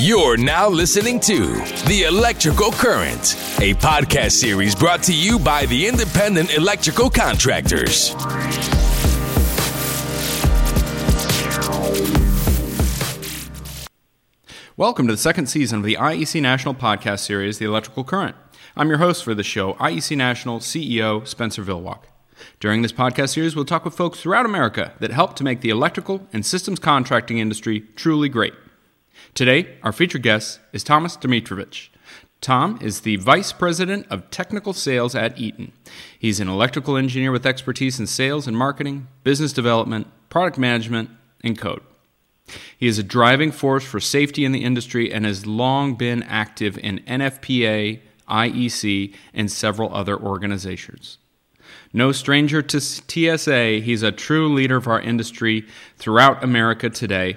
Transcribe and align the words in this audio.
You're 0.00 0.36
now 0.36 0.68
listening 0.68 1.18
to 1.22 1.46
The 1.88 2.04
Electrical 2.08 2.70
Current, 2.70 3.34
a 3.58 3.74
podcast 3.74 4.30
series 4.30 4.72
brought 4.76 5.02
to 5.02 5.12
you 5.12 5.40
by 5.40 5.66
the 5.66 5.88
Independent 5.88 6.56
Electrical 6.56 7.10
Contractors. 7.10 8.14
Welcome 14.76 15.08
to 15.08 15.14
the 15.14 15.16
second 15.16 15.46
season 15.46 15.80
of 15.80 15.84
the 15.84 15.96
IEC 15.96 16.40
National 16.42 16.74
podcast 16.74 17.18
series, 17.18 17.58
The 17.58 17.64
Electrical 17.64 18.04
Current. 18.04 18.36
I'm 18.76 18.90
your 18.90 18.98
host 18.98 19.24
for 19.24 19.34
the 19.34 19.42
show, 19.42 19.72
IEC 19.74 20.16
National 20.16 20.60
CEO 20.60 21.26
Spenser 21.26 21.64
Villwock. 21.64 22.04
During 22.60 22.82
this 22.82 22.92
podcast 22.92 23.30
series, 23.30 23.56
we'll 23.56 23.64
talk 23.64 23.84
with 23.84 23.94
folks 23.94 24.20
throughout 24.20 24.46
America 24.46 24.92
that 25.00 25.10
help 25.10 25.34
to 25.34 25.42
make 25.42 25.60
the 25.60 25.70
electrical 25.70 26.28
and 26.32 26.46
systems 26.46 26.78
contracting 26.78 27.38
industry 27.38 27.80
truly 27.96 28.28
great. 28.28 28.54
Today, 29.38 29.76
our 29.84 29.92
featured 29.92 30.24
guest 30.24 30.58
is 30.72 30.82
Thomas 30.82 31.16
Domitrovich. 31.16 31.90
Tom 32.40 32.76
is 32.82 33.02
the 33.02 33.14
Vice 33.14 33.52
President 33.52 34.04
of 34.10 34.28
Technical 34.32 34.72
Sales 34.72 35.14
at 35.14 35.38
Eaton. 35.38 35.70
He's 36.18 36.40
an 36.40 36.48
electrical 36.48 36.96
engineer 36.96 37.30
with 37.30 37.46
expertise 37.46 38.00
in 38.00 38.08
sales 38.08 38.48
and 38.48 38.58
marketing, 38.58 39.06
business 39.22 39.52
development, 39.52 40.08
product 40.28 40.58
management, 40.58 41.10
and 41.44 41.56
code. 41.56 41.82
He 42.76 42.88
is 42.88 42.98
a 42.98 43.04
driving 43.04 43.52
force 43.52 43.84
for 43.84 44.00
safety 44.00 44.44
in 44.44 44.50
the 44.50 44.64
industry 44.64 45.12
and 45.12 45.24
has 45.24 45.46
long 45.46 45.94
been 45.94 46.24
active 46.24 46.76
in 46.76 46.98
NFPA, 47.06 48.00
IEC, 48.28 49.14
and 49.32 49.52
several 49.52 49.94
other 49.94 50.18
organizations. 50.18 51.18
No 51.92 52.10
stranger 52.10 52.60
to 52.60 52.80
TSA, 52.80 53.82
he's 53.84 54.02
a 54.02 54.10
true 54.10 54.52
leader 54.52 54.78
of 54.78 54.88
our 54.88 55.00
industry 55.00 55.64
throughout 55.96 56.42
America 56.42 56.90
today. 56.90 57.36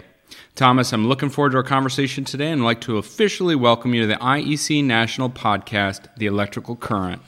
Thomas, 0.55 0.91
I'm 0.93 1.07
looking 1.07 1.29
forward 1.29 1.51
to 1.51 1.57
our 1.57 1.63
conversation 1.63 2.23
today 2.25 2.51
and 2.51 2.61
I'd 2.61 2.65
like 2.65 2.81
to 2.81 2.97
officially 2.97 3.55
welcome 3.55 3.93
you 3.93 4.01
to 4.01 4.07
the 4.07 4.15
IEC 4.15 4.83
National 4.83 5.29
Podcast, 5.29 6.07
The 6.17 6.25
Electrical 6.25 6.75
Current. 6.75 7.21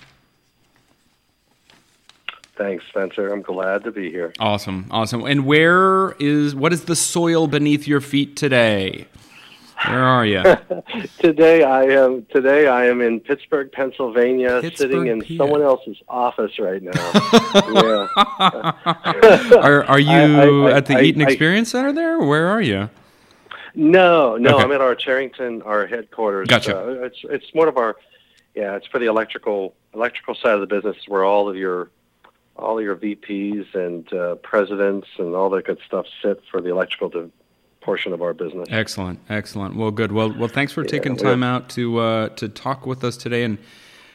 Thanks, 2.56 2.84
Spenser. 2.94 3.32
I'm 3.34 3.42
glad 3.42 3.84
to 3.86 3.92
be 3.92 4.12
here. 4.12 4.32
Awesome, 4.40 4.86
awesome. 4.92 5.24
And 5.26 5.46
where 5.46 6.12
is 6.20 6.54
what 6.54 6.72
is 6.72 6.86
the 6.86 6.96
soil 6.96 7.48
beneath 7.48 7.88
your 7.88 8.00
feet 8.02 8.36
today? 8.36 9.08
Where 9.88 10.04
are 10.04 10.26
you? 10.26 10.44
today 11.20 11.64
I 11.64 11.84
am 11.86 12.28
today 12.32 12.68
I 12.68 12.86
am 12.86 13.02
in 13.02 13.20
Pittsburgh, 13.22 13.72
Pennsylvania, 13.72 14.60
Pittsburgh, 14.62 14.92
sitting 14.92 15.08
in 15.08 15.22
PA. 15.22 15.44
someone 15.44 15.64
else's 15.64 15.98
office 16.08 16.60
right 16.60 16.84
now. 16.84 16.92
yeah. 18.94 19.58
Are, 19.58 19.84
are 19.86 20.00
you 20.00 20.10
I- 20.12 20.70
I- 20.70 20.78
at 20.78 20.86
the 20.86 21.02
Eaton 21.02 21.22
Experience 21.22 21.72
Center 21.72 21.92
there? 21.92 22.20
Where 22.20 22.48
are 22.48 22.62
you? 22.62 22.90
No, 23.76 24.38
no, 24.38 24.56
Okay. 24.56 24.64
I'm 24.64 24.72
at 24.72 24.82
our 24.82 24.96
Cherrington, 24.96 25.62
our 25.64 25.88
headquarters. 25.88 26.48
Gotcha. 26.48 26.78
Uh, 26.80 26.92
it's 27.06 27.20
it's 27.24 27.56
more 27.56 27.68
of 27.68 27.78
our 27.78 27.96
yeah, 28.56 28.76
it's 28.76 28.86
for 28.88 29.00
the 29.00 29.08
electrical 29.08 29.74
electrical 29.94 30.36
side 30.36 30.54
of 30.54 30.62
the 30.62 30.68
business 30.68 30.98
where 31.08 31.24
all 31.24 31.50
of 31.50 31.56
your 31.56 31.90
all 32.56 32.78
of 32.78 32.84
your 32.84 32.96
VPs 32.96 33.74
and 33.74 34.12
uh, 34.14 34.36
presidents 34.36 35.08
and 35.18 35.34
all 35.36 35.50
that 35.50 35.66
good 35.66 35.80
stuff 35.88 36.06
sit 36.22 36.42
for 36.52 36.62
the 36.62 36.70
electrical 36.70 37.10
de- 37.10 37.30
portion 37.82 38.14
of 38.14 38.22
our 38.22 38.34
business. 38.34 38.68
Excellent, 38.70 39.20
excellent. 39.30 39.76
Well, 39.76 39.90
good. 39.92 40.12
Well, 40.12 40.32
well, 40.38 40.48
thanks 40.48 40.72
for 40.72 40.84
taking 40.84 41.18
time 41.18 41.42
out 41.44 41.70
to 41.70 41.98
uh, 41.98 42.30
to 42.30 42.48
talk 42.48 42.86
with 42.86 43.04
us 43.04 43.18
today, 43.18 43.44
and 43.44 43.58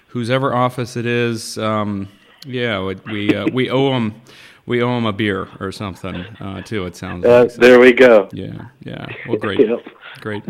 whosever 0.09 0.55
office 0.55 0.97
it 0.97 1.05
is, 1.05 1.59
um, 1.59 2.09
yeah, 2.47 2.81
we 2.83 2.95
we, 3.07 3.35
uh, 3.35 3.47
we 3.53 3.69
owe 3.71 3.91
them 3.91 4.15
we 4.69 4.83
owe 4.83 4.97
him 4.97 5.07
a 5.07 5.13
beer 5.13 5.49
or 5.61 5.73
something 5.73 6.15
uh, 6.41 6.63
too. 6.63 6.85
It 6.87 6.95
sounds 6.95 7.25
Uh, 7.25 7.41
like. 7.41 7.51
So, 7.51 7.61
there 7.61 7.81
we 7.81 7.93
go. 7.93 8.29
yeah, 8.33 8.69
yeah. 8.85 9.07
Well, 9.27 9.39
great. 9.39 9.61
Great. 10.21 10.43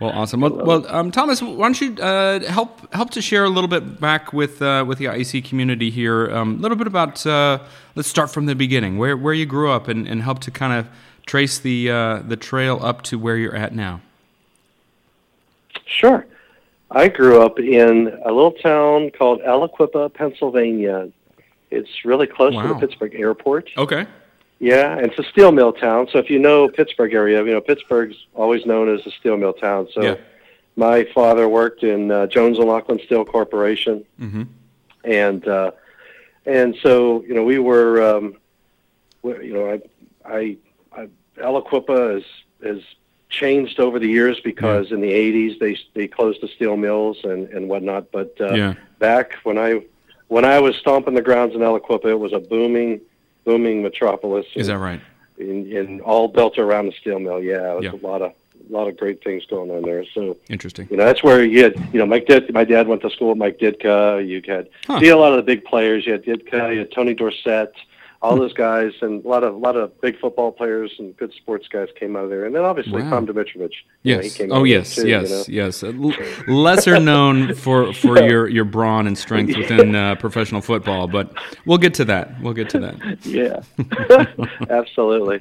Well, 0.00 0.10
awesome. 0.10 0.40
Well, 0.40 0.56
well 0.64 0.86
um, 0.88 1.10
Thomas, 1.10 1.42
why 1.42 1.66
don't 1.66 1.80
you 1.80 1.94
uh, 2.02 2.40
help 2.50 2.92
help 2.94 3.10
to 3.10 3.20
share 3.22 3.44
a 3.44 3.48
little 3.48 3.68
bit 3.68 4.00
back 4.00 4.32
with 4.32 4.60
uh, 4.62 4.84
with 4.86 4.98
the 4.98 5.06
IEC 5.06 5.44
community 5.44 5.90
here, 5.90 6.30
um, 6.34 6.56
a 6.56 6.58
little 6.58 6.76
bit 6.76 6.86
about. 6.86 7.24
Uh, 7.26 7.58
let's 7.94 8.08
start 8.08 8.30
from 8.30 8.46
the 8.46 8.54
beginning, 8.54 8.98
where 8.98 9.16
where 9.16 9.34
you 9.34 9.46
grew 9.46 9.70
up, 9.70 9.88
and, 9.88 10.08
and 10.08 10.22
help 10.22 10.40
to 10.40 10.50
kind 10.50 10.72
of 10.72 10.88
trace 11.26 11.58
the 11.58 11.90
uh, 11.90 12.18
the 12.26 12.36
trail 12.36 12.78
up 12.82 13.02
to 13.02 13.18
where 13.18 13.36
you're 13.36 13.56
at 13.56 13.74
now. 13.74 14.00
Sure. 15.86 16.26
I 16.90 17.08
grew 17.08 17.40
up 17.42 17.58
in 17.58 18.08
a 18.24 18.32
little 18.32 18.52
town 18.52 19.10
called 19.10 19.40
Aliquippa, 19.42 20.12
Pennsylvania. 20.12 21.10
It's 21.72 22.04
really 22.04 22.26
close 22.26 22.54
to 22.54 22.68
the 22.68 22.74
Pittsburgh 22.80 23.14
airport. 23.14 23.70
Okay. 23.76 24.06
Yeah, 24.58 24.96
and 24.96 25.06
it's 25.06 25.18
a 25.18 25.24
steel 25.24 25.50
mill 25.50 25.72
town. 25.72 26.06
So 26.12 26.18
if 26.18 26.30
you 26.30 26.38
know 26.38 26.68
Pittsburgh 26.68 27.12
area, 27.14 27.42
you 27.44 27.50
know 27.52 27.60
Pittsburgh's 27.60 28.16
always 28.34 28.64
known 28.64 28.88
as 28.94 29.04
a 29.06 29.10
steel 29.10 29.36
mill 29.36 29.54
town. 29.54 29.88
So 29.92 30.02
Yeah. 30.02 30.16
my 30.76 31.04
father 31.14 31.48
worked 31.48 31.82
in 31.82 32.10
uh, 32.12 32.26
Jones 32.28 32.58
and 32.58 32.68
Laughlin 32.68 33.00
Steel 33.04 33.24
Corporation, 33.24 34.04
Mm-hmm. 34.20 34.42
and 35.04 35.48
uh, 35.48 35.72
and 36.46 36.76
so 36.82 37.22
you 37.26 37.34
know 37.34 37.42
we 37.42 37.58
were, 37.58 38.02
um, 38.02 38.36
we, 39.22 39.46
you 39.48 39.54
know, 39.54 39.66
I, 39.72 39.80
I, 40.38 40.56
I 41.00 41.08
Aliquippa 41.38 42.14
has 42.14 42.24
has 42.62 42.82
changed 43.30 43.80
over 43.80 43.98
the 43.98 44.06
years 44.08 44.38
because 44.40 44.92
in 44.92 45.00
the 45.00 45.10
'80s 45.10 45.58
they 45.58 45.76
they 45.94 46.06
closed 46.06 46.40
the 46.40 46.48
steel 46.48 46.76
mills 46.76 47.18
and 47.24 47.48
and 47.48 47.68
whatnot. 47.68 48.12
But 48.12 48.36
uh, 48.40 48.54
Yeah. 48.54 48.74
back 49.00 49.34
when 49.42 49.58
I 49.58 49.82
when 50.32 50.44
I 50.44 50.58
was 50.60 50.74
stomping 50.76 51.14
the 51.14 51.22
grounds 51.22 51.54
in 51.54 51.60
Aliquippa, 51.60 52.06
it 52.06 52.18
was 52.26 52.32
a 52.32 52.38
booming 52.40 53.00
booming 53.44 53.82
metropolis. 53.82 54.46
Is 54.54 54.68
that 54.68 54.78
right? 54.78 55.00
in, 55.38 55.70
in 55.72 56.00
all 56.02 56.28
built 56.28 56.58
around 56.58 56.86
the 56.86 56.92
steel 57.00 57.18
mill. 57.18 57.40
Yeah, 57.42 57.72
it 57.72 57.76
was 57.76 57.84
Yeah. 57.84 57.92
a 58.00 58.06
lot 58.06 58.22
of 58.22 58.32
a 58.70 58.72
lot 58.72 58.86
of 58.88 58.96
great 58.96 59.22
things 59.24 59.44
going 59.46 59.70
on 59.70 59.82
there. 59.82 60.04
So 60.14 60.36
Interesting. 60.48 60.86
you 60.90 60.96
know 60.96 61.04
that's 61.04 61.22
where 61.22 61.44
you 61.44 61.62
had 61.64 61.74
you 61.92 61.98
know 61.98 62.06
Mike 62.06 62.26
Did 62.26 62.52
my 62.54 62.64
dad 62.64 62.86
went 62.86 63.02
to 63.02 63.10
school 63.10 63.30
with 63.30 63.38
Mike 63.38 63.58
Ditka. 63.58 64.26
You 64.26 64.40
had 64.46 64.68
Huh. 64.86 65.00
had 65.00 65.08
a 65.08 65.16
lot 65.18 65.32
of 65.32 65.38
the 65.38 65.42
big 65.52 65.64
players. 65.64 66.06
You 66.06 66.12
had 66.12 66.24
Ditka, 66.24 66.72
you 66.72 66.78
had 66.80 66.92
Tony 66.92 67.14
Dorsett, 67.14 67.72
all 68.22 68.36
those 68.36 68.52
guys, 68.52 68.92
and 69.02 69.24
a 69.24 69.28
lot 69.28 69.42
of 69.42 69.52
a 69.54 69.58
lot 69.58 69.76
of 69.76 70.00
big 70.00 70.16
football 70.20 70.52
players 70.52 70.92
and 71.00 71.16
good 71.16 71.32
sports 71.34 71.66
guys 71.68 71.88
came 71.98 72.14
out 72.16 72.22
of 72.24 72.30
there. 72.30 72.44
And 72.44 72.54
then 72.54 72.62
obviously 72.64 73.02
Wow. 73.02 73.10
Tom 73.10 73.26
Domitrovich. 73.26 73.72
you 74.04 74.14
know, 74.14 74.22
he 74.22 74.30
came 74.30 74.52
out 74.52 74.58
Oh, 74.60 74.64
yes. 74.64 74.94
too, 74.94 75.08
yes. 75.08 75.48
you 75.48 75.60
know. 75.60 75.64
Yes. 75.66 75.82
L- 75.82 76.14
lesser 76.46 77.00
known 77.00 77.54
for 77.54 77.92
for 77.92 78.22
your 78.30 78.48
your 78.48 78.64
brawn 78.64 79.08
and 79.08 79.18
strength 79.18 79.56
within 79.56 79.94
uh, 79.96 80.14
professional 80.14 80.60
football, 80.60 81.08
but 81.08 81.32
we'll 81.66 81.78
get 81.78 81.94
to 81.94 82.04
that. 82.04 82.40
We'll 82.40 82.54
get 82.54 82.68
to 82.70 82.78
that. 82.78 83.18
Yeah, 83.24 83.62
absolutely. 84.70 85.40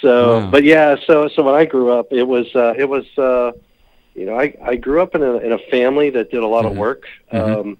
So, 0.00 0.40
Wow. 0.40 0.50
but 0.50 0.64
yeah, 0.64 0.96
so 1.06 1.28
so 1.28 1.42
when 1.42 1.54
I 1.54 1.64
grew 1.64 1.90
up, 1.92 2.08
it 2.12 2.24
was 2.24 2.46
uh, 2.54 2.74
it 2.76 2.88
was 2.88 3.04
uh, 3.18 3.52
you 4.14 4.26
know 4.26 4.38
I 4.38 4.54
I 4.64 4.76
grew 4.76 5.00
up 5.02 5.14
in 5.14 5.22
a 5.22 5.36
in 5.38 5.52
a 5.52 5.58
family 5.70 6.10
that 6.10 6.30
did 6.30 6.42
a 6.42 6.46
lot 6.46 6.64
Mhm. 6.64 6.70
of 6.72 6.76
work. 6.76 7.04
Mhm. 7.32 7.60
Um, 7.60 7.78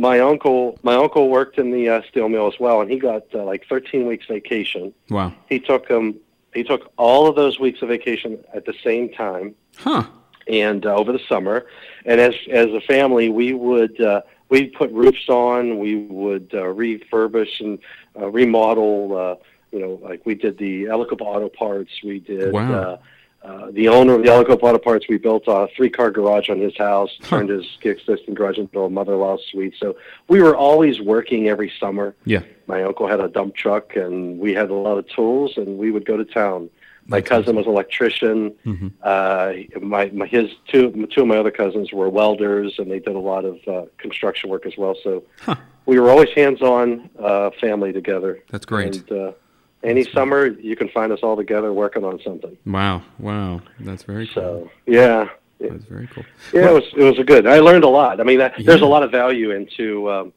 my 0.00 0.18
uncle 0.20 0.78
my 0.82 0.94
uncle 0.94 1.28
worked 1.28 1.58
in 1.58 1.70
the 1.70 1.88
uh, 1.88 2.02
steel 2.08 2.28
mill 2.28 2.46
as 2.52 2.58
well, 2.58 2.80
and 2.80 2.90
he 2.90 2.98
got 2.98 3.22
uh, 3.34 3.44
like 3.44 3.66
13 3.68 4.06
weeks 4.06 4.26
vacation. 4.26 4.94
Wow. 5.10 5.32
He 5.48 5.60
took 5.60 5.90
um 5.90 6.16
he 6.54 6.64
took 6.64 6.90
all 6.96 7.26
of 7.28 7.36
those 7.36 7.60
weeks 7.60 7.80
of 7.82 7.88
vacation 7.88 8.38
at 8.54 8.64
the 8.64 8.74
same 8.82 9.10
time 9.10 9.54
Huh. 9.78 10.04
and 10.48 10.84
uh, 10.84 10.94
over 10.96 11.12
the 11.12 11.20
summer. 11.28 11.66
And 12.04 12.20
as 12.20 12.34
as 12.50 12.68
a 12.68 12.80
family, 12.80 13.28
we 13.28 13.52
would 13.52 14.00
uh, 14.00 14.22
we 14.48 14.66
put 14.68 14.90
roofs 14.90 15.28
on, 15.28 15.78
we 15.78 15.96
would 15.96 16.50
uh, 16.54 16.62
refurbish 16.82 17.60
and 17.60 17.78
uh, 18.18 18.28
remodel. 18.30 19.16
Uh, 19.16 19.34
you 19.72 19.78
know, 19.78 20.00
like 20.02 20.24
we 20.26 20.34
did 20.34 20.58
the 20.58 20.84
Elicop 20.84 21.20
Auto 21.20 21.48
Parts. 21.48 21.92
We 22.02 22.18
did. 22.18 22.52
Wow. 22.52 22.72
Uh, 22.72 22.96
uh, 23.42 23.70
the 23.72 23.88
owner 23.88 24.14
of 24.14 24.22
the 24.22 24.28
Elicop 24.28 24.62
Auto 24.62 24.78
Parts, 24.78 25.06
we 25.08 25.16
built 25.16 25.44
a 25.46 25.66
three-car 25.74 26.10
garage 26.10 26.50
on 26.50 26.58
his 26.60 26.76
house, 26.76 27.10
turned 27.22 27.48
his 27.48 27.64
existing 27.82 28.34
garage 28.34 28.58
into 28.58 28.80
a 28.82 28.90
mother-in-law 28.90 29.38
suite. 29.50 29.74
So 29.78 29.96
we 30.28 30.42
were 30.42 30.56
always 30.56 31.00
working 31.00 31.48
every 31.48 31.72
summer. 31.80 32.14
Yeah. 32.26 32.42
My 32.66 32.82
uncle 32.82 33.06
had 33.08 33.20
a 33.20 33.28
dump 33.28 33.54
truck, 33.54 33.96
and 33.96 34.38
we 34.38 34.52
had 34.52 34.68
a 34.70 34.74
lot 34.74 34.98
of 34.98 35.08
tools, 35.08 35.56
and 35.56 35.78
we 35.78 35.90
would 35.90 36.04
go 36.04 36.16
to 36.18 36.24
town. 36.24 36.68
My 37.06 37.18
That's 37.18 37.28
cousin 37.30 37.56
was 37.56 37.66
an 37.66 37.72
electrician. 37.72 38.54
hmm 38.62 38.88
Uh, 39.02 39.52
my, 39.80 40.10
my 40.10 40.26
his 40.26 40.50
two 40.68 41.06
two 41.12 41.22
of 41.22 41.26
my 41.26 41.38
other 41.38 41.50
cousins 41.50 41.92
were 41.92 42.08
welders, 42.10 42.78
and 42.78 42.90
they 42.90 43.00
did 43.00 43.16
a 43.16 43.18
lot 43.18 43.44
of 43.44 43.56
uh, 43.66 43.86
construction 43.98 44.50
work 44.50 44.66
as 44.66 44.76
well. 44.76 44.94
So 45.02 45.24
Huh. 45.40 45.56
we 45.86 45.98
were 45.98 46.10
always 46.10 46.28
hands-on 46.36 47.08
uh, 47.18 47.50
family 47.60 47.92
together. 47.92 48.44
That's 48.50 48.66
great. 48.66 48.96
And 48.96 49.12
uh, 49.12 49.32
any 49.82 50.04
summer, 50.04 50.46
you 50.46 50.76
can 50.76 50.88
find 50.90 51.12
us 51.12 51.20
all 51.22 51.36
together 51.36 51.72
working 51.72 52.04
on 52.04 52.20
something. 52.22 52.56
Wow. 52.66 53.02
Wow. 53.18 53.62
That's 53.80 54.02
very 54.02 54.26
cool. 54.26 54.42
So 54.42 54.70
yeah, 54.86 55.28
yeah, 55.58 55.68
That's 55.70 55.84
very 55.84 56.06
cool. 56.08 56.24
yeah, 56.52 56.70
it 56.70 56.72
was 56.72 56.84
it 56.96 57.02
was 57.02 57.18
a 57.18 57.24
good. 57.24 57.46
I 57.46 57.58
learned 57.60 57.84
a 57.84 57.88
lot. 57.88 58.20
I 58.20 58.24
mean, 58.24 58.38
that, 58.38 58.54
there's 58.64 58.80
a 58.82 58.86
lot 58.86 59.02
of 59.02 59.10
value 59.10 59.50
into 59.50 60.10
um, 60.10 60.32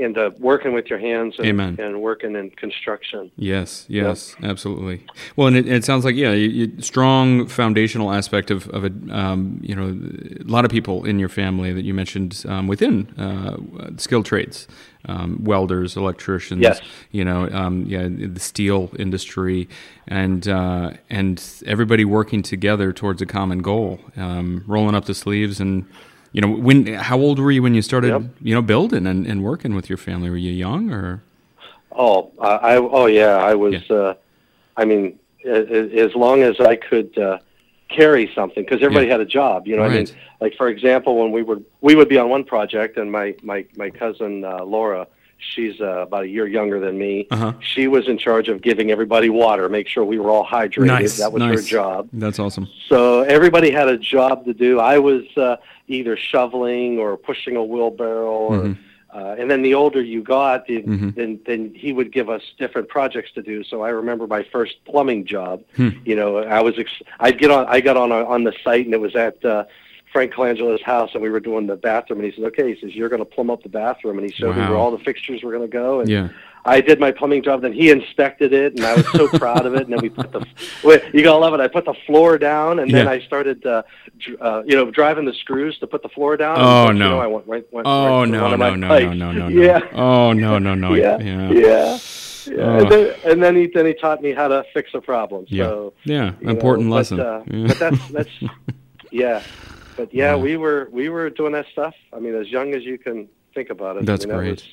into 0.00 0.34
working 0.38 0.72
with 0.72 0.88
your 0.88 0.98
hands 0.98 1.36
and, 1.38 1.46
Amen. 1.46 1.76
and 1.78 2.00
working 2.00 2.34
in 2.34 2.50
construction. 2.50 3.30
Yes, 3.36 3.86
yes, 3.88 4.34
absolutely. 4.42 5.06
Well, 5.36 5.48
and 5.48 5.56
it, 5.56 5.68
it 5.68 5.84
sounds 5.84 6.04
like 6.04 6.16
yeah, 6.16 6.32
you, 6.32 6.48
you, 6.48 6.82
strong 6.82 7.46
foundational 7.46 8.12
aspect 8.12 8.50
of 8.50 8.68
of 8.70 8.84
a 8.84 8.92
um, 9.14 9.60
you 9.62 9.74
know 9.74 9.88
a 10.40 10.50
lot 10.50 10.64
of 10.64 10.70
people 10.70 11.04
in 11.04 11.18
your 11.18 11.28
family 11.28 11.72
that 11.72 11.84
you 11.84 11.94
mentioned 11.94 12.44
um, 12.48 12.66
within 12.66 13.08
uh, 13.18 13.56
skilled 13.96 14.26
trades, 14.26 14.66
um, 15.06 15.42
welders, 15.44 15.96
electricians. 15.96 16.62
Yes. 16.62 16.80
You 17.10 17.24
know, 17.24 17.48
um, 17.50 17.84
yeah, 17.86 18.08
the 18.08 18.40
steel 18.40 18.90
industry, 18.98 19.68
and 20.08 20.46
uh, 20.48 20.92
and 21.08 21.42
everybody 21.66 22.04
working 22.04 22.42
together 22.42 22.92
towards 22.92 23.22
a 23.22 23.26
common 23.26 23.60
goal, 23.60 24.00
um, 24.16 24.64
rolling 24.66 24.94
up 24.94 25.04
the 25.04 25.14
sleeves 25.14 25.60
and. 25.60 25.86
You 26.32 26.40
know, 26.42 26.48
when 26.48 26.86
how 26.86 27.18
old 27.18 27.38
were 27.38 27.50
you 27.50 27.62
when 27.62 27.74
you 27.74 27.82
started? 27.82 28.08
Yep. 28.08 28.22
You 28.40 28.54
know, 28.54 28.62
building 28.62 29.06
and, 29.06 29.26
and 29.26 29.42
working 29.42 29.74
with 29.74 29.88
your 29.88 29.98
family. 29.98 30.30
Were 30.30 30.36
you 30.36 30.52
young 30.52 30.90
or? 30.92 31.22
Oh, 31.92 32.30
I, 32.40 32.48
I 32.48 32.76
oh 32.76 33.06
yeah, 33.06 33.36
I 33.36 33.54
was. 33.54 33.90
Uh, 33.90 34.14
I 34.76 34.84
mean, 34.84 35.18
as, 35.44 36.14
long 36.14 36.42
as 36.42 36.60
I 36.60 36.76
could 36.76 37.18
uh, 37.18 37.38
carry 37.88 38.30
something, 38.34 38.62
because 38.62 38.82
everybody 38.82 39.06
Yeah. 39.06 39.12
had 39.14 39.20
a 39.20 39.26
job. 39.26 39.66
You 39.66 39.76
know, 39.76 39.82
I 39.82 39.88
mean, 39.88 40.06
like 40.40 40.54
for 40.56 40.68
example, 40.68 41.18
when 41.20 41.32
we 41.32 41.42
would 41.42 41.64
we 41.80 41.96
would 41.96 42.08
be 42.08 42.16
on 42.18 42.28
one 42.28 42.44
project, 42.44 42.96
and 42.96 43.10
my 43.10 43.34
my 43.42 43.66
my 43.76 43.90
cousin 43.90 44.44
uh, 44.44 44.64
Laura, 44.64 45.08
she's 45.38 45.80
uh, 45.80 46.02
about 46.02 46.24
a 46.24 46.28
year 46.28 46.46
younger 46.46 46.78
than 46.78 46.96
me. 46.96 47.26
Uh-huh. 47.30 47.54
She 47.60 47.88
was 47.88 48.06
in 48.08 48.18
charge 48.18 48.48
of 48.48 48.62
giving 48.62 48.90
everybody 48.92 49.30
water, 49.30 49.68
make 49.68 49.88
sure 49.88 50.04
we 50.04 50.18
were 50.20 50.30
all 50.30 50.46
hydrated. 50.46 50.86
Nice. 50.86 51.18
That 51.18 51.32
was 51.32 51.42
her 51.42 51.60
job. 51.60 52.08
That's 52.12 52.38
awesome. 52.38 52.68
So 52.88 53.22
everybody 53.22 53.70
had 53.72 53.88
a 53.88 53.98
job 53.98 54.44
to 54.44 54.54
do. 54.54 54.78
I 54.78 54.98
was 54.98 55.24
uh, 55.36 55.56
either 55.90 56.16
shoveling 56.16 56.98
or 56.98 57.16
pushing 57.16 57.56
a 57.56 57.64
wheelbarrow, 57.64 58.30
or, 58.30 58.56
Mhm. 58.62 58.76
uh, 59.12 59.34
and 59.38 59.50
then 59.50 59.62
the 59.62 59.74
older 59.74 60.00
you 60.00 60.22
got, 60.22 60.66
the, 60.66 60.82
Mhm. 60.82 61.14
then 61.16 61.40
then 61.44 61.72
he 61.74 61.92
would 61.92 62.12
give 62.12 62.28
us 62.30 62.42
different 62.58 62.88
projects 62.88 63.32
to 63.32 63.42
do. 63.42 63.64
So 63.64 63.82
I 63.82 63.90
remember 63.90 64.26
my 64.26 64.42
first 64.44 64.76
plumbing 64.84 65.24
job. 65.24 65.62
Hmm. 65.76 65.88
You 66.04 66.14
know, 66.16 66.38
I 66.38 66.60
was 66.62 66.78
ex- 66.78 67.02
I'd 67.18 67.38
get 67.38 67.50
on 67.50 67.66
I 67.68 67.80
got 67.80 67.96
on 67.96 68.12
a, 68.12 68.24
on 68.24 68.44
the 68.44 68.54
site, 68.64 68.84
and 68.86 68.94
it 68.94 69.00
was 69.00 69.16
at 69.16 69.44
uh, 69.44 69.64
Frank 70.12 70.32
Colangelo's 70.32 70.82
house, 70.82 71.10
and 71.14 71.22
we 71.22 71.30
were 71.30 71.38
doing 71.40 71.66
the 71.66 71.76
bathroom. 71.76 72.18
And 72.20 72.28
he 72.28 72.34
said, 72.34 72.44
"Okay," 72.50 72.74
he 72.74 72.80
says, 72.80 72.94
"You're 72.96 73.08
going 73.08 73.20
to 73.26 73.32
plumb 73.36 73.50
up 73.50 73.62
the 73.62 73.68
bathroom," 73.68 74.18
and 74.18 74.26
he 74.28 74.32
showed 74.32 74.56
me 74.56 74.62
where 74.62 74.76
all 74.76 74.90
the 74.90 74.98
fixtures 75.04 75.42
were 75.42 75.52
going 75.52 75.62
to 75.70 75.76
go. 75.84 76.00
And 76.00 76.08
Yeah. 76.08 76.28
I 76.64 76.80
did 76.80 77.00
my 77.00 77.10
plumbing 77.10 77.42
job. 77.42 77.62
Then 77.62 77.72
he 77.72 77.90
inspected 77.90 78.52
it, 78.52 78.74
and 78.76 78.84
I 78.84 78.94
was 78.94 79.06
so 79.12 79.28
proud 79.28 79.64
of 79.66 79.74
it. 79.74 79.82
And 79.84 79.92
then 79.92 80.00
we 80.02 80.10
put 80.10 80.30
the 80.32 80.44
you 81.14 81.22
gotta 81.22 81.38
love 81.38 81.54
it. 81.54 81.60
I 81.60 81.68
put 81.68 81.84
the 81.86 81.94
floor 82.06 82.36
down, 82.38 82.80
and 82.80 82.90
then 82.92 83.06
Yeah. 83.06 83.12
I 83.12 83.20
started, 83.20 83.64
uh, 83.64 83.82
dr- 84.18 84.40
uh, 84.42 84.62
you 84.66 84.74
know, 84.76 84.90
driving 84.90 85.24
the 85.24 85.32
screws 85.34 85.78
to 85.78 85.86
put 85.86 86.02
the 86.02 86.08
floor 86.10 86.36
down. 86.36 86.56
Oh, 86.60 86.88
and, 86.88 86.98
you 86.98 87.04
no. 87.04 87.10
know, 87.12 87.20
I 87.20 87.26
went, 87.26 87.46
right, 87.46 87.64
went 87.72 87.86
Oh 87.86 88.20
right 88.20 88.28
no 88.28 88.54
no 88.54 88.56
no 88.56 88.74
no 88.74 89.12
no 89.12 89.32
no 89.32 89.32
no. 89.32 89.48
Yeah, 89.62 89.80
Oh 89.94 90.32
no 90.32 90.58
no 90.58 90.74
no. 90.74 90.94
yeah, 90.94 91.18
Yeah. 91.18 91.50
yeah. 91.50 91.58
yeah. 91.58 91.98
Oh. 92.58 92.78
And, 92.78 92.90
then, 92.90 93.14
and 93.24 93.42
then 93.42 93.56
he 93.56 93.66
then 93.66 93.86
he 93.86 93.94
taught 93.94 94.20
me 94.22 94.32
how 94.32 94.48
to 94.48 94.64
fix 94.74 94.90
a 94.94 95.00
problem. 95.00 95.46
Yeah. 95.48 95.64
So 95.64 95.92
Yeah. 96.04 96.32
know, 96.40 96.50
Important 96.50 96.88
but, 96.90 96.96
lesson. 96.96 97.20
uh, 97.20 97.42
Yeah. 97.50 97.66
But 97.68 97.78
that's 97.78 98.08
that's 98.16 98.30
yeah, 99.10 99.42
but 99.96 100.12
yeah, 100.12 100.34
Yeah. 100.34 100.36
we 100.36 100.56
were 100.56 100.88
we 100.92 101.08
were 101.08 101.30
doing 101.30 101.52
that 101.52 101.66
stuff. 101.72 101.94
I 102.12 102.18
mean, 102.20 102.34
as 102.34 102.48
young 102.48 102.74
as 102.74 102.82
you 102.84 102.98
can 102.98 103.28
think 103.54 103.70
about 103.70 103.96
it. 103.96 104.06
That's 104.06 104.24
I 104.24 104.28
mean, 104.28 104.36
that 104.36 104.42
great. 104.42 104.50
was- 104.52 104.68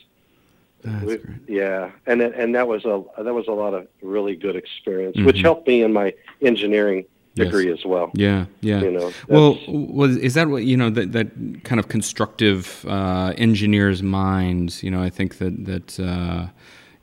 That's 0.84 1.06
great. 1.06 1.22
Yeah, 1.48 1.92
and 2.06 2.22
and 2.22 2.56
that 2.56 2.68
was 2.68 2.86
a 2.86 3.04
that 3.22 3.34
was 3.34 3.48
a 3.48 3.52
lot 3.54 3.74
of 3.74 3.88
really 4.02 4.36
good 4.36 4.56
experience, 4.56 5.18
which 5.18 5.38
Mhm. 5.38 5.42
helped 5.42 5.68
me 5.68 5.82
in 5.84 5.92
my 5.94 6.14
engineering 6.42 7.06
Yes. 7.36 7.46
degree 7.48 7.72
as 7.72 7.86
well. 7.86 8.10
Yeah, 8.16 8.46
yeah. 8.62 8.82
You 8.82 8.92
know, 8.92 9.12
well, 9.28 9.60
was 9.68 10.18
is 10.18 10.34
that 10.34 10.48
what 10.50 10.64
you 10.64 10.76
know 10.76 10.90
that 10.90 11.12
that 11.12 11.28
kind 11.64 11.80
of 11.80 11.88
constructive 11.88 12.84
uh, 12.88 13.34
engineer's 13.38 14.02
mind? 14.02 14.82
You 14.82 14.90
know, 14.92 15.02
I 15.04 15.10
think 15.12 15.38
that 15.38 15.66
that 15.66 16.00
uh, 16.00 16.48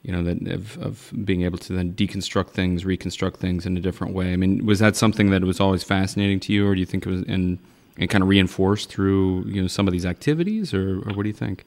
you 0.02 0.10
know 0.12 0.22
that 0.24 0.46
of, 0.52 0.76
of 0.78 1.12
being 1.24 1.42
able 1.42 1.58
to 1.58 1.72
then 1.72 1.92
deconstruct 1.92 2.50
things, 2.50 2.84
reconstruct 2.84 3.38
things 3.38 3.64
in 3.64 3.76
a 3.76 3.80
different 3.80 4.12
way. 4.14 4.32
I 4.32 4.36
mean, 4.36 4.66
was 4.66 4.80
that 4.80 4.96
something 4.96 5.30
that 5.30 5.42
was 5.44 5.60
always 5.60 5.84
fascinating 5.84 6.40
to 6.40 6.52
you, 6.52 6.66
or 6.66 6.74
do 6.74 6.80
you 6.80 6.86
think 6.86 7.06
it 7.06 7.10
was 7.10 7.22
and 7.28 7.58
and 7.96 8.10
kind 8.10 8.22
of 8.22 8.28
reinforced 8.28 8.88
through 8.90 9.44
you 9.46 9.62
know 9.62 9.68
some 9.68 9.86
of 9.86 9.92
these 9.92 10.04
activities, 10.06 10.74
or, 10.74 10.96
or 10.98 11.12
what 11.14 11.22
do 11.22 11.28
you 11.28 11.32
think? 11.32 11.64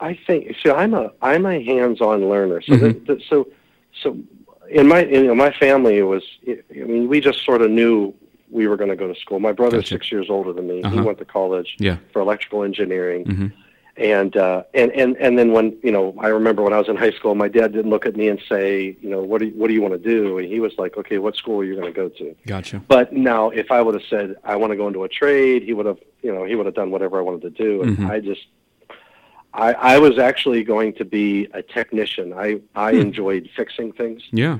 I 0.00 0.18
think 0.26 0.54
so. 0.62 0.74
I'm 0.76 0.94
a 0.94 1.12
I'm 1.22 1.46
a 1.46 1.62
hands-on 1.64 2.28
learner. 2.28 2.60
So 2.62 2.72
Mhm. 2.74 2.80
that, 2.80 3.06
that, 3.06 3.22
so 3.28 3.48
so 4.02 4.16
in 4.70 4.86
my 4.88 5.00
in, 5.04 5.22
you 5.22 5.26
know, 5.28 5.34
my 5.34 5.52
family 5.52 5.96
it 5.98 6.02
was. 6.02 6.22
I 6.48 6.58
mean, 6.84 7.08
we 7.08 7.20
just 7.20 7.44
sort 7.44 7.62
of 7.62 7.70
knew 7.70 8.12
we 8.50 8.66
were 8.68 8.76
going 8.76 8.90
to 8.90 8.96
go 8.96 9.08
to 9.12 9.18
school. 9.18 9.40
My 9.40 9.52
brother's 9.52 9.80
Gotcha. 9.84 9.94
six 9.94 10.12
years 10.12 10.28
older 10.30 10.52
than 10.52 10.66
me. 10.68 10.76
He 10.76 10.82
Uh-huh. 10.82 11.02
went 11.02 11.18
to 11.18 11.24
college 11.24 11.76
Yeah. 11.80 11.96
for 12.12 12.20
electrical 12.20 12.62
engineering. 12.62 13.24
hmm 13.24 13.46
and 13.98 14.36
uh, 14.36 14.62
and 14.74 14.92
and 14.92 15.16
and 15.16 15.38
then 15.38 15.52
when 15.52 15.74
you 15.82 15.90
know, 15.90 16.14
I 16.18 16.28
remember 16.28 16.60
when 16.62 16.74
I 16.74 16.78
was 16.78 16.86
in 16.86 16.96
high 16.96 17.12
school, 17.12 17.34
my 17.34 17.48
dad 17.48 17.72
didn't 17.72 17.90
look 17.90 18.04
at 18.04 18.14
me 18.14 18.28
and 18.28 18.38
say, 18.46 18.94
you 19.00 19.08
know, 19.08 19.22
what 19.22 19.38
do 19.40 19.46
you, 19.46 19.52
what 19.52 19.68
do 19.68 19.72
you 19.72 19.80
want 19.80 19.94
to 19.94 19.98
do? 19.98 20.36
And 20.36 20.46
he 20.46 20.60
was 20.60 20.72
like, 20.76 20.98
okay, 20.98 21.16
what 21.16 21.34
school 21.34 21.60
are 21.60 21.64
you 21.64 21.74
going 21.80 21.86
to 21.94 21.98
go 22.02 22.10
to? 22.10 22.36
Gotcha. 22.46 22.82
But 22.88 23.14
now, 23.14 23.48
if 23.48 23.70
I 23.70 23.80
would 23.80 23.94
have 23.94 24.04
said 24.10 24.36
I 24.44 24.56
want 24.56 24.72
to 24.72 24.76
go 24.76 24.86
into 24.86 25.04
a 25.04 25.08
trade, 25.08 25.62
he 25.62 25.72
would 25.72 25.86
have, 25.86 25.96
you 26.22 26.30
know, 26.30 26.44
he 26.44 26.54
would 26.56 26.66
have 26.66 26.74
done 26.74 26.90
whatever 26.90 27.18
I 27.18 27.22
wanted 27.22 27.40
to 27.48 27.50
do. 27.64 27.82
And 27.84 27.96
Mhm. 27.96 28.10
I 28.10 28.20
just, 28.20 28.44
I, 29.56 29.72
I 29.94 29.98
was 29.98 30.18
actually 30.18 30.62
going 30.64 30.92
to 30.94 31.04
be 31.04 31.48
a 31.54 31.62
technician. 31.62 32.32
I, 32.34 32.60
I 32.74 32.92
Hmm. 32.92 33.00
enjoyed 33.00 33.48
fixing 33.56 33.92
things, 33.92 34.22
Yeah. 34.30 34.58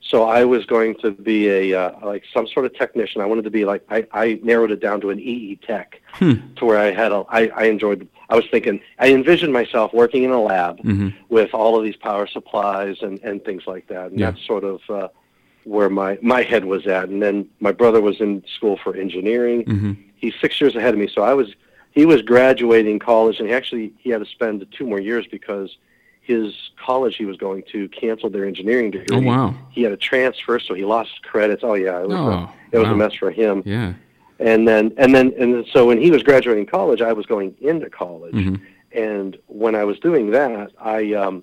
so 0.00 0.24
I 0.24 0.44
was 0.44 0.64
going 0.66 0.94
to 1.02 1.10
be 1.12 1.48
a 1.48 1.74
uh, 1.82 2.06
like 2.06 2.24
some 2.32 2.46
sort 2.48 2.64
of 2.66 2.74
technician. 2.74 3.20
I 3.20 3.26
wanted 3.26 3.44
to 3.44 3.50
be 3.50 3.64
like 3.64 3.82
I, 3.90 4.06
I 4.12 4.40
narrowed 4.42 4.70
it 4.70 4.80
down 4.80 5.00
to 5.02 5.10
an 5.10 5.20
EE 5.20 5.56
tech, 5.56 6.00
Hmm. 6.14 6.34
to 6.56 6.64
where 6.64 6.78
I 6.78 6.90
had 6.92 7.12
a, 7.12 7.24
I, 7.28 7.48
I 7.54 7.64
enjoyed. 7.64 8.08
I 8.28 8.36
was 8.36 8.46
thinking, 8.50 8.80
I 8.98 9.12
envisioned 9.12 9.52
myself 9.52 9.92
working 9.92 10.22
in 10.24 10.30
a 10.30 10.40
lab 10.40 10.80
hmm 10.80 11.08
with 11.28 11.54
all 11.54 11.76
of 11.78 11.84
these 11.84 11.96
power 11.96 12.26
supplies 12.26 12.96
and, 13.02 13.20
and 13.22 13.44
things 13.44 13.64
like 13.66 13.86
that. 13.88 14.10
And 14.10 14.18
Yeah. 14.18 14.30
that's 14.32 14.44
sort 14.46 14.64
of 14.64 14.80
uh, 14.88 15.08
where 15.64 15.88
my, 15.90 16.18
my 16.22 16.42
head 16.42 16.64
was 16.64 16.86
at. 16.86 17.08
And 17.08 17.22
then 17.22 17.48
my 17.60 17.72
brother 17.72 18.00
was 18.00 18.20
in 18.20 18.42
school 18.56 18.76
for 18.82 18.96
engineering. 18.96 19.60
hmm 19.64 19.92
He's 20.16 20.34
six 20.40 20.60
years 20.60 20.74
ahead 20.76 20.92
of 20.94 21.00
me. 21.00 21.08
So 21.14 21.22
I 21.22 21.34
was, 21.34 21.48
he 21.92 22.06
was 22.06 22.22
graduating 22.22 22.98
college 22.98 23.38
and 23.40 23.48
he 23.48 23.54
actually, 23.54 23.92
he 23.98 24.10
had 24.10 24.18
to 24.24 24.30
spend 24.30 24.64
two 24.70 24.86
more 24.86 25.00
years 25.00 25.26
because 25.26 25.76
his 26.22 26.54
college 26.84 27.16
he 27.16 27.24
was 27.24 27.36
going 27.36 27.62
to 27.72 27.88
canceled 27.88 28.32
their 28.32 28.44
engineering 28.44 28.90
degree. 28.90 29.16
Oh 29.16 29.20
wow. 29.20 29.54
He 29.70 29.82
had 29.82 29.92
a 29.92 29.96
transfer, 29.96 30.60
so 30.60 30.74
he 30.74 30.84
lost 30.84 31.22
credits. 31.22 31.62
Oh 31.64 31.74
yeah, 31.74 32.00
it 32.00 32.08
was, 32.08 32.18
Oh, 32.18 32.28
a, 32.28 32.54
it 32.72 32.78
was 32.78 32.86
wow. 32.86 32.94
a 32.94 32.96
mess 32.96 33.14
for 33.14 33.30
him. 33.30 33.62
Yeah. 33.64 33.94
And 34.38 34.66
then, 34.66 34.92
and 34.96 35.14
then, 35.14 35.34
and 35.38 35.54
then, 35.54 35.64
so 35.72 35.86
when 35.86 36.00
he 36.00 36.10
was 36.10 36.22
graduating 36.22 36.66
college, 36.66 37.02
I 37.02 37.12
was 37.12 37.26
going 37.26 37.54
into 37.60 37.90
college. 37.90 38.32
hmm 38.34 38.54
And 38.92 39.36
when 39.46 39.74
I 39.74 39.84
was 39.84 39.98
doing 39.98 40.30
that, 40.30 40.70
I, 40.80 41.12
um, 41.14 41.42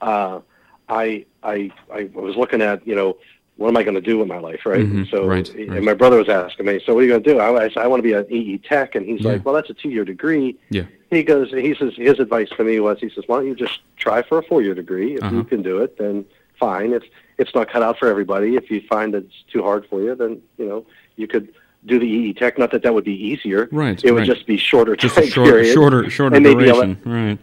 uh, 0.00 0.40
I, 0.88 1.24
I, 1.42 1.70
I 1.92 2.10
was 2.14 2.36
looking 2.36 2.62
at, 2.62 2.86
you 2.86 2.94
know, 2.94 3.16
what 3.56 3.68
am 3.68 3.76
I 3.76 3.82
going 3.84 3.94
to 3.94 4.00
do 4.00 4.18
with 4.18 4.26
my 4.26 4.38
life, 4.38 4.66
right? 4.66 4.80
Mhm, 4.84 5.08
so, 5.10 5.26
right, 5.26 5.48
and 5.54 5.70
right. 5.70 5.82
my 5.82 5.94
brother 5.94 6.16
was 6.18 6.28
asking 6.28 6.66
me, 6.66 6.80
so 6.84 6.92
what 6.94 7.00
are 7.00 7.02
you 7.04 7.08
going 7.10 7.22
to 7.22 7.32
do? 7.34 7.38
I, 7.38 7.64
I 7.64 7.68
said, 7.68 7.78
I 7.78 7.86
want 7.86 8.00
to 8.00 8.02
be 8.02 8.12
an 8.12 8.26
EE 8.30 8.58
tech, 8.58 8.94
and 8.96 9.06
he's 9.06 9.20
Yeah. 9.20 9.32
like, 9.32 9.44
well, 9.44 9.54
that's 9.54 9.70
a 9.70 9.74
two-year 9.74 10.04
degree. 10.04 10.56
Yeah. 10.70 10.84
He 11.10 11.22
goes, 11.22 11.50
he 11.52 11.74
says, 11.74 11.92
his 11.96 12.18
advice 12.18 12.48
to 12.56 12.64
me 12.64 12.80
was, 12.80 12.98
he 12.98 13.08
says, 13.10 13.24
why 13.28 13.36
don't 13.36 13.46
you 13.46 13.54
just 13.54 13.78
try 13.96 14.22
for 14.22 14.38
a 14.38 14.42
four-year 14.42 14.74
degree? 14.74 15.14
If 15.14 15.22
Uh-huh. 15.22 15.36
you 15.36 15.44
can 15.44 15.62
do 15.62 15.78
it, 15.78 15.96
then 15.98 16.24
fine. 16.58 16.92
It's 16.92 17.06
it's 17.36 17.52
not 17.54 17.68
cut 17.68 17.82
out 17.82 17.98
for 17.98 18.06
everybody. 18.08 18.54
If 18.54 18.70
you 18.70 18.80
find 18.88 19.12
that 19.14 19.24
it's 19.24 19.42
too 19.52 19.62
hard 19.62 19.86
for 19.90 20.00
you, 20.00 20.14
then 20.14 20.40
you 20.56 20.66
know 20.66 20.86
you 21.16 21.26
could 21.26 21.52
do 21.86 21.98
the 21.98 22.06
EE 22.06 22.32
tech. 22.34 22.58
Not 22.58 22.70
that 22.72 22.82
that 22.84 22.94
would 22.94 23.04
be 23.04 23.12
easier. 23.30 23.68
Right, 23.72 24.02
It 24.04 24.12
would 24.12 24.20
right. 24.20 24.26
just 24.26 24.46
be 24.46 24.56
shorter 24.56 24.94
Just 24.96 25.16
a 25.18 25.22
time 25.22 25.30
short, 25.30 25.48
period. 25.48 25.74
shorter, 25.74 26.08
shorter 26.10 26.36
and 26.36 26.44
maybe 26.44 26.64
duration. 26.64 26.96
Right. 27.04 27.38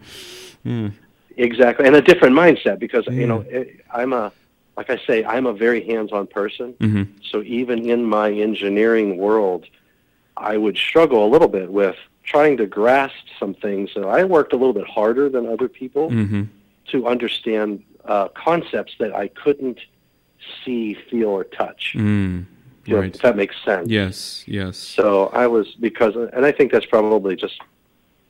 Yeah. 0.64 0.88
Exactly, 1.36 1.86
and 1.86 1.94
a 1.96 2.00
different 2.02 2.34
mindset 2.34 2.78
because 2.78 3.04
Yeah. 3.06 3.12
you 3.14 3.26
know 3.26 3.44
it, 3.48 3.80
I'm 3.92 4.12
a 4.14 4.32
like 4.76 4.90
I 4.90 4.98
say 5.06 5.24
I'm 5.24 5.46
a 5.46 5.52
very 5.52 5.84
hands-on 5.86 6.26
person. 6.26 6.74
hmm 6.80 7.02
So 7.30 7.42
even 7.42 7.88
in 7.90 8.04
my 8.04 8.30
engineering 8.32 9.18
world, 9.18 9.66
I 10.36 10.56
would 10.56 10.76
struggle 10.76 11.26
a 11.26 11.30
little 11.34 11.48
bit 11.48 11.70
with 11.70 11.96
trying 12.24 12.56
to 12.56 12.66
grasp 12.66 13.24
some 13.38 13.54
things. 13.54 13.90
So 13.92 14.08
I 14.08 14.24
worked 14.24 14.52
a 14.52 14.56
little 14.56 14.72
bit 14.72 14.86
harder 14.86 15.28
than 15.28 15.46
other 15.46 15.68
people 15.68 16.10
hmm 16.10 16.44
to 16.88 17.06
understand 17.06 17.82
uh, 18.04 18.28
concepts 18.28 18.92
that 18.98 19.14
I 19.14 19.28
couldn't 19.28 19.78
see, 20.64 20.94
feel, 21.08 21.28
or 21.28 21.44
touch. 21.44 21.94
Mm. 21.96 22.44
You 22.84 22.94
know, 22.94 23.00
Right. 23.00 23.14
If 23.14 23.22
that 23.22 23.36
makes 23.36 23.54
sense. 23.64 23.88
Yes. 23.88 24.44
Yes. 24.46 24.76
So 24.76 25.28
I 25.28 25.46
was 25.46 25.74
because, 25.76 26.16
and 26.16 26.44
I 26.44 26.50
think 26.50 26.72
that's 26.72 26.86
probably 26.86 27.36
just 27.36 27.60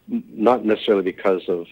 not 0.09 0.65
necessarily 0.65 1.03
because 1.03 1.49
of 1.49 1.67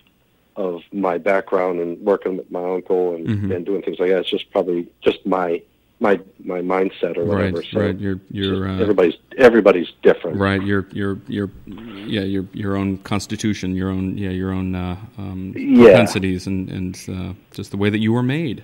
of 0.57 0.83
my 0.93 1.19
background 1.19 1.81
and 1.81 1.99
working 2.01 2.37
with 2.37 2.51
my 2.51 2.63
uncle 2.75 3.15
and, 3.15 3.27
Mhm. 3.27 3.55
and 3.57 3.67
doing 3.67 3.83
things 3.83 3.99
like 3.99 4.11
that. 4.11 4.21
It's 4.21 4.31
just 4.31 4.51
probably 4.51 4.87
just 5.03 5.25
my 5.27 5.63
my 6.03 6.19
my 6.45 6.63
mindset 6.63 7.19
or 7.19 7.25
Right. 7.25 7.53
whatever. 7.53 7.63
So 7.63 7.81
Right. 7.81 7.99
You're. 8.01 8.19
You're. 8.31 8.67
Uh, 8.69 8.79
everybody's 8.81 9.17
everybody's 9.37 9.89
different. 10.03 10.39
Right, 10.39 10.63
your 10.63 10.87
your 10.93 11.19
your 11.29 11.51
yeah 11.67 12.23
your 12.23 12.47
your 12.55 12.75
own 12.77 12.97
constitution, 12.99 13.75
your 13.77 13.91
own 13.91 14.17
yeah 14.17 14.31
your 14.31 14.51
own 14.51 14.75
uh, 14.75 14.97
um, 15.19 15.53
Yeah. 15.57 15.85
propensities, 15.85 16.47
and 16.47 16.71
and 16.71 16.99
uh, 17.09 17.33
just 17.53 17.71
the 17.71 17.77
way 17.77 17.91
that 17.91 17.99
you 17.99 18.13
were 18.15 18.23
made. 18.23 18.63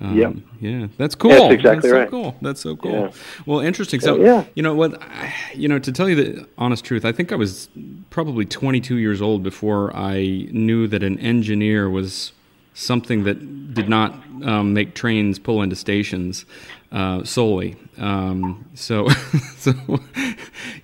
Um, 0.00 0.16
Yep. 0.18 0.34
Yeah, 0.60 0.86
that's 0.96 1.14
cool. 1.14 1.30
That's 1.30 1.54
exactly 1.54 1.90
so 1.90 1.96
right. 1.98 2.08
cool. 2.10 2.34
That's 2.40 2.60
so 2.60 2.76
cool. 2.76 2.92
Yeah. 2.92 3.10
Well, 3.46 3.60
interesting. 3.60 4.00
So, 4.00 4.16
yeah. 4.16 4.44
you 4.54 4.62
know 4.62 4.74
what? 4.74 5.00
I- 5.02 5.32
You 5.54 5.68
know, 5.68 5.78
to 5.78 5.92
tell 5.92 6.08
you 6.08 6.14
the 6.16 6.46
honest 6.56 6.84
truth, 6.84 7.04
I 7.04 7.12
think 7.12 7.30
I 7.30 7.36
was 7.36 7.68
probably 8.10 8.44
22 8.46 8.96
years 8.96 9.20
old 9.20 9.42
before 9.42 9.94
I 9.94 10.48
knew 10.50 10.86
that 10.88 11.02
an 11.02 11.18
engineer 11.18 11.90
was 11.90 12.32
something 12.74 13.24
that 13.24 13.74
did 13.74 13.88
not 13.88 14.12
um, 14.44 14.72
make 14.74 14.94
trains 14.94 15.38
pull 15.38 15.62
into 15.62 15.76
stations 15.76 16.44
uh, 16.90 17.22
solely. 17.24 17.76
Um, 17.98 18.66
so, 18.74 19.08
so 19.56 19.72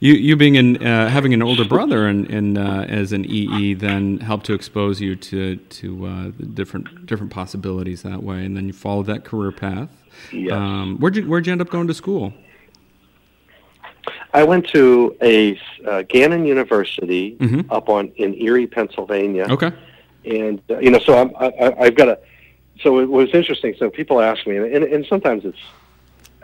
you 0.01 0.15
you 0.15 0.37
being 0.37 0.55
in 0.55 0.85
uh, 0.87 1.09
having 1.09 1.35
an 1.35 1.43
older 1.43 1.65
brother 1.65 2.07
and, 2.07 2.31
and 2.31 2.57
uh, 2.59 2.85
as 2.89 3.13
an 3.13 3.25
EE 3.25 3.75
then 3.75 4.19
helped 4.19 4.47
to 4.47 4.55
expose 4.55 5.01
you 5.01 5.17
to 5.17 5.57
to 5.57 6.07
uh, 6.07 6.25
the 6.39 6.47
different 6.47 7.07
different 7.07 7.33
possibilities 7.33 8.03
that 8.03 8.23
way, 8.23 8.45
and 8.45 8.57
then 8.57 8.67
you 8.67 8.73
followed 8.73 9.07
that 9.07 9.25
career 9.25 9.53
path. 9.53 9.91
Um, 10.51 10.99
where'd 10.99 11.17
you 11.17 11.29
where'd 11.29 11.47
you 11.47 11.53
end 11.53 11.61
up 11.61 11.71
going 11.71 11.87
to 11.89 11.95
school? 11.95 12.33
I 14.35 14.45
went 14.45 14.69
to 14.69 15.17
a 15.23 15.59
uh, 15.87 16.03
Gannon 16.03 16.45
University 16.45 17.37
Mhm. 17.41 17.65
up 17.71 17.89
on 17.89 18.13
in 18.17 18.35
Erie, 18.35 18.67
Pennsylvania. 18.67 19.47
Okay. 19.49 19.73
And 20.29 20.63
uh, 20.71 20.79
you 20.79 20.91
know, 20.91 20.99
so 21.01 21.19
I'm, 21.19 21.31
I, 21.37 21.47
I- 21.65 21.81
I've 21.87 21.95
got 21.97 22.09
a. 22.09 22.19
So 22.83 23.01
it 23.01 23.09
was 23.11 23.31
interesting. 23.35 23.75
So 23.79 23.91
people 23.91 24.21
ask 24.21 24.47
me, 24.47 24.57
and, 24.57 24.85
and 24.85 25.05
sometimes 25.07 25.45
it's, 25.45 25.59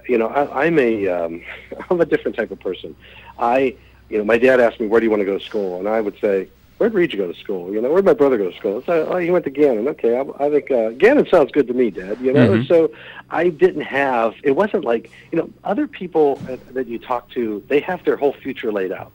you 0.08 0.18
know, 0.18 0.26
I, 0.26 0.66
I'm 0.66 0.78
a, 0.80 1.06
um, 1.08 1.42
I'm 1.90 2.00
a 2.00 2.04
different 2.06 2.36
type 2.36 2.50
of 2.50 2.58
person. 2.58 2.96
I, 3.38 3.76
you 4.08 4.18
know, 4.18 4.24
my 4.24 4.38
dad 4.38 4.58
asked 4.60 4.80
me, 4.80 4.86
"Where 4.88 5.00
do 5.00 5.04
you 5.04 5.10
want 5.10 5.20
to 5.20 5.26
go 5.26 5.38
to 5.38 5.44
school?" 5.44 5.78
And 5.78 5.88
I 5.88 6.00
would 6.00 6.18
say, 6.20 6.48
"Where'd 6.78 6.92
Reggie 6.94 7.16
go 7.16 7.30
to 7.30 7.38
school?" 7.38 7.72
You 7.72 7.80
know, 7.80 7.90
where'd 7.92 8.04
my 8.04 8.14
brother 8.14 8.36
go 8.36 8.50
to 8.50 8.56
school? 8.56 8.76
Like, 8.78 8.88
oh, 8.88 9.16
he 9.18 9.30
went 9.30 9.44
to 9.44 9.50
Gannon. 9.50 9.86
Okay, 9.88 10.16
I, 10.18 10.44
I 10.44 10.50
think 10.50 10.70
uh, 10.72 10.90
Gannon 10.90 11.26
sounds 11.30 11.52
good 11.52 11.68
to 11.68 11.74
me, 11.74 11.90
Dad. 11.90 12.18
You 12.20 12.32
know, 12.32 12.48
Mhm. 12.48 12.66
so 12.66 12.90
I 13.30 13.48
didn't 13.50 13.82
have. 13.82 14.34
It 14.42 14.52
wasn't 14.56 14.84
like 14.84 15.10
you 15.30 15.38
know, 15.38 15.48
other 15.62 15.86
people 15.86 16.42
that 16.72 16.86
you 16.88 16.98
talk 16.98 17.30
to, 17.30 17.62
they 17.68 17.80
have 17.80 18.04
their 18.04 18.16
whole 18.16 18.32
future 18.32 18.72
laid 18.72 18.90
out. 18.92 19.12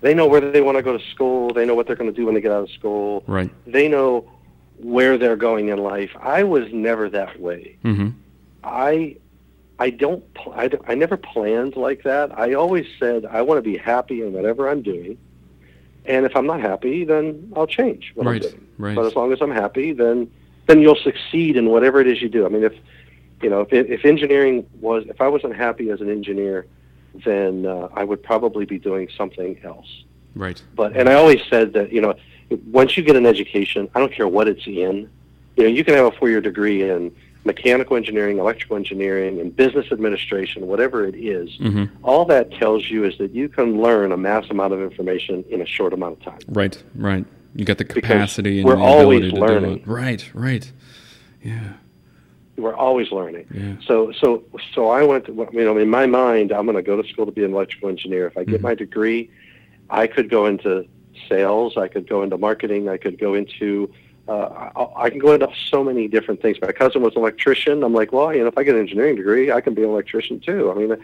They 0.00 0.14
know 0.14 0.26
where 0.26 0.40
they 0.40 0.60
want 0.62 0.76
to 0.78 0.82
go 0.82 0.96
to 0.96 1.04
school. 1.10 1.52
They 1.52 1.66
know 1.66 1.74
what 1.74 1.86
they're 1.86 1.96
going 1.96 2.10
to 2.12 2.16
do 2.16 2.24
when 2.26 2.34
they 2.34 2.40
get 2.40 2.52
out 2.52 2.62
of 2.64 2.70
school 2.70 3.22
Right. 3.26 3.50
they 3.66 3.86
know 3.88 4.30
where 4.78 5.18
they're 5.18 5.36
going 5.36 5.68
in 5.68 5.78
life. 5.78 6.10
I 6.20 6.42
was 6.42 6.72
never 6.72 7.10
that 7.10 7.38
way. 7.38 7.76
Mm-hmm. 7.84 8.08
I 8.64 9.16
I 9.78 9.90
don't 9.90 10.24
I, 10.54 10.70
I 10.86 10.94
never 10.94 11.16
planned 11.16 11.76
like 11.76 12.02
that. 12.04 12.36
I 12.38 12.54
always 12.54 12.86
said 12.98 13.26
I 13.26 13.42
want 13.42 13.58
to 13.58 13.62
be 13.62 13.76
happy 13.76 14.22
in 14.22 14.32
whatever 14.32 14.68
I'm 14.68 14.82
doing. 14.82 15.18
And 16.06 16.24
if 16.24 16.34
I'm 16.34 16.46
not 16.46 16.60
happy, 16.60 17.04
then 17.04 17.52
I'll 17.54 17.66
change 17.66 18.12
what 18.14 18.26
Right, 18.26 18.42
I'm 18.44 18.50
doing. 18.50 18.66
right. 18.78 18.96
But 18.96 19.04
as 19.06 19.14
long 19.14 19.32
as 19.32 19.40
I'm 19.42 19.50
happy, 19.50 19.92
then 19.92 20.30
then 20.66 20.80
you'll 20.80 20.96
succeed 20.96 21.56
in 21.56 21.68
whatever 21.68 22.00
it 22.00 22.06
is 22.06 22.22
you 22.22 22.28
do. 22.28 22.46
I 22.46 22.48
mean, 22.48 22.64
if 22.64 22.72
you 23.42 23.50
know, 23.50 23.60
if 23.70 23.72
if 23.72 24.04
engineering 24.06 24.66
was 24.80 25.04
if 25.08 25.20
I 25.20 25.28
wasn't 25.28 25.56
happy 25.56 25.90
as 25.90 26.00
an 26.00 26.08
engineer, 26.10 26.66
then 27.24 27.66
uh, 27.66 27.88
I 27.94 28.04
would 28.04 28.22
probably 28.22 28.64
be 28.64 28.78
doing 28.78 29.08
something 29.16 29.58
else 29.64 30.04
Right. 30.34 30.62
but 30.76 30.96
and 30.96 31.08
I 31.08 31.14
always 31.14 31.40
said 31.50 31.72
that 31.74 31.92
you 31.92 32.00
know 32.00 32.14
once 32.66 32.96
you 32.96 33.02
get 33.02 33.16
an 33.16 33.26
education, 33.26 33.88
I 33.94 34.00
don't 34.00 34.12
care 34.12 34.26
what 34.28 34.48
it's 34.48 34.66
in. 34.66 35.08
You 35.56 35.62
know, 35.64 35.68
you 35.68 35.84
can 35.84 35.94
have 35.94 36.06
a 36.06 36.10
four-year 36.12 36.40
degree 36.40 36.88
in 36.88 37.14
mechanical 37.44 37.96
engineering, 37.96 38.38
electrical 38.38 38.76
engineering, 38.76 39.40
and 39.40 39.54
business 39.54 39.86
administration, 39.92 40.66
whatever 40.66 41.06
it 41.06 41.14
is. 41.14 41.48
Mm-hmm. 41.58 41.84
All 42.04 42.24
that 42.26 42.50
tells 42.52 42.90
you 42.90 43.04
is 43.04 43.16
that 43.18 43.30
you 43.32 43.48
can 43.48 43.80
learn 43.80 44.10
a 44.12 44.16
mass 44.16 44.50
amount 44.50 44.72
of 44.72 44.80
information 44.82 45.44
in 45.48 45.60
a 45.62 45.66
short 45.66 45.92
amount 45.92 46.18
of 46.18 46.24
time. 46.24 46.38
Right. 46.48 46.82
Right. 46.96 47.24
You 47.54 47.64
got 47.64 47.78
the 47.78 47.84
Because 47.84 48.00
capacity 48.02 48.58
and 48.60 48.66
we're 48.68 48.76
the 48.76 48.82
always 48.82 49.26
ability 49.28 49.30
to 49.30 49.40
learning. 49.40 49.74
do 49.76 49.80
it. 49.82 49.86
Right. 49.86 50.30
Right. 50.34 50.72
Yeah. 51.42 51.74
We're 52.56 52.74
always 52.74 53.10
learning. 53.10 53.46
Yeah. 53.54 53.74
So, 53.86 54.12
so, 54.12 54.42
so 54.74 54.88
I 54.88 55.02
went. 55.02 55.26
To, 55.26 55.32
you 55.52 55.64
know, 55.64 55.76
in 55.78 55.88
my 55.88 56.06
mind, 56.06 56.52
I'm 56.52 56.66
going 56.66 56.76
to 56.76 56.82
go 56.82 57.00
to 57.00 57.08
school 57.08 57.24
to 57.26 57.32
be 57.32 57.44
an 57.44 57.52
electrical 57.52 57.88
engineer. 57.88 58.26
If 58.26 58.36
I 58.36 58.44
get 58.44 58.60
Mhm. 58.60 58.64
my 58.64 58.74
degree, 58.74 59.30
I 59.88 60.06
could 60.06 60.28
go 60.28 60.46
into 60.46 60.86
sales. 61.28 61.76
I 61.76 61.88
could 61.88 62.08
go 62.08 62.22
into 62.22 62.36
marketing. 62.36 62.88
I 62.88 62.96
could 62.98 63.18
go 63.18 63.34
into. 63.34 63.90
Uh, 64.28 64.70
I, 64.76 65.04
I 65.06 65.10
can 65.10 65.18
go 65.20 65.32
into 65.32 65.48
so 65.70 65.82
many 65.82 66.06
different 66.06 66.42
things. 66.42 66.58
My 66.60 66.72
cousin 66.72 67.02
was 67.02 67.14
an 67.14 67.20
electrician. 67.22 67.82
I'm 67.82 67.94
like, 67.94 68.12
well, 68.12 68.32
you 68.34 68.40
know, 68.42 68.46
if 68.48 68.58
I 68.58 68.62
get 68.64 68.74
an 68.74 68.80
engineering 68.82 69.16
degree, 69.16 69.50
I 69.50 69.60
can 69.60 69.74
be 69.74 69.82
an 69.82 69.88
electrician 69.88 70.38
too. 70.38 70.70
I 70.70 70.74
mean, 70.74 70.96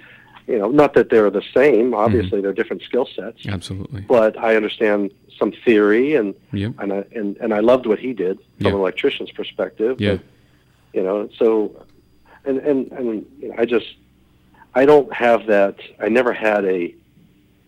you 0.46 0.58
know, 0.58 0.70
not 0.70 0.94
that 0.94 1.08
they're 1.10 1.30
the 1.30 1.42
same. 1.54 1.94
Obviously, 1.94 2.40
they're 2.40 2.52
different 2.52 2.82
skill 2.82 3.08
sets. 3.16 3.46
Absolutely. 3.46 4.02
But 4.02 4.38
I 4.38 4.54
understand 4.56 5.10
some 5.38 5.52
theory, 5.64 6.14
and 6.14 6.34
Yep. 6.52 6.74
and 6.80 6.92
I 6.92 7.04
and, 7.12 7.36
and 7.38 7.54
I 7.54 7.60
loved 7.60 7.86
what 7.86 7.98
he 7.98 8.12
did 8.12 8.36
from 8.58 8.66
Yeah. 8.66 8.68
an 8.72 8.74
electrician's 8.76 9.30
perspective. 9.30 10.00
Yeah. 10.00 10.18
You 10.96 11.02
know, 11.02 11.28
so 11.38 11.84
and 12.46 12.58
and 12.58 12.90
and 12.92 13.26
you 13.38 13.48
know, 13.50 13.54
I 13.58 13.66
just 13.66 13.86
I 14.74 14.86
don't 14.86 15.12
have 15.12 15.46
that. 15.46 15.76
I 16.00 16.08
never 16.08 16.32
had 16.32 16.64
a, 16.64 16.94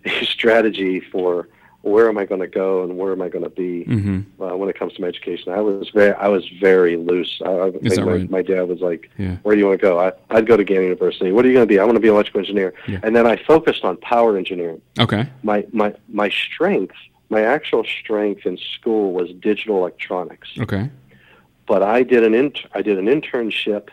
a 0.06 0.25
strategy 0.35 1.00
for 1.00 1.49
where 1.82 2.08
am 2.08 2.18
I 2.18 2.25
going 2.25 2.40
to 2.40 2.49
go 2.49 2.82
and 2.82 2.99
where 2.99 3.12
am 3.12 3.23
I 3.23 3.28
going 3.28 3.44
to 3.44 3.50
be 3.50 3.85
Mm-hmm. 3.85 4.42
uh, 4.42 4.56
when 4.56 4.68
it 4.68 4.78
comes 4.78 4.94
to 4.94 5.00
my 5.02 5.08
education. 5.08 5.52
I 5.52 5.61
was 5.61 5.90
very 5.90 6.12
I 6.14 6.28
was 6.28 6.44
very 6.61 6.97
loose. 6.97 7.40
I, 7.44 7.50
I 7.50 7.70
think 7.70 7.97
my, 7.99 8.12
right? 8.12 8.30
my 8.30 8.42
dad 8.42 8.62
was 8.62 8.80
like, 8.80 9.11
Yeah. 9.18 9.37
"Where 9.42 9.54
do 9.54 9.61
you 9.61 9.66
want 9.68 9.78
to 9.80 9.87
go?" 9.87 10.00
I, 10.00 10.12
I'd 10.30 10.47
go 10.47 10.56
to 10.56 10.64
Gannon 10.64 10.85
University. 10.85 11.30
What 11.32 11.44
are 11.44 11.49
you 11.49 11.54
going 11.54 11.68
to 11.68 11.73
be? 11.75 11.78
I 11.78 11.85
want 11.85 11.97
to 11.97 12.00
be 12.00 12.08
an 12.08 12.14
electrical 12.14 12.40
engineer. 12.40 12.73
Yeah. 12.87 13.00
And 13.02 13.14
then 13.14 13.26
I 13.26 13.37
focused 13.37 13.85
on 13.85 13.99
power 13.99 14.37
engineering 14.38 14.80
Okay. 14.99 15.28
my 15.42 15.66
my 15.73 15.94
my 16.08 16.30
strength, 16.30 16.97
my 17.28 17.42
actual 17.42 17.85
strength 17.85 18.47
in 18.47 18.56
school 18.75 19.12
was 19.12 19.28
digital 19.49 19.76
electronics. 19.76 20.49
Okay. 20.58 20.88
But 21.68 21.82
I 21.82 22.02
did 22.02 22.25
an 22.25 22.34
int- 22.34 22.66
I 22.75 22.82
did 22.82 22.98
an 22.98 23.06
internship 23.06 23.88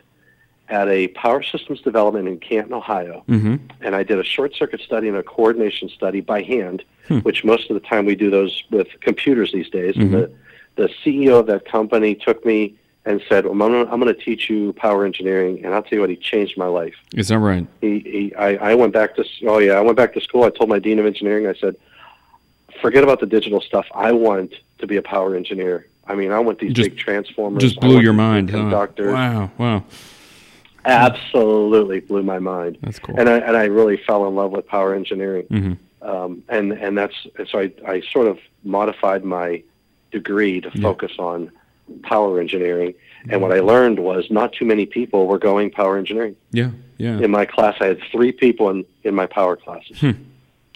at 0.70 0.88
a 0.88 1.10
power 1.10 1.44
systems 1.44 1.82
development 1.82 2.28
in 2.28 2.40
Canton, 2.40 2.74
Ohio, 2.74 3.24
Mm-hmm. 3.30 3.56
and 3.82 3.96
I 3.96 4.02
did 4.02 4.18
a 4.18 4.24
short 4.24 4.56
circuit 4.56 4.82
study 4.82 5.08
and 5.08 5.18
a 5.18 5.22
coordination 5.22 5.90
study 5.90 6.22
by 6.22 6.42
hand, 6.42 6.84
Hmm. 7.08 7.20
which 7.20 7.44
most 7.44 7.70
of 7.70 7.76
the 7.76 7.88
time 7.88 8.06
we 8.08 8.16
do 8.16 8.32
those 8.32 8.64
with 8.72 8.88
computers 9.02 9.52
these 9.52 9.70
days. 9.70 9.94
Mhm. 9.96 10.02
And 10.02 10.14
the 10.14 10.32
the 10.78 10.90
CEO 11.04 11.40
of 11.40 11.46
that 11.48 11.64
company 11.66 12.16
took 12.16 12.44
me 12.46 12.74
and 13.06 13.22
said, 13.30 13.46
well, 13.46 13.54
"I'm 13.54 13.60
going 13.60 13.88
I'm 13.92 14.02
to 14.02 14.14
teach 14.14 14.50
you 14.50 14.74
power 14.74 15.06
engineering," 15.06 15.62
and 15.64 15.74
I'll 15.76 15.84
tell 15.84 15.98
you 15.98 16.02
what, 16.02 16.10
he 16.10 16.16
changed 16.16 16.58
my 16.58 16.66
life 16.66 16.96
Is 17.16 17.28
that 17.28 17.38
right? 17.40 17.66
he, 17.82 18.00
he 18.00 18.36
I, 18.36 18.72
I 18.72 18.76
went 18.76 18.92
back 18.94 19.16
to 19.18 19.24
oh 19.46 19.60
yeah 19.60 19.74
I 19.74 19.82
went 19.82 19.98
back 19.98 20.14
to 20.16 20.22
school 20.22 20.44
I 20.46 20.50
told 20.50 20.70
my 20.70 20.80
dean 20.80 20.98
of 21.00 21.06
engineering 21.06 21.46
I 21.48 21.54
said 21.54 21.76
forget 22.82 23.04
about 23.04 23.20
the 23.20 23.26
digital 23.28 23.62
stuff 23.62 23.86
I 23.94 24.12
want 24.12 24.54
to 24.80 24.88
be 24.88 24.98
a 24.98 25.02
power 25.02 25.36
engineer 25.36 25.88
I 26.08 26.16
mean 26.16 26.32
I 26.32 26.40
want 26.40 26.60
these 26.60 26.74
Just- 26.74 26.90
big 26.92 26.98
transformers 27.00 27.62
Just 27.64 27.80
blew 27.80 28.00
your 28.00 28.14
mind. 28.14 28.48
big 28.48 28.56
Huh? 28.56 28.62
conductors 28.62 29.14
Wow. 29.14 29.52
Wow. 29.58 29.84
absolutely 30.86 32.00
blew 32.00 32.24
my 32.24 32.40
mind 32.40 32.78
That's 32.82 33.00
cool. 33.00 33.16
and 33.20 33.28
I 33.30 33.38
and 33.40 33.58
I 33.58 33.66
really 33.66 33.98
fell 33.98 34.28
in 34.28 34.36
love 34.36 34.52
with 34.52 34.68
power 34.68 34.94
engineering 34.94 35.46
Mm-hmm. 35.52 36.08
um, 36.08 36.44
and 36.50 36.72
and 36.74 36.98
that's 36.98 37.16
so 37.50 37.60
I 37.60 37.72
I 37.88 38.02
sort 38.12 38.28
of 38.28 38.38
modified 38.64 39.24
my 39.24 39.64
degree 40.12 40.62
to 40.62 40.70
Yeah. 40.74 40.82
focus 40.84 41.12
on 41.20 41.52
power 42.04 42.40
engineering 42.40 42.94
and 43.30 43.42
what 43.42 43.52
I 43.52 43.60
learned 43.60 44.00
was 44.00 44.30
not 44.30 44.54
too 44.54 44.66
many 44.66 44.86
people 44.86 45.28
were 45.28 45.40
going 45.40 45.72
power 45.72 45.98
engineering 45.98 46.36
Yeah. 46.52 46.72
Yeah. 46.98 47.20
in 47.20 47.32
my 47.32 47.46
class 47.46 47.76
I 47.80 47.86
had 47.88 48.00
three 48.12 48.32
people 48.32 48.70
in 48.70 48.86
in 49.04 49.16
my 49.16 49.26
power 49.26 49.56
classes 49.56 49.98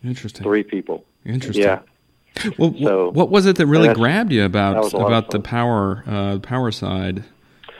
Interesting. 0.04 0.44
three 0.44 0.64
people 0.64 1.06
Interesting. 1.26 1.64
Yeah. 1.66 1.80
Well, 2.58 2.74
So- 2.82 3.12
what 3.12 3.30
was 3.30 3.46
it 3.46 3.56
that 3.58 3.66
really 3.68 3.94
grabbed 3.94 4.32
you 4.32 4.46
about 4.46 4.78
was 4.78 4.94
a 4.94 4.98
lot 4.98 5.06
of 5.06 5.12
about 5.12 5.32
the 5.32 5.40
power 5.40 6.04
uh, 6.08 6.40
power 6.40 6.72
side? 6.72 7.24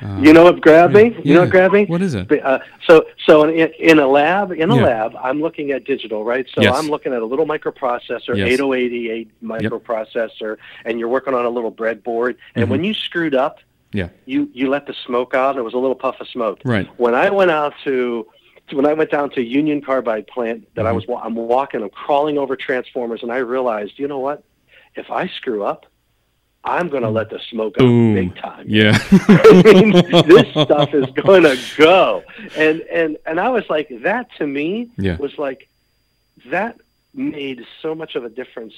Uh, 0.02 0.18
You 0.22 0.32
know 0.32 0.44
what 0.46 0.62
grabbed 0.62 0.94
me? 0.94 1.06
You 1.10 1.16
yeah. 1.24 1.34
know 1.36 1.42
what 1.42 1.50
grabbed 1.50 1.74
me? 1.74 1.86
What 1.86 2.02
is 2.02 2.14
it? 2.16 2.32
Uh, 2.32 2.60
so, 2.88 3.06
so 3.26 3.44
in, 3.44 3.70
in 3.80 4.00
a 4.00 4.08
lab, 4.08 4.52
in 4.54 4.70
a 4.72 4.76
Yeah. 4.78 4.84
lab, 4.84 5.16
I'm 5.22 5.42
looking 5.42 5.72
at 5.72 5.84
digital, 5.84 6.24
right? 6.24 6.46
So 6.56 6.62
Yes. 6.62 6.74
I'm 6.78 6.88
looking 6.90 7.12
at 7.14 7.22
a 7.22 7.26
little 7.26 7.46
microprocessor, 7.46 8.38
Yes. 8.38 8.48
8088 8.54 9.28
microprocessor, 9.44 10.58
and 10.86 11.00
you're 11.00 11.10
working 11.10 11.34
on 11.34 11.46
a 11.46 11.50
little 11.50 11.72
breadboard. 11.72 12.36
And 12.56 12.66
Mhm. 12.68 12.70
when 12.70 12.84
you 12.86 12.94
screwed 12.94 13.36
up, 13.36 13.60
Yeah. 13.92 14.10
you 14.26 14.50
you 14.54 14.70
let 14.70 14.86
the 14.88 14.94
smoke 15.06 15.34
out, 15.34 15.52
and 15.52 15.60
it 15.60 15.64
was 15.64 15.74
a 15.74 15.78
little 15.78 15.96
puff 15.96 16.16
of 16.22 16.28
smoke. 16.30 16.60
Right. 16.64 16.88
When 16.98 17.14
I 17.16 17.30
went 17.30 17.52
out 17.52 17.74
to 17.84 18.26
when 18.74 18.86
I 18.86 18.94
went 18.94 19.12
down 19.12 19.30
to 19.32 19.42
Union 19.44 19.82
Carbide 19.82 20.28
plant, 20.28 20.68
that 20.76 20.86
I 20.86 20.92
Mhm. 20.92 20.96
was 20.96 21.08
wa- 21.08 21.22
I'm 21.24 21.36
walking, 21.36 21.82
I'm 21.82 21.90
crawling 21.90 22.38
over 22.38 22.56
transformers, 22.56 23.24
and 23.24 23.32
I 23.32 23.38
realized, 23.38 23.98
you 24.00 24.08
know 24.08 24.20
what? 24.20 24.44
If 24.96 25.10
I 25.12 25.28
screw 25.28 25.64
up, 25.64 25.86
I'm 26.64 26.90
going 26.90 27.04
to 27.04 27.10
let 27.10 27.30
the 27.30 27.40
smoke 27.40 27.76
out 27.76 27.80
Boom. 27.86 28.16
big 28.16 28.36
time. 28.36 28.66
Yeah. 28.68 28.98
I 29.12 29.62
mean, 29.64 29.92
this 30.28 30.50
stuff 30.52 30.94
is 30.94 31.06
going 31.12 31.44
to 31.44 31.58
go. 31.78 32.24
And 32.58 32.82
and 32.92 33.18
and 33.26 33.40
I 33.40 33.50
was 33.50 33.70
like, 33.70 33.88
that 34.02 34.30
to 34.40 34.46
me 34.48 34.90
Yeah. 34.98 35.16
was 35.18 35.38
like, 35.38 35.70
that 36.48 36.78
made 37.14 37.66
so 37.82 37.96
much 37.96 38.16
of 38.16 38.26
a 38.26 38.30
difference 38.30 38.74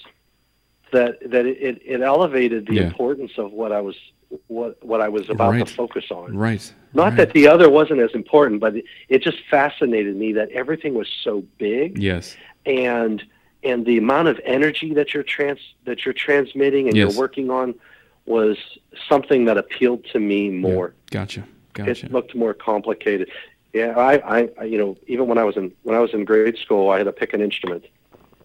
that 0.91 1.19
that 1.31 1.45
it, 1.45 1.57
it, 1.61 1.81
it 1.83 2.01
elevated 2.01 2.67
the 2.67 2.75
Yeah. 2.75 2.83
importance 2.83 3.31
of 3.37 3.51
what 3.51 3.71
I 3.71 3.81
was 3.81 3.95
what 4.47 4.83
what 4.83 5.01
I 5.01 5.09
was 5.09 5.29
about 5.29 5.51
Right. 5.51 5.65
to 5.67 5.73
focus 5.73 6.05
on. 6.11 6.35
Right. 6.35 6.73
Not 6.93 7.09
right. 7.09 7.17
that 7.17 7.33
the 7.33 7.47
other 7.47 7.69
wasn't 7.69 7.99
as 8.01 8.11
important, 8.13 8.59
but 8.61 8.75
it, 9.09 9.21
just 9.23 9.37
fascinated 9.49 10.15
me 10.15 10.33
that 10.33 10.49
everything 10.51 10.93
was 10.93 11.07
so 11.23 11.43
big 11.57 11.97
Yes. 11.97 12.35
and 12.65 13.23
and 13.63 13.85
the 13.85 13.97
amount 13.97 14.27
of 14.27 14.39
energy 14.43 14.93
that 14.93 15.13
you're 15.13 15.23
trans 15.23 15.59
that 15.85 16.05
you're 16.05 16.13
transmitting 16.13 16.87
and 16.87 16.95
Yes. 16.97 17.11
you're 17.13 17.19
working 17.19 17.49
on 17.49 17.75
was 18.25 18.57
something 19.09 19.45
that 19.45 19.57
appealed 19.57 20.05
to 20.13 20.19
me 20.19 20.49
more. 20.49 20.93
Gotcha. 21.09 21.43
Gotcha. 21.73 22.05
it 22.07 22.11
looked 22.11 22.35
more 22.35 22.53
complicated. 22.53 23.29
Yeah, 23.73 23.97
I, 23.97 24.49
I, 24.59 24.63
you 24.65 24.77
know, 24.77 24.97
even 25.07 25.27
when 25.27 25.37
I 25.37 25.45
was 25.45 25.55
in 25.55 25.71
when 25.83 25.95
I 25.95 25.99
was 25.99 26.13
in 26.13 26.25
grade 26.25 26.57
school, 26.57 26.89
I 26.89 26.97
had 26.97 27.05
to 27.05 27.13
pick 27.13 27.33
an 27.33 27.41
instrument. 27.41 27.85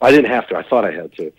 I 0.00 0.10
didn't 0.12 0.30
have 0.30 0.46
to. 0.48 0.56
I 0.56 0.62
thought 0.62 0.84
I 0.84 0.92
had 0.92 1.12
to. 1.16 1.32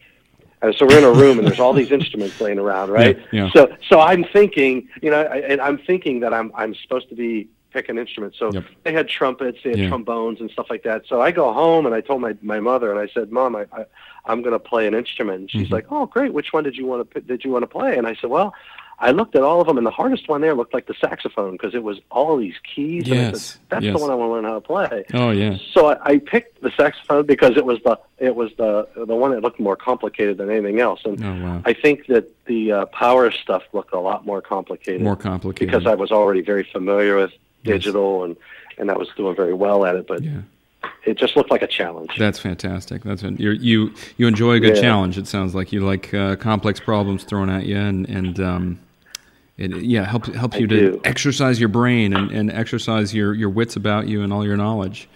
And 0.62 0.74
so 0.76 0.88
we're 0.88 0.98
in 0.98 1.04
a 1.04 1.12
room, 1.12 1.38
and 1.38 1.48
there's 1.48 1.60
all 1.60 1.74
these 1.74 1.92
instruments 1.92 2.40
laying 2.40 2.58
around, 2.58 2.90
right? 2.90 3.18
Yeah, 3.32 3.46
yeah. 3.46 3.52
So, 3.54 3.76
so 3.88 4.00
I'm 4.00 4.24
thinking, 4.24 4.88
you 5.04 5.12
know, 5.12 5.22
I, 5.22 5.38
and 5.38 5.62
I'm 5.62 5.78
thinking 5.78 6.20
that 6.22 6.34
I'm 6.34 6.52
I'm 6.56 6.74
supposed 6.74 7.10
to 7.10 7.16
be 7.16 7.50
picking 7.72 7.98
instruments. 8.00 8.40
So 8.40 8.52
Yep. 8.54 8.64
they 8.84 8.92
had 8.92 9.08
trumpets, 9.08 9.60
they 9.64 9.72
had 9.72 9.80
Yeah. 9.80 9.90
trombones, 9.90 10.40
and 10.42 10.50
stuff 10.50 10.68
like 10.70 10.82
that. 10.84 11.06
So 11.06 11.22
I 11.22 11.30
go 11.32 11.54
home 11.54 11.86
and 11.86 11.94
I 11.94 12.02
told 12.02 12.22
my 12.22 12.36
my 12.42 12.60
mother, 12.60 12.90
and 12.92 13.00
I 13.00 13.08
said, 13.14 13.32
Mom, 13.32 13.56
I, 13.56 13.66
I 13.72 13.86
I'm 14.26 14.42
going 14.42 14.54
to 14.54 14.60
play 14.60 14.88
an 14.88 14.96
instrument. 14.96 15.42
And 15.42 15.52
she's 15.52 15.68
Mhm. 15.68 15.74
like, 15.74 15.86
Oh, 15.92 16.08
great. 16.08 16.34
Which 16.34 16.54
one 16.54 16.64
did 16.64 16.76
you 16.76 16.88
want 16.88 17.12
to 17.12 17.22
did 17.22 17.44
you 17.44 17.52
want 17.52 17.64
to 17.64 17.68
play? 17.68 17.96
And 17.98 18.08
I 18.08 18.16
said, 18.16 18.30
Well. 18.30 18.54
I 19.00 19.12
looked 19.12 19.36
at 19.36 19.44
all 19.44 19.62
of 19.62 19.68
them, 19.68 19.78
and 19.78 19.86
the 19.86 19.92
hardest 19.92 20.28
one 20.28 20.42
there 20.42 20.56
looked 20.56 20.74
like 20.74 20.88
the 20.88 20.96
saxophone 20.96 21.52
because 21.52 21.76
it 21.76 21.84
was 21.84 22.00
all 22.10 22.36
these 22.36 22.56
keys. 22.64 23.06
and 23.08 23.14
I 23.20 23.24
Yes, 23.26 23.44
said, 23.44 23.62
That's 23.70 23.86
yes. 23.86 23.96
the 23.96 24.02
one 24.02 24.10
I 24.10 24.16
want 24.16 24.30
to 24.30 24.34
learn 24.34 24.44
how 24.46 24.56
to 24.56 24.62
play. 24.62 25.06
Oh 25.14 25.30
yeah. 25.30 25.58
So 25.72 25.92
I, 25.92 25.98
I 26.14 26.18
picked 26.18 26.62
the 26.62 26.72
saxophone 26.72 27.26
because 27.28 27.58
it 27.58 27.66
was 27.66 27.80
the 27.84 28.00
it 28.18 28.36
was 28.36 28.52
the 28.58 28.88
the 28.96 29.16
one 29.16 29.32
that 29.32 29.42
looked 29.44 29.60
more 29.60 29.76
complicated 29.76 30.38
than 30.38 30.50
anything 30.50 30.80
else. 30.80 31.02
And 31.06 31.24
Oh 31.24 31.44
wow. 31.44 31.62
I 31.66 31.74
think 31.74 32.08
that 32.08 32.28
the 32.46 32.72
uh, 32.72 32.86
power 32.88 33.30
stuff 33.30 33.64
looked 33.72 33.94
a 33.94 34.00
lot 34.00 34.26
more 34.26 34.42
complicated 34.42 35.02
More 35.02 35.16
complicated. 35.16 35.68
because 35.72 35.86
I 35.86 35.94
was 35.96 36.12
already 36.12 36.42
very 36.42 36.64
familiar 36.64 37.18
with 37.18 37.32
Yes. 37.64 37.74
digital 37.76 38.24
and 38.24 38.36
and 38.80 38.90
I 38.90 38.98
was 38.98 39.10
doing 39.16 39.36
very 39.36 39.54
well 39.54 39.86
at 39.86 39.96
it. 39.96 40.08
But 40.08 40.24
Yeah. 40.24 40.42
it 41.06 41.18
just 41.20 41.36
looked 41.38 41.52
like 41.52 41.62
a 41.62 41.68
challenge. 41.68 42.12
That's 42.18 42.40
fantastic. 42.40 43.04
That's 43.04 43.22
you're, 43.22 43.54
you 43.54 43.92
you 44.18 44.26
enjoy 44.28 44.54
a 44.54 44.60
good 44.60 44.76
Yeah. 44.76 44.82
challenge. 44.82 45.20
It 45.20 45.28
sounds 45.28 45.54
like 45.54 45.72
you 45.72 45.82
like 45.82 46.14
uh, 46.16 46.36
complex 46.38 46.80
problems 46.80 47.24
thrown 47.26 47.50
at 47.52 47.66
you, 47.68 47.78
and 47.78 48.08
and 48.10 48.40
um, 48.40 48.80
it 49.58 49.76
yeah 49.78 50.06
helps 50.06 50.30
helps 50.30 50.56
I 50.58 50.60
you 50.60 50.68
to 50.68 50.92
do. 50.92 51.02
exercise 51.04 51.60
your 51.60 51.70
brain 51.70 52.14
and, 52.16 52.32
and 52.32 52.52
exercise 52.52 53.14
your, 53.14 53.34
your 53.34 53.50
wits 53.50 53.76
about 53.76 54.08
you 54.08 54.22
and 54.24 54.32
all 54.32 54.46
your 54.46 54.58
knowledge 54.58 55.10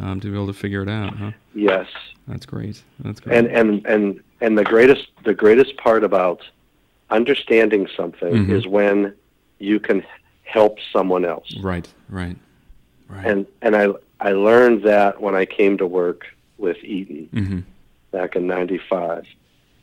um, 0.00 0.20
to 0.20 0.28
be 0.28 0.34
able 0.34 0.46
to 0.46 0.52
figure 0.54 0.82
it 0.82 0.88
out. 0.88 1.14
Huh? 1.16 1.32
yes, 1.54 1.86
That's 2.26 2.46
great. 2.46 2.82
That's 3.00 3.20
great. 3.20 3.36
and 3.36 3.46
and 3.48 3.86
and 3.86 4.20
and 4.40 4.56
the 4.58 4.64
greatest 4.64 5.08
the 5.24 5.34
greatest 5.34 5.76
part 5.76 6.04
about 6.04 6.40
understanding 7.10 7.86
something 7.96 8.46
Mhm. 8.46 8.50
is 8.50 8.66
when 8.66 9.14
you 9.58 9.78
can 9.78 10.02
help 10.44 10.78
someone 10.92 11.24
else. 11.24 11.54
right. 11.62 11.86
Right. 12.08 12.36
Right. 13.08 13.26
And 13.26 13.46
and 13.60 13.76
I 13.76 13.88
I 14.20 14.32
learned 14.32 14.84
that 14.84 15.20
when 15.20 15.34
I 15.34 15.44
came 15.44 15.76
to 15.78 15.86
work 15.86 16.24
with 16.58 16.78
Eaton 16.82 17.28
mm-hmm. 17.34 17.58
back 18.10 18.36
in 18.36 18.46
'95. 18.46 19.26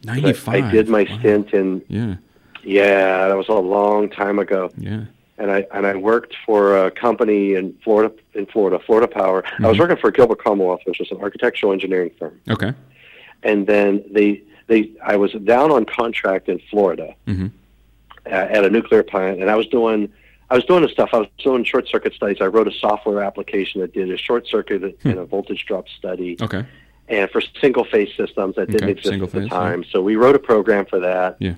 Ninety 0.04 0.34
five. 0.34 0.64
I 0.64 0.72
did 0.72 0.88
my 0.90 1.06
stint 1.20 1.54
in 1.54 1.82
Yeah. 1.88 2.16
Yeah, 2.64 3.28
that 3.28 3.38
was 3.38 3.50
a 3.50 3.54
long 3.54 4.10
time 4.10 4.40
ago, 4.40 4.72
Yeah. 4.78 5.06
and 5.38 5.52
I 5.52 5.66
and 5.74 5.86
I 5.86 5.96
worked 5.96 6.36
for 6.46 6.86
a 6.86 6.92
company 6.92 7.54
in 7.56 7.74
Florida 7.84 8.14
in 8.34 8.46
Florida, 8.48 8.80
Florida 8.86 9.08
Power. 9.08 9.44
I 9.64 9.68
was 9.68 9.78
Mhm. 9.78 9.82
working 9.82 9.98
for 9.98 10.12
Gilbert 10.12 10.44
Commonwealth, 10.44 10.82
which 10.86 11.00
was 11.00 11.12
an 11.12 11.18
architectural 11.22 11.72
engineering 11.74 12.12
firm, 12.20 12.40
Okay. 12.50 12.74
and 13.44 13.66
then 13.68 14.04
they 14.12 14.42
they 14.68 14.92
I 15.04 15.16
was 15.16 15.32
down 15.34 15.72
on 15.72 15.86
contract 15.86 16.50
in 16.50 16.60
Florida 16.70 17.16
Mm-hmm. 17.28 17.48
at, 18.26 18.64
a 18.64 18.70
nuclear 18.70 19.04
plant, 19.04 19.42
and 19.42 19.50
I 19.50 19.56
was 19.56 19.68
doing. 19.68 20.10
I 20.52 20.56
was 20.56 20.66
doing 20.66 20.82
the 20.82 20.90
stuff. 20.90 21.10
I 21.14 21.20
was 21.20 21.28
doing 21.38 21.64
short 21.64 21.88
circuit 21.88 22.14
studies. 22.16 22.38
I 22.42 22.48
wrote 22.48 22.68
a 22.68 22.72
software 22.72 23.22
application 23.22 23.82
that 23.82 23.94
did 23.94 24.10
a 24.10 24.18
short 24.18 24.48
circuit 24.48 24.82
and 25.04 25.20
a 25.20 25.24
voltage 25.24 25.64
drop 25.68 25.88
study. 25.90 26.38
Okay. 26.42 26.66
and 27.08 27.28
for 27.32 27.42
single 27.60 27.84
phase 27.84 28.10
systems 28.16 28.56
that 28.56 28.68
didn't 28.68 28.84
Okay, 28.84 28.92
exist 28.92 29.10
single 29.10 29.28
at 29.28 29.34
the 29.34 29.42
phase, 29.42 29.50
time. 29.50 29.84
So 29.92 30.00
we 30.02 30.16
wrote 30.16 30.36
a 30.36 30.40
program 30.40 30.86
for 30.86 31.00
that. 31.00 31.38
Yeah. 31.40 31.54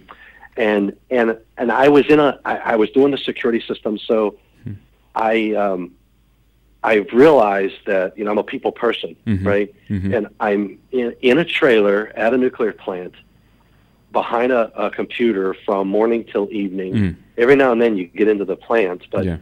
And 0.58 0.96
and 1.10 1.38
and 1.58 1.72
I 1.72 1.88
was 1.88 2.05
in 2.08 2.20
a 2.20 2.39
I, 2.46 2.58
I 2.58 2.75
was 2.75 2.89
doing 2.91 3.12
the 3.12 3.17
security 3.17 3.62
system, 3.67 3.98
so 3.98 4.38
Hmm. 4.63 4.74
I 5.15 5.53
um 5.53 5.91
I 6.84 6.96
realized 7.13 7.77
that 7.86 8.17
you 8.17 8.25
know 8.25 8.31
I'm 8.31 8.38
a 8.38 8.43
people 8.43 8.72
person, 8.72 9.15
Mhm. 9.25 9.46
right? 9.46 9.74
Mhm. 9.89 10.15
And 10.17 10.27
I'm 10.39 10.77
in, 10.91 11.15
in 11.22 11.38
a 11.38 11.46
trailer 11.46 12.12
at 12.15 12.34
a 12.34 12.38
nuclear 12.38 12.74
plant 12.74 13.13
behind 14.12 14.51
a, 14.51 14.72
a 14.75 14.89
computer 14.91 15.55
from 15.65 15.88
morning 15.88 16.25
till 16.25 16.50
evening. 16.51 16.93
Mm. 16.93 17.15
Every 17.38 17.55
now 17.55 17.72
and 17.72 17.81
then 17.81 17.96
you 17.96 18.05
get 18.08 18.27
into 18.27 18.43
the 18.43 18.58
plant, 18.58 19.03
but 19.10 19.24
yeah. 19.25 19.38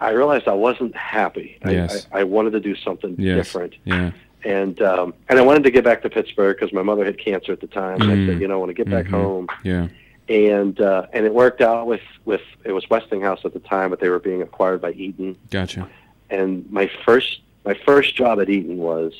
I 0.00 0.10
realized 0.12 0.48
I 0.48 0.54
wasn't 0.54 0.96
happy. 0.96 1.58
Yes. 1.66 2.06
I, 2.10 2.18
I, 2.18 2.20
I 2.20 2.24
wanted 2.24 2.52
to 2.52 2.60
do 2.60 2.74
something 2.74 3.16
Yes. 3.18 3.36
different 3.36 3.74
Yeah. 3.84 4.12
and 4.44 4.80
um, 4.80 5.12
and 5.28 5.38
I 5.38 5.42
wanted 5.42 5.62
to 5.64 5.70
get 5.70 5.84
back 5.84 6.00
to 6.02 6.08
Pittsburgh 6.10 6.56
because 6.56 6.72
my 6.72 6.82
mother 6.82 7.04
had 7.04 7.18
cancer 7.18 7.52
at 7.52 7.60
the 7.60 7.66
time. 7.66 8.00
And 8.00 8.10
I 8.10 8.14
Mm. 8.14 8.26
said, 8.28 8.40
you 8.40 8.48
know, 8.48 8.54
I 8.54 8.56
want 8.58 8.70
to 8.70 8.74
get 8.74 8.88
back 8.90 9.06
Mhm. 9.06 9.10
home, 9.10 9.46
Yeah. 9.62 9.88
And 10.28 10.80
uh, 10.80 11.06
and 11.12 11.26
it 11.26 11.34
worked 11.34 11.60
out 11.60 11.86
with 11.86 12.00
with 12.24 12.40
it 12.64 12.72
was 12.72 12.88
Westinghouse 12.88 13.44
at 13.44 13.52
the 13.52 13.60
time, 13.60 13.90
but 13.90 14.00
they 14.00 14.08
were 14.08 14.18
being 14.18 14.42
acquired 14.42 14.80
by 14.80 14.92
Eaton. 14.92 15.36
Gotcha. 15.50 15.88
And 16.30 16.70
my 16.70 16.90
first 17.04 17.40
my 17.64 17.74
first 17.86 18.14
job 18.16 18.40
at 18.40 18.48
Eaton 18.48 18.78
was 18.78 19.12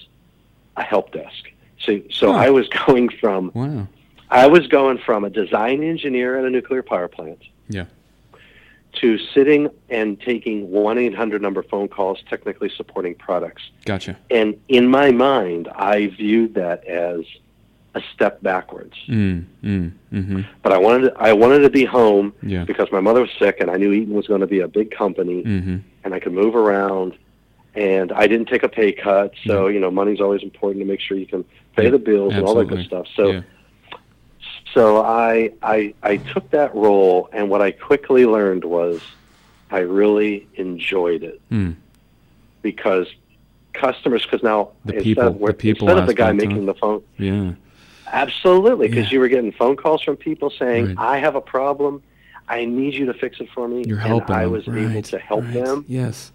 a 0.77 0.83
help 0.83 1.13
desk. 1.13 1.51
So 1.79 2.01
so 2.11 2.33
Huh. 2.33 2.39
I 2.39 2.51
was 2.51 2.69
going 2.87 3.09
from 3.11 3.51
Wow. 3.55 3.87
I 4.31 4.47
was 4.49 4.67
going 4.67 4.99
from 4.99 5.25
a 5.25 5.31
design 5.31 5.83
engineer 5.83 6.39
at 6.39 6.45
a 6.45 6.51
nuclear 6.51 6.83
power 6.83 7.07
plant 7.09 7.39
Yeah. 7.69 7.85
to 8.95 9.19
sitting 9.19 9.69
and 9.91 10.19
taking 10.21 10.71
one 10.71 10.97
eight 10.99 11.15
hundred 11.15 11.43
number 11.43 11.63
phone 11.63 11.89
calls, 11.89 12.23
technically 12.29 12.71
supporting 12.71 13.15
products. 13.15 13.63
Gotcha. 13.85 14.17
And 14.31 14.59
in 14.69 14.89
my 14.89 15.11
mind, 15.13 15.69
I 15.69 16.07
viewed 16.07 16.55
that 16.55 16.85
as 16.87 17.21
a 17.95 18.03
step 18.13 18.43
backwards. 18.43 18.95
Mm. 19.09 19.45
Mm. 19.63 19.93
Mm-hmm. 20.13 20.41
But 20.63 20.73
I 20.73 20.79
wanted 20.79 21.03
to, 21.11 21.15
I 21.19 21.33
wanted 21.33 21.61
to 21.61 21.71
be 21.71 21.85
home 21.85 22.33
Yeah. 22.43 22.65
because 22.65 22.91
my 22.91 23.01
mother 23.01 23.21
was 23.21 23.31
sick, 23.39 23.59
and 23.61 23.71
I 23.71 23.77
knew 23.77 23.93
Eaton 23.93 24.15
was 24.15 24.27
going 24.27 24.41
to 24.41 24.47
be 24.49 24.61
a 24.61 24.69
big 24.69 24.91
company, 24.91 25.43
Mm-hmm. 25.45 25.77
and 26.05 26.15
I 26.15 26.19
could 26.21 26.33
move 26.33 26.55
around. 26.57 27.17
And 27.77 28.13
I 28.13 28.29
didn't 28.29 28.47
take 28.49 28.63
a 28.63 28.69
pay 28.69 28.93
cut, 28.93 29.33
so 29.47 29.67
you 29.67 29.81
know 29.81 29.91
money's 29.91 30.21
always 30.21 30.43
important 30.45 30.81
to 30.81 30.87
make 30.87 31.01
sure 31.01 31.17
you 31.17 31.27
can 31.27 31.45
pay 31.77 31.91
the 31.91 31.99
bills 31.99 32.33
and 32.35 32.45
all 32.47 32.55
that 32.55 32.67
good 32.69 32.87
stuff. 32.87 33.07
So 33.17 33.31
yeah. 33.33 33.41
so 34.73 35.03
I, 35.05 35.53
I 35.61 35.93
I 36.03 36.17
took 36.19 36.49
that 36.51 36.73
role, 36.75 37.29
and 37.33 37.51
what 37.51 37.63
I 37.63 37.73
quickly 37.73 38.27
learned 38.27 38.65
was 38.65 39.01
I 39.73 39.79
really 39.81 40.47
enjoyed 40.55 41.25
it 41.25 41.41
Mm. 41.51 41.75
because 42.63 43.09
customers, 43.73 44.23
because 44.23 44.43
now 44.45 44.71
The 44.85 44.95
instead 44.95 45.05
people- 45.05 45.27
of, 45.27 45.39
the 45.41 45.53
people 45.55 45.89
instead 45.89 46.01
of 46.03 46.07
the 46.07 46.15
guy 46.15 46.31
making 46.33 46.67
the 46.67 46.75
phone, 46.75 47.03
Yeah. 47.19 47.55
Absolutely, 48.15 48.89
because 48.89 49.07
Yeah. 49.07 49.13
you 49.15 49.21
were 49.21 49.29
getting 49.29 49.53
phone 49.53 49.77
calls 49.77 50.03
from 50.03 50.17
people 50.17 50.51
saying, 50.59 50.87
Right. 50.87 50.97
"I 50.99 51.19
have 51.19 51.35
a 51.35 51.41
problem, 51.41 52.03
I 52.49 52.65
need 52.65 52.95
you 52.95 53.07
to 53.07 53.15
fix 53.15 53.41
it 53.41 53.49
for 53.55 53.69
me," 53.69 53.85
You're 53.87 53.99
and 53.99 54.07
helping 54.07 54.37
I 54.37 54.47
was 54.47 54.67
right. 54.67 54.91
able 54.91 55.03
to 55.03 55.19
help 55.19 55.45
right. 55.45 55.55
them, 55.55 55.85
Yes. 55.89 56.33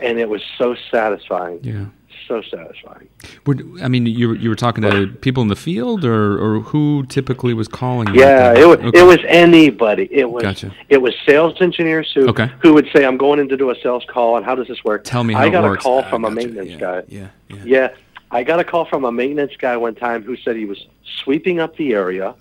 and 0.00 0.18
it 0.18 0.28
was 0.28 0.42
so 0.58 0.74
satisfying, 0.90 1.58
Yeah. 1.62 1.84
so 2.28 2.40
satisfying. 2.42 3.08
Would, 3.46 3.64
I 3.82 3.88
mean, 3.88 4.06
you 4.06 4.28
were, 4.28 4.36
you 4.36 4.48
were 4.48 4.54
talking 4.56 4.82
to 4.84 5.08
people 5.20 5.42
in 5.42 5.48
the 5.48 5.56
field, 5.56 6.04
or, 6.04 6.38
or 6.38 6.60
who 6.60 7.04
typically 7.08 7.52
was 7.54 7.66
calling 7.68 8.06
you? 8.14 8.20
Yeah, 8.20 8.52
it 8.54 8.66
was 8.66 8.78
Okay. 8.78 8.98
it 9.00 9.02
was 9.04 9.18
anybody. 9.26 10.08
It 10.10 10.30
was 10.30 10.42
Gotcha. 10.44 10.72
it 10.88 11.02
was 11.02 11.14
sales 11.26 11.60
engineers 11.60 12.10
who 12.14 12.28
Okay. 12.28 12.48
who 12.60 12.72
would 12.74 12.88
say, 12.94 13.04
"I'm 13.04 13.16
going 13.16 13.38
in 13.40 13.48
to 13.48 13.56
do 13.56 13.70
a 13.70 13.74
sales 13.82 14.04
call, 14.08 14.36
and 14.36 14.46
how 14.46 14.54
does 14.54 14.68
this 14.68 14.82
work?" 14.84 15.04
Tell 15.04 15.24
me 15.24 15.34
how 15.34 15.42
I 15.42 15.46
it 15.46 15.50
got 15.50 15.64
a 15.72 15.76
call 15.76 16.02
Ah, 16.06 16.10
from 16.10 16.24
a 16.24 16.28
gotcha. 16.28 16.46
maintenance 16.46 16.70
yeah. 16.70 16.78
guy. 16.78 17.02
Yeah. 17.08 17.26
Yeah. 17.50 17.56
Yeah, 17.64 17.88
I 18.32 18.42
got 18.42 18.58
a 18.58 18.64
call 18.64 18.86
from 18.86 19.04
a 19.04 19.12
maintenance 19.12 19.52
guy 19.58 19.76
one 19.76 19.94
time 19.94 20.22
who 20.24 20.36
said 20.36 20.56
he 20.56 20.64
was 20.64 20.86
sweeping 21.22 21.60
up 21.60 21.76
the 21.76 21.92
area, 21.92 22.34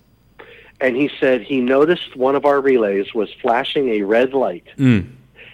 and 0.80 0.96
he 0.96 1.12
said 1.20 1.42
he 1.42 1.60
noticed 1.60 2.16
one 2.16 2.36
of 2.36 2.46
our 2.46 2.62
relays 2.62 3.14
was 3.14 3.30
flashing 3.42 3.90
a 3.90 4.02
red 4.04 4.34
light, 4.34 4.64
Mm. 4.78 5.06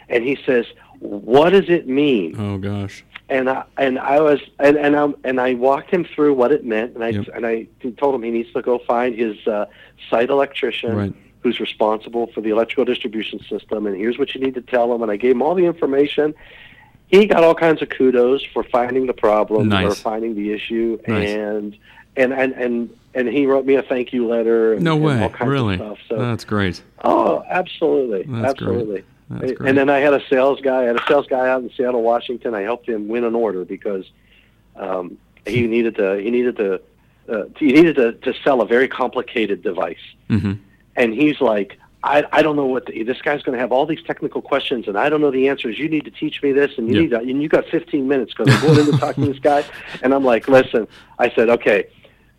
and 0.07 0.23
he 0.23 0.37
says, 0.45 0.67
"What 0.99 1.49
does 1.49 1.69
it 1.69 1.87
mean?" 1.87 2.35
Oh 2.39 2.57
gosh. 2.59 3.03
And 3.29 3.49
I 3.49 3.63
and 3.77 3.99
I 3.99 4.21
was 4.21 4.39
and 4.59 4.77
and 4.77 4.95
I 4.95 5.09
and 5.25 5.41
I 5.41 5.55
walked 5.55 5.89
him 5.91 6.05
through 6.05 6.35
what 6.35 6.51
it 6.51 6.63
meant, 6.63 6.93
and 6.95 7.03
I 7.03 7.09
Yep. 7.09 7.29
and 7.35 7.45
I 7.45 7.67
told 7.97 8.15
him 8.15 8.23
he 8.23 8.31
needs 8.31 8.53
to 8.53 8.61
go 8.61 8.77
find 8.77 9.15
his 9.15 9.45
uh, 9.47 9.65
site 10.09 10.29
electrician 10.29 10.95
Right. 10.95 11.13
who's 11.41 11.59
responsible 11.59 12.27
for 12.27 12.41
the 12.41 12.51
electrical 12.51 12.85
distribution 12.85 13.39
system, 13.49 13.85
and 13.87 13.97
here's 13.97 14.17
what 14.19 14.33
you 14.35 14.39
need 14.39 14.53
to 14.55 14.61
tell 14.61 14.93
him. 14.93 15.01
And 15.01 15.11
I 15.11 15.17
gave 15.17 15.31
him 15.31 15.41
all 15.41 15.55
the 15.55 15.65
information. 15.65 16.35
He 17.07 17.25
got 17.25 17.43
all 17.43 17.55
kinds 17.55 17.81
of 17.81 17.89
kudos 17.89 18.43
for 18.53 18.63
finding 18.63 19.05
the 19.07 19.13
problem 19.13 19.71
or 19.73 19.95
finding 19.95 20.35
the 20.35 20.51
issue, 20.51 20.99
Nice. 21.07 21.29
and 21.29 21.77
and 22.15 22.33
and 22.33 22.53
and 22.53 22.89
and 23.13 23.27
he 23.29 23.45
wrote 23.45 23.65
me 23.65 23.75
a 23.75 23.81
thank 23.81 24.11
you 24.13 24.27
letter. 24.27 24.73
And, 24.73 24.83
No 24.83 24.95
way. 24.97 25.21
all 25.23 25.29
kinds 25.29 25.49
Really? 25.49 25.75
of 25.75 25.79
stuff. 25.79 25.97
So 26.09 26.17
That's 26.17 26.43
great. 26.45 26.83
Oh, 27.03 27.43
absolutely, 27.49 28.23
That's 28.23 28.29
great. 28.29 28.69
absolutely. 28.69 29.03
That's 29.29 29.51
great. 29.53 29.69
And 29.69 29.77
then 29.77 29.89
I 29.89 29.99
had 29.99 30.13
a 30.13 30.21
sales 30.29 30.59
guy. 30.61 30.81
I 30.81 30.83
had 30.83 30.95
a 30.97 31.05
sales 31.07 31.27
guy 31.27 31.49
out 31.49 31.61
in 31.63 31.69
Seattle, 31.75 32.01
Washington. 32.01 32.53
I 32.53 32.61
helped 32.61 32.87
him 32.87 33.07
win 33.07 33.23
an 33.23 33.35
order 33.35 33.65
because 33.65 34.05
um, 34.75 35.17
he 35.45 35.65
needed 35.67 35.95
to. 35.95 36.15
He 36.17 36.29
needed 36.29 36.57
to. 36.57 36.81
Uh, 37.29 37.43
he 37.57 37.73
needed 37.73 37.95
to, 37.97 38.13
to 38.13 38.33
sell 38.43 38.61
a 38.61 38.65
very 38.65 38.87
complicated 38.87 39.61
device, 39.61 39.97
hmm 40.29 40.53
and 40.95 41.13
he's 41.13 41.39
like, 41.41 41.77
I, 42.03 42.23
I 42.31 42.41
don't 42.41 42.55
know 42.55 42.65
what 42.65 42.85
the, 42.85 43.03
this 43.03 43.21
guy's 43.21 43.41
going 43.41 43.55
to 43.55 43.59
have 43.59 43.71
all 43.71 43.85
these 43.85 44.03
technical 44.03 44.41
questions, 44.41 44.87
and 44.87 44.97
I 44.97 45.09
don't 45.09 45.19
know 45.19 45.31
the 45.31 45.49
answers. 45.49 45.79
You 45.79 45.89
need 45.89 46.05
to 46.05 46.11
teach 46.11 46.43
me 46.43 46.51
this, 46.51 46.77
and 46.77 46.87
you 46.87 47.01
need 47.01 47.09
to, 47.09 47.17
and 47.19 47.41
you 47.41 47.49
got 47.49 47.65
15 47.65 48.07
minutes 48.07 48.33
because 48.33 48.53
I'm 48.53 48.61
going 48.61 48.79
in 48.79 48.91
to 48.93 48.97
talk 48.99 49.15
to 49.15 49.25
this 49.25 49.39
guy, 49.39 49.65
and 50.03 50.13
I'm 50.13 50.23
like, 50.23 50.47
listen, 50.47 50.87
I 51.17 51.31
said, 51.31 51.49
okay, 51.49 51.87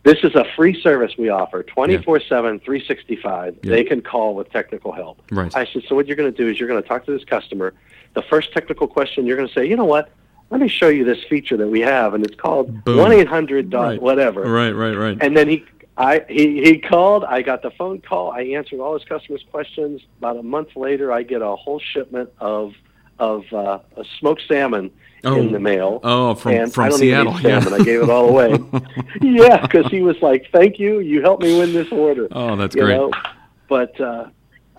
this 0.04 0.18
is 0.22 0.34
a 0.36 0.44
free 0.56 0.80
service 0.80 1.18
we 1.18 1.28
offer, 1.28 1.64
24/7, 1.64 2.62
365. 2.62 3.58
Yeah. 3.62 3.70
They 3.70 3.84
can 3.84 4.00
call 4.00 4.34
with 4.36 4.50
technical 4.50 4.92
help. 4.92 5.20
Right. 5.30 5.54
I 5.56 5.66
said, 5.66 5.82
so 5.88 5.96
what 5.96 6.06
you're 6.06 6.16
going 6.16 6.32
to 6.32 6.36
do 6.36 6.48
is 6.48 6.58
you're 6.58 6.68
going 6.68 6.82
to 6.82 6.88
talk 6.88 7.04
to 7.06 7.12
this 7.12 7.24
customer. 7.24 7.74
the 8.14 8.22
first 8.22 8.52
technical 8.52 8.86
question, 8.86 9.26
you're 9.26 9.36
going 9.36 9.48
to 9.48 9.54
say, 9.54 9.66
you 9.66 9.76
know 9.76 9.84
what? 9.84 10.10
Let 10.50 10.60
me 10.60 10.68
show 10.68 10.88
you 10.88 11.04
this 11.04 11.22
feature 11.28 11.58
that 11.58 11.68
we 11.68 11.80
have, 11.80 12.14
and 12.14 12.24
it's 12.24 12.36
called 12.36 12.70
one 12.86 13.12
eight 13.12 13.28
hundred 13.28 13.68
dot 13.70 13.84
Right. 13.88 14.02
whatever. 14.02 14.42
Right, 14.42 14.70
right, 14.70 14.94
right. 14.94 15.18
And 15.20 15.36
then 15.36 15.46
he, 15.48 15.64
I, 15.98 16.24
he, 16.28 16.62
he 16.62 16.78
called. 16.78 17.24
I 17.24 17.42
got 17.42 17.62
the 17.62 17.70
phone 17.72 18.00
call. 18.00 18.30
I 18.30 18.42
answered 18.42 18.78
all 18.80 18.94
his 18.94 19.04
customers' 19.08 19.44
questions. 19.50 20.00
About 20.18 20.36
a 20.36 20.42
month 20.44 20.76
later, 20.76 21.12
I 21.12 21.24
get 21.24 21.42
a 21.42 21.56
whole 21.56 21.80
shipment 21.80 22.30
of 22.38 22.72
of 23.18 23.42
uh, 23.52 23.80
a 23.96 24.04
smoked 24.18 24.42
salmon 24.46 24.90
Oh. 25.24 25.34
in 25.34 25.50
the 25.50 25.58
mail. 25.58 25.98
Oh, 26.04 26.36
from- 26.36 26.52
and 26.52 26.72
from 26.72 26.84
I 26.84 26.88
don't 26.90 26.98
Seattle, 27.00 27.32
Even 27.40 27.50
yeah. 27.50 27.60
salmon. 27.60 27.80
I 27.80 27.84
gave 27.84 28.02
it 28.02 28.08
all 28.08 28.28
away. 28.28 28.56
yeah, 29.20 29.60
because 29.66 29.90
he 29.90 30.00
was 30.00 30.16
like, 30.22 30.46
"Thank 30.52 30.78
you. 30.78 31.00
You 31.00 31.20
helped 31.22 31.42
me 31.42 31.58
win 31.58 31.72
this 31.72 31.90
order." 31.90 32.28
oh, 32.30 32.54
that's 32.54 32.76
you 32.76 32.82
great. 32.82 32.96
know? 32.96 33.10
But 33.68 34.00
uh, 34.00 34.28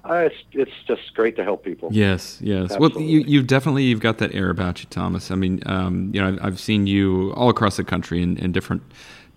I, 0.05 0.21
it's, 0.27 0.35
it's 0.53 0.71
just 0.87 1.13
great 1.13 1.35
to 1.35 1.43
help 1.43 1.65
people. 1.65 1.89
Yes, 1.91 2.39
yes. 2.41 2.79
Well, 2.79 2.91
you 2.91 3.19
you 3.27 3.43
definitely 3.43 3.83
you've 3.83 3.99
got 3.99 4.19
that 4.19 4.33
air 4.33 4.49
about 4.49 4.79
you, 4.81 4.87
Thomas. 4.89 5.29
I 5.29 5.35
mean, 5.35 5.61
um, 5.65 6.09
you 6.13 6.21
know, 6.21 6.29
I've, 6.29 6.39
I've 6.41 6.59
seen 6.61 6.87
you 6.87 7.33
all 7.33 7.49
across 7.49 7.75
the 7.75 7.83
country 7.83 8.23
in, 8.23 8.37
in 8.37 8.53
different 8.53 8.81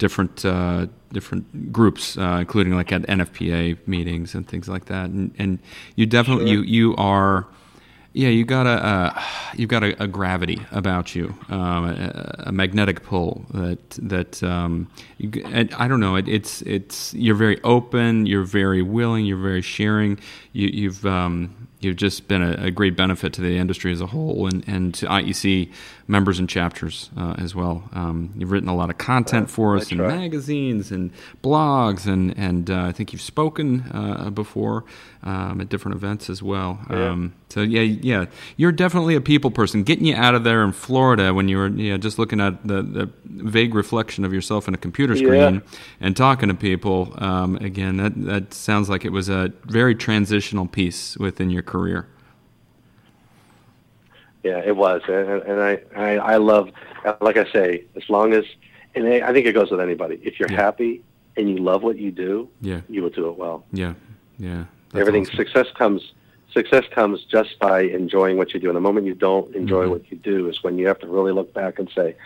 different 0.03 0.45
uh, 0.45 0.87
different 1.13 1.73
groups, 1.73 2.19
uh, 2.19 2.39
including 2.41 2.75
like 2.75 2.91
at 2.91 3.03
NFPA 3.03 3.79
meetings 3.87 4.35
and 4.35 4.47
things 4.49 4.69
like 4.69 4.87
that. 4.87 5.11
And 5.11 5.33
and 5.39 5.61
you 5.95 6.07
definitely 6.07 6.51
you 6.51 6.63
you 6.63 6.97
are. 6.97 7.47
Yeah, 8.15 8.29
you 8.29 8.45
got 8.45 8.67
a 8.67 8.77
uh, 8.93 9.23
you've 9.55 9.71
got 9.71 9.83
a, 9.83 10.03
a 10.03 10.07
gravity 10.07 10.61
about 10.71 11.15
you, 11.15 11.35
um, 11.49 11.87
a, 11.87 12.45
a 12.49 12.53
magnetic 12.53 13.05
pull 13.05 13.47
that 13.55 13.91
that 14.13 14.43
um, 14.43 14.87
you, 15.17 15.31
and 15.47 15.73
I 15.83 15.89
don't 15.89 16.01
know. 16.01 16.17
It, 16.17 16.29
it's 16.29 16.61
it's 16.63 17.15
you're 17.15 17.41
very 17.47 17.59
open, 17.63 18.27
you're 18.27 18.45
very 18.45 18.83
willing, 18.83 19.25
you're 19.25 19.41
very 19.53 19.63
sharing. 19.63 20.19
You, 20.53 20.69
you've 20.69 21.07
um, 21.07 21.69
you've 21.81 21.97
just 21.97 22.29
been 22.29 22.43
a, 22.43 22.67
a 22.67 22.71
great 22.71 22.97
benefit 22.97 23.33
to 23.35 23.41
the 23.41 23.57
industry 23.57 23.93
as 23.93 24.03
a 24.03 24.07
whole, 24.07 24.47
and, 24.47 24.63
and 24.69 24.95
to 24.97 25.07
IEC 25.07 25.71
members 26.09 26.39
and 26.39 26.49
chapters 26.49 27.11
uh, 27.17 27.35
as 27.39 27.55
well. 27.55 27.89
Um, 27.93 28.33
you've 28.37 28.51
written 28.51 28.69
a 28.69 28.75
lot 28.75 28.91
of 28.91 28.99
content 28.99 29.51
for 29.51 29.77
us 29.77 29.91
in 29.93 29.99
magazines 29.99 30.91
and 30.91 31.11
blogs, 31.43 32.07
and 32.07 32.37
and 32.37 32.71
uh, 32.71 32.85
I 32.85 32.93
think 32.93 33.13
you've 33.13 33.23
spoken 33.23 33.83
uh, 33.93 34.31
before 34.31 34.85
um, 35.23 35.61
at 35.61 35.69
different 35.69 35.97
events 35.97 36.29
as 36.29 36.43
well. 36.43 36.81
Um, 36.89 37.35
so 37.49 37.61
yeah, 37.61 37.83
yeah, 37.83 38.27
you're 38.57 38.73
definitely 38.73 39.15
a 39.15 39.21
people 39.21 39.51
person. 39.51 39.83
Getting 39.85 40.07
you 40.07 40.17
out 40.17 40.35
of 40.35 40.45
there 40.45 40.63
in 40.65 40.73
Florida 40.73 41.33
when 41.33 41.49
you 41.49 41.59
were 41.59 41.69
yeah, 41.69 41.97
just 41.97 42.19
looking 42.19 42.41
at 42.41 42.67
the, 42.67 42.83
the 42.83 43.11
vague 43.25 43.75
reflection 43.75 44.25
of 44.25 44.33
yourself 44.33 44.69
in 44.69 44.75
a 44.75 44.79
computer 44.79 45.17
screen 45.17 45.55
Yeah. 45.55 45.61
and 46.01 46.17
talking 46.17 46.49
to 46.49 46.55
people. 46.55 47.15
Um, 47.19 47.57
again, 47.57 47.97
that 47.99 48.13
that 48.25 48.55
sounds 48.55 48.89
like 48.89 49.05
it 49.05 49.13
was 49.13 49.29
a 49.29 49.53
very 49.65 49.95
transitional 49.95 50.67
piece 50.67 51.17
within 51.19 51.51
your 51.51 51.63
career. 51.63 52.07
Yeah, 54.43 54.59
it 54.59 54.77
was, 54.77 55.03
and, 55.09 55.43
and 55.43 55.61
I, 55.61 55.81
I, 55.95 56.17
I 56.17 56.37
love, 56.37 56.71
like 57.21 57.37
I 57.37 57.51
say, 57.53 57.85
as 57.95 58.03
long 58.11 58.33
as, 58.33 58.45
and 58.95 59.07
I 59.07 59.33
think 59.33 59.47
it 59.47 59.53
goes 59.53 59.71
with 59.71 59.81
anybody. 59.81 60.21
If 60.25 60.41
you're 60.41 60.51
Yeah. 60.51 60.57
happy 60.63 61.03
and 61.37 61.49
you 61.49 61.59
love 61.59 61.83
what 61.85 61.97
you 61.97 62.11
do, 62.11 62.49
Yeah, 62.61 62.81
you 62.89 63.03
will 63.03 63.11
do 63.11 63.29
it 63.29 63.37
well. 63.39 63.65
yeah, 63.73 63.95
yeah. 64.39 64.65
Everything 64.95 65.23
awesome. 65.23 65.37
success 65.37 65.67
comes, 65.79 66.13
success 66.53 66.85
comes 66.91 67.23
just 67.25 67.57
by 67.61 67.83
enjoying 67.83 68.37
what 68.37 68.53
you 68.53 68.59
do. 68.59 68.69
And 68.69 68.77
the 68.77 68.81
moment 68.81 69.07
you 69.07 69.15
don't 69.15 69.55
enjoy 69.55 69.87
Mhm. 69.87 69.91
what 69.91 70.11
you 70.11 70.17
do 70.19 70.49
is 70.49 70.63
when 70.65 70.77
you 70.77 70.89
have 70.89 70.99
to 70.99 71.07
really 71.07 71.33
look 71.33 71.55
back 71.55 71.79
and 71.79 71.89
say, 71.95 72.17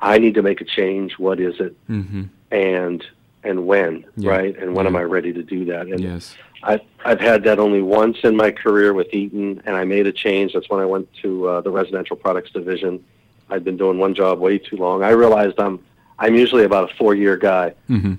I 0.00 0.18
need 0.18 0.34
to 0.34 0.42
make 0.42 0.60
a 0.60 0.64
change. 0.64 1.18
What 1.18 1.38
is 1.40 1.60
it, 1.60 1.74
Mm-hmm. 1.88 2.24
and 2.50 3.06
and 3.44 3.64
when, 3.68 4.04
Yeah. 4.16 4.30
right? 4.30 4.58
And 4.58 4.74
when 4.74 4.88
am 4.88 4.96
I 4.96 5.04
ready 5.04 5.32
to 5.32 5.42
do 5.44 5.64
that? 5.66 5.86
And 5.86 6.00
Yes. 6.00 6.36
I've 6.62 6.80
I've 7.04 7.20
had 7.20 7.44
that 7.44 7.58
only 7.58 7.82
once 7.82 8.18
in 8.24 8.36
my 8.36 8.50
career 8.50 8.92
with 8.92 9.12
Eaton, 9.12 9.62
and 9.64 9.76
I 9.76 9.84
made 9.84 10.06
a 10.06 10.12
change. 10.12 10.52
That's 10.54 10.68
when 10.68 10.80
I 10.80 10.86
went 10.86 11.08
to 11.22 11.48
uh, 11.48 11.60
the 11.60 11.70
residential 11.70 12.16
products 12.16 12.50
division. 12.50 13.04
I'd 13.50 13.64
been 13.64 13.76
doing 13.76 13.98
one 13.98 14.14
job 14.14 14.40
way 14.40 14.58
too 14.58 14.76
long. 14.76 15.02
I 15.02 15.10
realized 15.10 15.58
I'm 15.58 15.84
I'm 16.18 16.34
usually 16.34 16.64
about 16.64 16.90
a 16.90 16.94
four 16.94 17.14
year 17.14 17.36
guy. 17.36 17.74
Mm-hmm. 17.88 18.14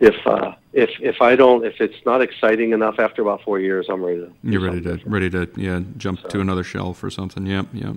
If 0.00 0.26
uh, 0.26 0.54
if 0.72 0.90
if 1.00 1.20
I 1.20 1.36
don't 1.36 1.64
if 1.64 1.80
it's 1.80 2.04
not 2.06 2.22
exciting 2.22 2.72
enough 2.72 2.98
after 2.98 3.22
about 3.22 3.42
four 3.42 3.58
years, 3.58 3.86
I'm 3.88 4.02
ready 4.02 4.20
to. 4.20 4.32
You're 4.42 4.60
ready 4.60 4.80
to 4.82 5.00
ready 5.04 5.30
to 5.30 5.48
yeah 5.56 5.80
jump 5.96 6.28
to 6.28 6.40
another 6.40 6.64
shelf 6.64 7.02
or 7.02 7.10
something. 7.10 7.46
Yep, 7.46 7.66
yep. 7.72 7.96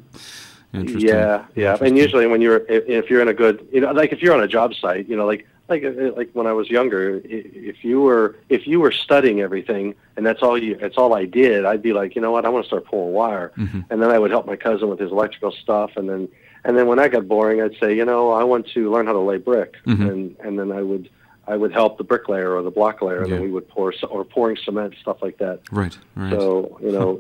Interesting. 0.74 1.08
Yeah, 1.08 1.46
yeah. 1.56 1.78
And 1.80 1.96
usually 1.98 2.26
when 2.26 2.42
you're 2.42 2.66
if, 2.68 2.88
if 2.88 3.10
you're 3.10 3.22
in 3.22 3.28
a 3.28 3.34
good, 3.34 3.68
you 3.72 3.82
know, 3.82 3.92
like 3.92 4.12
if 4.12 4.24
you're 4.24 4.34
on 4.34 4.42
a 4.42 4.48
job 4.48 4.74
site, 4.74 5.08
you 5.08 5.16
know, 5.16 5.26
like 5.26 5.48
like 5.82 6.16
like 6.18 6.30
when 6.34 6.46
I 6.48 6.54
was 6.54 6.70
younger, 6.70 7.22
if 7.24 7.84
you 7.84 8.02
were 8.02 8.36
if 8.50 8.68
you 8.68 8.80
were 8.80 8.92
studying 8.92 9.42
everything 9.42 9.96
and 10.16 10.26
that's 10.26 10.42
all 10.42 10.58
you 10.58 10.76
that's 10.76 10.98
all 10.98 11.14
I 11.14 11.26
did, 11.26 11.66
I'd 11.66 11.82
be 11.82 11.94
like, 11.94 12.16
you 12.16 12.22
know 12.22 12.32
what, 12.32 12.46
I 12.46 12.50
want 12.50 12.64
to 12.66 12.68
start 12.68 12.86
pulling 12.86 13.14
wire, 13.14 13.52
Mhm. 13.58 13.86
and 13.90 14.02
then 14.02 14.10
I 14.12 14.20
would 14.20 14.32
help 14.32 14.46
my 14.46 14.56
cousin 14.56 14.90
with 14.90 15.00
his 15.00 15.12
electrical 15.12 15.52
stuff, 15.52 15.92
and 15.98 16.08
then 16.10 16.28
and 16.66 16.78
then 16.78 16.88
when 16.88 17.00
I 17.00 17.08
got 17.08 17.28
boring, 17.28 17.62
I'd 17.62 17.76
say, 17.80 17.96
you 17.96 18.06
know, 18.06 18.32
I 18.32 18.44
want 18.44 18.68
to 18.76 18.92
learn 18.92 19.06
how 19.08 19.14
to 19.14 19.20
lay 19.20 19.38
brick, 19.38 19.76
Mhm. 19.86 20.10
and 20.10 20.36
and 20.46 20.60
then 20.60 20.72
I 20.72 20.82
would. 20.82 21.10
I 21.46 21.58
would 21.58 21.74
help 21.74 21.98
the 21.98 22.06
bricklayer 22.06 22.56
or 22.56 22.62
the 22.62 22.72
block 22.72 23.02
layer, 23.02 23.20
and 23.20 23.28
Yeah. 23.28 23.36
then 23.36 23.44
we 23.44 23.52
would 23.52 23.68
pour 23.68 23.94
or 24.10 24.24
pouring 24.24 24.56
cement, 24.56 24.94
stuff 25.02 25.22
like 25.22 25.40
that. 25.40 25.60
Right, 25.74 25.98
right. 26.16 26.32
So 26.32 26.78
you 26.82 26.90
know, 26.94 27.20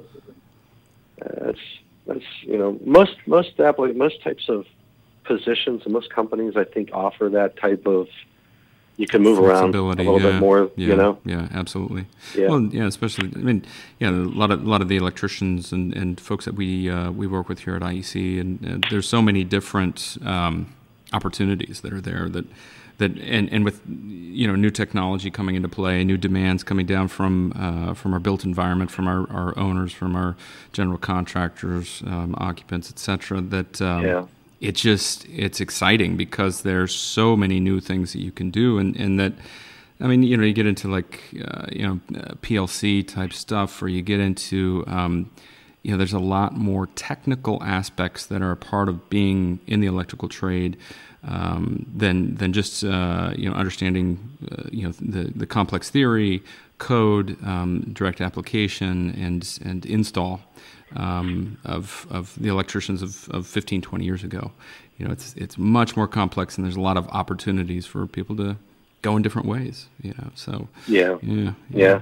that's 1.41 1.59
that's 2.07 2.23
you 2.43 2.57
know 2.57 2.79
most 2.85 3.15
most 3.25 3.59
most 3.59 4.21
types 4.23 4.47
of 4.47 4.65
positions 5.25 5.81
and 5.83 5.91
most 5.93 6.09
companies 6.09 6.55
I 6.55 6.63
think 6.63 6.89
offer 6.93 7.27
that 7.29 7.57
type 7.57 7.85
of 7.85 8.07
you 8.97 9.08
can 9.08 9.23
move 9.23 9.39
around 9.39 9.73
a 9.73 9.82
little 9.82 10.19
yeah, 10.19 10.32
bit 10.32 10.39
more. 10.39 10.71
Yeah, 10.75 10.88
You 10.88 10.95
know, 10.95 11.19
yeah, 11.25 11.47
absolutely. 11.51 12.06
Yeah. 12.36 12.47
Well, 12.47 12.62
yeah, 12.65 12.86
especially. 12.86 13.32
I 13.36 13.39
mean, 13.39 13.65
yeah, 13.99 14.10
a 14.10 14.12
lot 14.12 14.51
of 14.51 14.63
a 14.63 14.69
lot 14.69 14.82
of 14.82 14.88
the 14.88 14.97
electricians 14.97 15.71
and, 15.71 15.93
and 15.93 16.19
folks 16.21 16.45
that 16.45 16.56
we 16.56 16.89
uh, 16.89 17.12
we 17.12 17.25
work 17.25 17.49
with 17.49 17.60
here 17.60 17.75
at 17.75 17.82
IEC, 17.82 18.39
and, 18.39 18.62
and 18.62 18.86
there's 18.89 19.08
so 19.10 19.21
many 19.21 19.43
different 19.43 20.17
um, 20.23 20.73
opportunities 21.12 21.82
that 21.82 21.91
are 21.91 22.01
there 22.01 22.29
that 22.29 22.45
that 22.97 23.17
and, 23.17 23.51
and 23.51 23.65
with 23.65 23.82
you 23.88 24.47
know 24.47 24.56
new 24.56 24.69
technology 24.69 25.32
coming 25.32 25.56
into 25.56 25.69
play, 25.69 26.03
new 26.03 26.17
demands 26.17 26.63
coming 26.63 26.86
down 26.86 27.08
from 27.08 27.53
uh, 27.56 27.93
from 27.93 28.13
our 28.13 28.19
built 28.19 28.43
environment, 28.43 28.91
from 28.91 29.08
our, 29.08 29.29
our 29.32 29.58
owners, 29.58 29.91
from 29.91 30.15
our 30.15 30.36
general 30.71 30.97
contractors, 30.97 32.03
um, 32.06 32.36
occupants, 32.38 32.91
etc. 32.91 33.41
That 33.41 33.82
um, 33.82 34.03
Yeah. 34.03 34.25
It 34.59 34.75
just 34.75 35.25
it's 35.27 35.59
exciting 35.59 36.15
because 36.17 36.61
there's 36.61 36.93
so 36.93 37.35
many 37.35 37.59
new 37.59 37.79
things 37.79 38.13
that 38.13 38.21
you 38.21 38.31
can 38.31 38.49
do 38.49 38.77
and, 38.77 38.95
and 38.95 39.19
that 39.19 39.33
I 39.99 40.07
mean 40.07 40.23
you 40.23 40.37
know 40.37 40.43
you 40.43 40.53
get 40.53 40.65
into 40.65 40.87
like 40.87 41.21
uh, 41.43 41.65
you 41.71 41.87
know 41.87 41.99
uh, 42.17 42.33
PLC 42.41 43.07
type 43.07 43.33
stuff 43.33 43.81
or 43.81 43.87
you 43.87 44.01
get 44.01 44.19
into 44.19 44.83
um, 44.87 45.31
you 45.83 45.91
know 45.91 45.97
there's 45.97 46.13
a 46.13 46.19
lot 46.19 46.55
more 46.55 46.87
technical 46.87 47.61
aspects 47.63 48.25
that 48.27 48.41
are 48.41 48.51
a 48.51 48.57
part 48.57 48.89
of 48.89 49.09
being 49.09 49.59
in 49.67 49.81
the 49.81 49.87
electrical 49.87 50.29
trade 50.29 50.77
um, 51.25 51.85
than 51.93 52.35
than 52.35 52.53
just 52.53 52.83
uh, 52.83 53.33
you 53.35 53.49
know 53.49 53.55
understanding 53.55 54.37
uh, 54.51 54.63
you 54.71 54.87
know 54.87 54.93
the 54.99 55.31
the 55.35 55.45
complex 55.45 55.89
theory 55.89 56.43
code 56.77 57.37
um, 57.45 57.81
direct 57.93 58.21
application 58.21 59.11
and 59.11 59.59
and 59.63 59.85
install 59.85 60.41
um, 60.95 61.58
of 61.65 62.08
of 62.10 62.34
the 62.39 62.49
electricians 62.49 63.01
of, 63.01 63.29
of 63.29 63.47
15, 63.47 63.82
20 63.82 64.06
years 64.06 64.23
ago. 64.23 64.51
You 64.97 65.06
know, 65.06 65.12
it's 65.12 65.34
it's 65.36 65.58
much 65.58 65.97
more 65.97 66.08
complex, 66.08 66.58
and 66.58 66.65
there's 66.65 66.75
a 66.75 66.82
lot 66.82 66.97
of 66.97 67.08
opportunities 67.10 67.86
for 67.86 68.06
people 68.08 68.36
to 68.38 68.58
go 69.01 69.15
in 69.15 69.23
different 69.23 69.47
ways. 69.47 69.88
You 70.01 70.13
know, 70.17 70.29
so 70.36 70.67
yeah, 70.88 71.17
yeah, 71.21 71.53
yeah. 71.69 72.01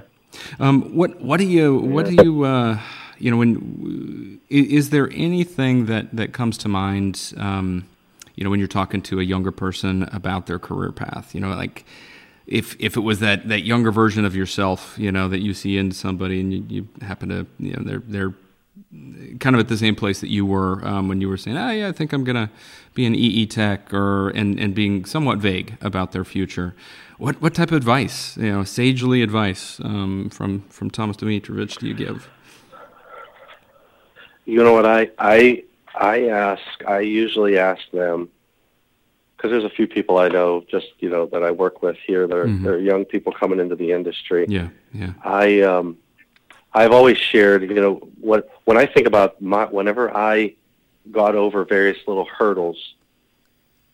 Um, 0.60 0.94
what 0.94 1.20
what 1.20 1.38
do 1.38 1.46
you 1.46 1.76
what 1.78 2.06
do 2.06 2.14
you 2.22 2.44
uh, 2.44 2.78
you 3.18 3.30
know 3.30 3.36
when 3.36 4.40
is 4.48 4.90
there 4.90 5.10
anything 5.12 5.86
that 5.86 6.14
that 6.14 6.32
comes 6.32 6.58
to 6.58 6.68
mind? 6.68 7.34
Um, 7.36 7.86
you 8.34 8.44
know, 8.44 8.50
when 8.50 8.58
you're 8.58 8.68
talking 8.68 9.02
to 9.02 9.20
a 9.20 9.22
younger 9.22 9.52
person 9.52 10.04
about 10.04 10.46
their 10.46 10.58
career 10.58 10.90
path, 10.90 11.34
you 11.34 11.40
know, 11.40 11.50
like 11.50 11.84
if 12.46 12.76
if 12.80 12.96
it 12.96 13.00
was 13.00 13.20
that 13.20 13.48
that 13.48 13.62
younger 13.62 13.90
version 13.90 14.24
of 14.24 14.34
yourself, 14.34 14.94
you 14.98 15.12
know, 15.12 15.28
that 15.28 15.40
you 15.40 15.54
see 15.54 15.76
in 15.76 15.92
somebody, 15.92 16.40
and 16.40 16.52
you, 16.52 16.64
you 16.68 16.88
happen 17.00 17.28
to, 17.28 17.46
you 17.58 17.74
know, 17.74 17.82
they're 17.82 18.02
they're 18.06 18.34
kind 19.40 19.54
of 19.54 19.60
at 19.60 19.68
the 19.68 19.76
same 19.76 19.94
place 19.94 20.20
that 20.20 20.28
you 20.30 20.46
were 20.46 20.84
um, 20.86 21.08
when 21.08 21.20
you 21.20 21.28
were 21.28 21.36
saying, 21.36 21.56
"Oh, 21.56 21.70
yeah, 21.70 21.88
I 21.88 21.92
think 21.92 22.12
I'm 22.12 22.24
gonna 22.24 22.50
be 22.94 23.04
an 23.04 23.14
EE 23.14 23.46
tech," 23.46 23.92
or 23.92 24.30
and 24.30 24.58
and 24.58 24.74
being 24.74 25.04
somewhat 25.04 25.38
vague 25.38 25.76
about 25.80 26.12
their 26.12 26.24
future. 26.24 26.74
What 27.18 27.40
what 27.42 27.54
type 27.54 27.70
of 27.70 27.76
advice, 27.76 28.36
you 28.36 28.50
know, 28.50 28.64
sagely 28.64 29.22
advice 29.22 29.80
um, 29.84 30.30
from 30.30 30.62
from 30.70 30.90
Thomas 30.90 31.16
Domitrovich 31.16 31.78
do 31.78 31.86
you 31.86 31.94
give? 31.94 32.28
You 34.44 34.62
know 34.64 34.72
what 34.72 34.86
I 34.86 35.10
I 35.18 35.64
I 35.94 36.28
ask 36.28 36.62
I 36.86 37.00
usually 37.00 37.58
ask 37.58 37.82
them 37.92 38.28
because 39.36 39.50
there's 39.50 39.64
a 39.64 39.70
few 39.70 39.86
people 39.86 40.18
I 40.18 40.28
know 40.28 40.64
just 40.70 40.88
you 40.98 41.08
know 41.10 41.26
that 41.26 41.42
I 41.42 41.50
work 41.50 41.82
with 41.82 41.96
here. 42.06 42.26
They're 42.26 42.46
Mhm. 42.46 42.62
they're 42.64 42.78
young 42.78 43.04
people 43.04 43.32
coming 43.32 43.60
into 43.60 43.76
the 43.76 43.92
industry. 43.92 44.46
Yeah, 44.48 44.68
yeah, 44.92 45.12
I 45.22 45.60
um, 45.60 45.98
I've 46.74 46.92
always 46.92 47.18
shared, 47.18 47.62
you 47.62 47.80
know, 47.80 47.94
what 48.20 48.48
when 48.64 48.76
I 48.76 48.86
think 48.86 49.06
about 49.06 49.40
my 49.42 49.64
whenever 49.66 50.14
I 50.16 50.54
got 51.10 51.34
over 51.34 51.64
various 51.64 51.98
little 52.06 52.24
hurdles, 52.24 52.94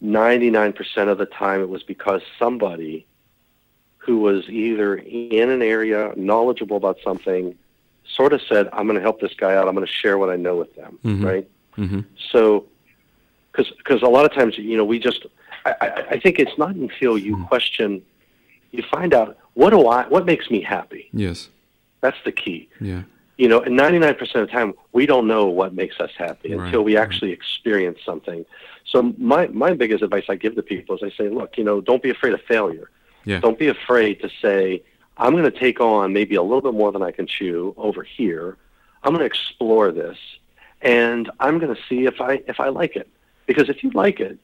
ninety 0.00 0.50
nine 0.50 0.72
percent 0.72 1.10
of 1.10 1.18
the 1.18 1.26
time 1.26 1.60
it 1.60 1.68
was 1.68 1.82
because 1.82 2.22
somebody 2.38 3.06
who 3.98 4.20
was 4.20 4.48
either 4.48 4.96
in 4.96 5.50
an 5.50 5.60
area 5.62 6.12
knowledgeable 6.16 6.76
about 6.76 6.98
something 7.02 7.56
sort 8.06 8.32
of 8.32 8.40
said, 8.48 8.68
"I'm 8.72 8.86
going 8.86 8.96
to 8.96 9.02
help 9.02 9.20
this 9.20 9.34
guy 9.34 9.54
out. 9.56 9.68
I'm 9.68 9.74
going 9.74 9.86
to 9.86 9.92
share 9.92 10.16
what 10.16 10.30
I 10.30 10.36
know 10.36 10.56
with 10.56 10.74
them." 10.76 10.98
Mhm. 11.04 11.24
Right. 11.24 11.48
Mm-hmm. 11.76 12.00
So, 12.32 12.66
because 13.52 14.02
a 14.02 14.06
lot 14.08 14.24
of 14.24 14.32
times, 14.32 14.56
you 14.58 14.76
know, 14.76 14.84
we 14.84 14.98
just, 14.98 15.26
I, 15.64 15.74
I, 15.80 15.86
I 16.10 16.20
think 16.20 16.38
it's 16.38 16.56
not 16.58 16.74
until 16.74 17.16
you 17.18 17.44
question, 17.46 18.02
you 18.72 18.82
find 18.82 19.14
out 19.14 19.36
what 19.54 19.70
do 19.70 19.86
I, 19.88 20.06
what 20.08 20.26
makes 20.26 20.50
me 20.50 20.60
happy. 20.60 21.08
Yes. 21.12 21.48
That's 22.00 22.16
the 22.24 22.32
key. 22.32 22.68
Yeah. 22.80 23.02
You 23.36 23.48
know, 23.48 23.60
and 23.60 23.78
99% 23.78 24.20
of 24.20 24.32
the 24.32 24.46
time, 24.46 24.74
we 24.92 25.06
don't 25.06 25.28
know 25.28 25.46
what 25.46 25.72
makes 25.72 26.00
us 26.00 26.10
happy 26.16 26.54
Right, 26.54 26.66
until 26.66 26.82
we 26.82 26.96
right. 26.96 27.02
actually 27.02 27.30
experience 27.30 28.00
something. 28.04 28.44
So 28.84 29.14
my 29.16 29.46
my 29.48 29.74
biggest 29.74 30.02
advice 30.02 30.24
I 30.28 30.34
give 30.34 30.56
to 30.56 30.62
people 30.62 30.96
is 30.96 31.02
I 31.04 31.10
say, 31.16 31.28
look, 31.28 31.56
you 31.56 31.62
know, 31.64 31.80
don't 31.80 32.02
be 32.02 32.10
afraid 32.10 32.32
of 32.34 32.40
failure. 32.42 32.90
Yeah. 33.24 33.40
Don't 33.40 33.58
be 33.58 33.68
afraid 33.68 34.20
to 34.22 34.30
say, 34.42 34.82
I'm 35.18 35.32
going 35.32 35.44
to 35.44 35.50
take 35.50 35.80
on 35.80 36.12
maybe 36.12 36.34
a 36.36 36.42
little 36.42 36.62
bit 36.62 36.74
more 36.74 36.90
than 36.90 37.02
I 37.02 37.12
can 37.12 37.26
chew 37.26 37.74
over 37.76 38.02
here. 38.02 38.56
I'm 39.02 39.12
going 39.12 39.20
to 39.20 39.26
explore 39.26 39.92
this, 39.92 40.18
and 40.82 41.30
I'm 41.38 41.58
going 41.58 41.74
to 41.74 41.80
see 41.88 42.06
if 42.06 42.20
I 42.20 42.42
if 42.48 42.58
I 42.58 42.68
like 42.68 42.96
it. 42.96 43.08
Because 43.46 43.68
if 43.68 43.84
you 43.84 43.90
like 43.90 44.20
it, 44.20 44.38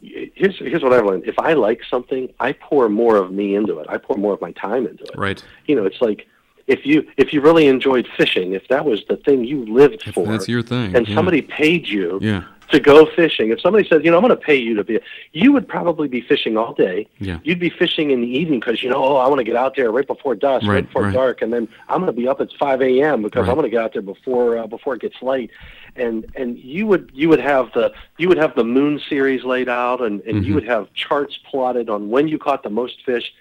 here's 0.00 0.58
here's 0.58 0.82
what 0.82 0.92
I've 0.92 1.04
learned. 1.04 1.24
If 1.26 1.38
I 1.38 1.52
like 1.54 1.82
something, 1.88 2.32
I 2.40 2.52
pour 2.52 2.88
more 2.88 3.16
of 3.16 3.32
me 3.32 3.54
into 3.54 3.78
it. 3.78 3.86
I 3.88 3.98
pour 3.98 4.16
more 4.16 4.34
of 4.34 4.40
my 4.40 4.52
time 4.52 4.86
into 4.86 5.04
it. 5.04 5.16
Right. 5.16 5.42
You 5.66 5.76
know, 5.76 5.86
it's 5.86 6.00
like 6.00 6.26
if 6.66 6.86
you 6.86 7.06
if 7.16 7.32
you 7.32 7.40
really 7.40 7.66
enjoyed 7.66 8.06
fishing, 8.16 8.52
if 8.52 8.68
that 8.68 8.84
was 8.84 9.04
the 9.08 9.16
thing 9.16 9.44
you 9.44 9.64
lived 9.66 10.02
If 10.06 10.14
for, 10.14 10.26
that's 10.26 10.48
your 10.48 10.62
thing. 10.62 10.94
and 10.96 11.08
yeah. 11.08 11.14
somebody 11.14 11.42
paid 11.42 11.88
you 11.88 12.18
Yeah. 12.22 12.44
to 12.70 12.80
go 12.80 13.04
fishing. 13.04 13.50
If 13.50 13.60
somebody 13.60 13.86
says, 13.86 14.00
you 14.04 14.10
know, 14.10 14.16
I'm 14.16 14.22
going 14.22 14.34
to 14.38 14.42
pay 14.42 14.54
you 14.56 14.74
to 14.76 14.84
be, 14.84 14.98
you 15.32 15.52
would 15.52 15.68
probably 15.68 16.08
be 16.08 16.20
fishing 16.22 16.56
all 16.56 16.72
day. 16.72 17.06
Yeah. 17.18 17.38
You'd 17.44 17.58
be 17.58 17.68
fishing 17.68 18.12
in 18.12 18.22
the 18.22 18.28
evening 18.28 18.60
because 18.60 18.82
you 18.82 18.88
know, 18.88 19.02
oh, 19.04 19.16
I 19.16 19.28
want 19.28 19.40
to 19.40 19.44
get 19.44 19.56
out 19.56 19.76
there 19.76 19.90
right 19.90 20.06
before 20.06 20.34
dusk, 20.34 20.64
right, 20.66 20.74
Right, 20.76 20.86
before 20.86 21.02
right. 21.02 21.12
dark, 21.12 21.42
and 21.42 21.52
then 21.52 21.68
I'm 21.88 22.00
going 22.00 22.06
to 22.14 22.18
be 22.18 22.26
up 22.28 22.40
at 22.40 22.48
5 22.58 22.80
a.m. 22.82 23.22
because 23.22 23.42
Right. 23.42 23.48
I'm 23.50 23.56
going 23.56 23.66
to 23.70 23.70
get 23.70 23.82
out 23.82 23.92
there 23.92 24.02
before 24.02 24.56
uh, 24.58 24.66
before 24.66 24.94
it 24.94 25.00
gets 25.02 25.20
light. 25.20 25.50
And 25.96 26.24
and 26.36 26.56
you 26.58 26.86
would 26.86 27.10
you 27.12 27.28
would 27.28 27.40
have 27.40 27.70
the 27.74 27.92
you 28.16 28.28
would 28.28 28.38
have 28.38 28.54
the 28.54 28.64
moon 28.64 28.98
series 29.10 29.44
laid 29.44 29.68
out, 29.68 30.00
and 30.00 30.20
and 30.22 30.36
Mm-hmm. 30.36 30.44
you 30.48 30.54
would 30.54 30.64
have 30.66 30.90
charts 30.94 31.38
plotted 31.50 31.90
on 31.90 32.08
when 32.08 32.28
you 32.28 32.38
caught 32.38 32.62
the 32.62 32.70
most 32.70 33.04
fish. 33.04 33.34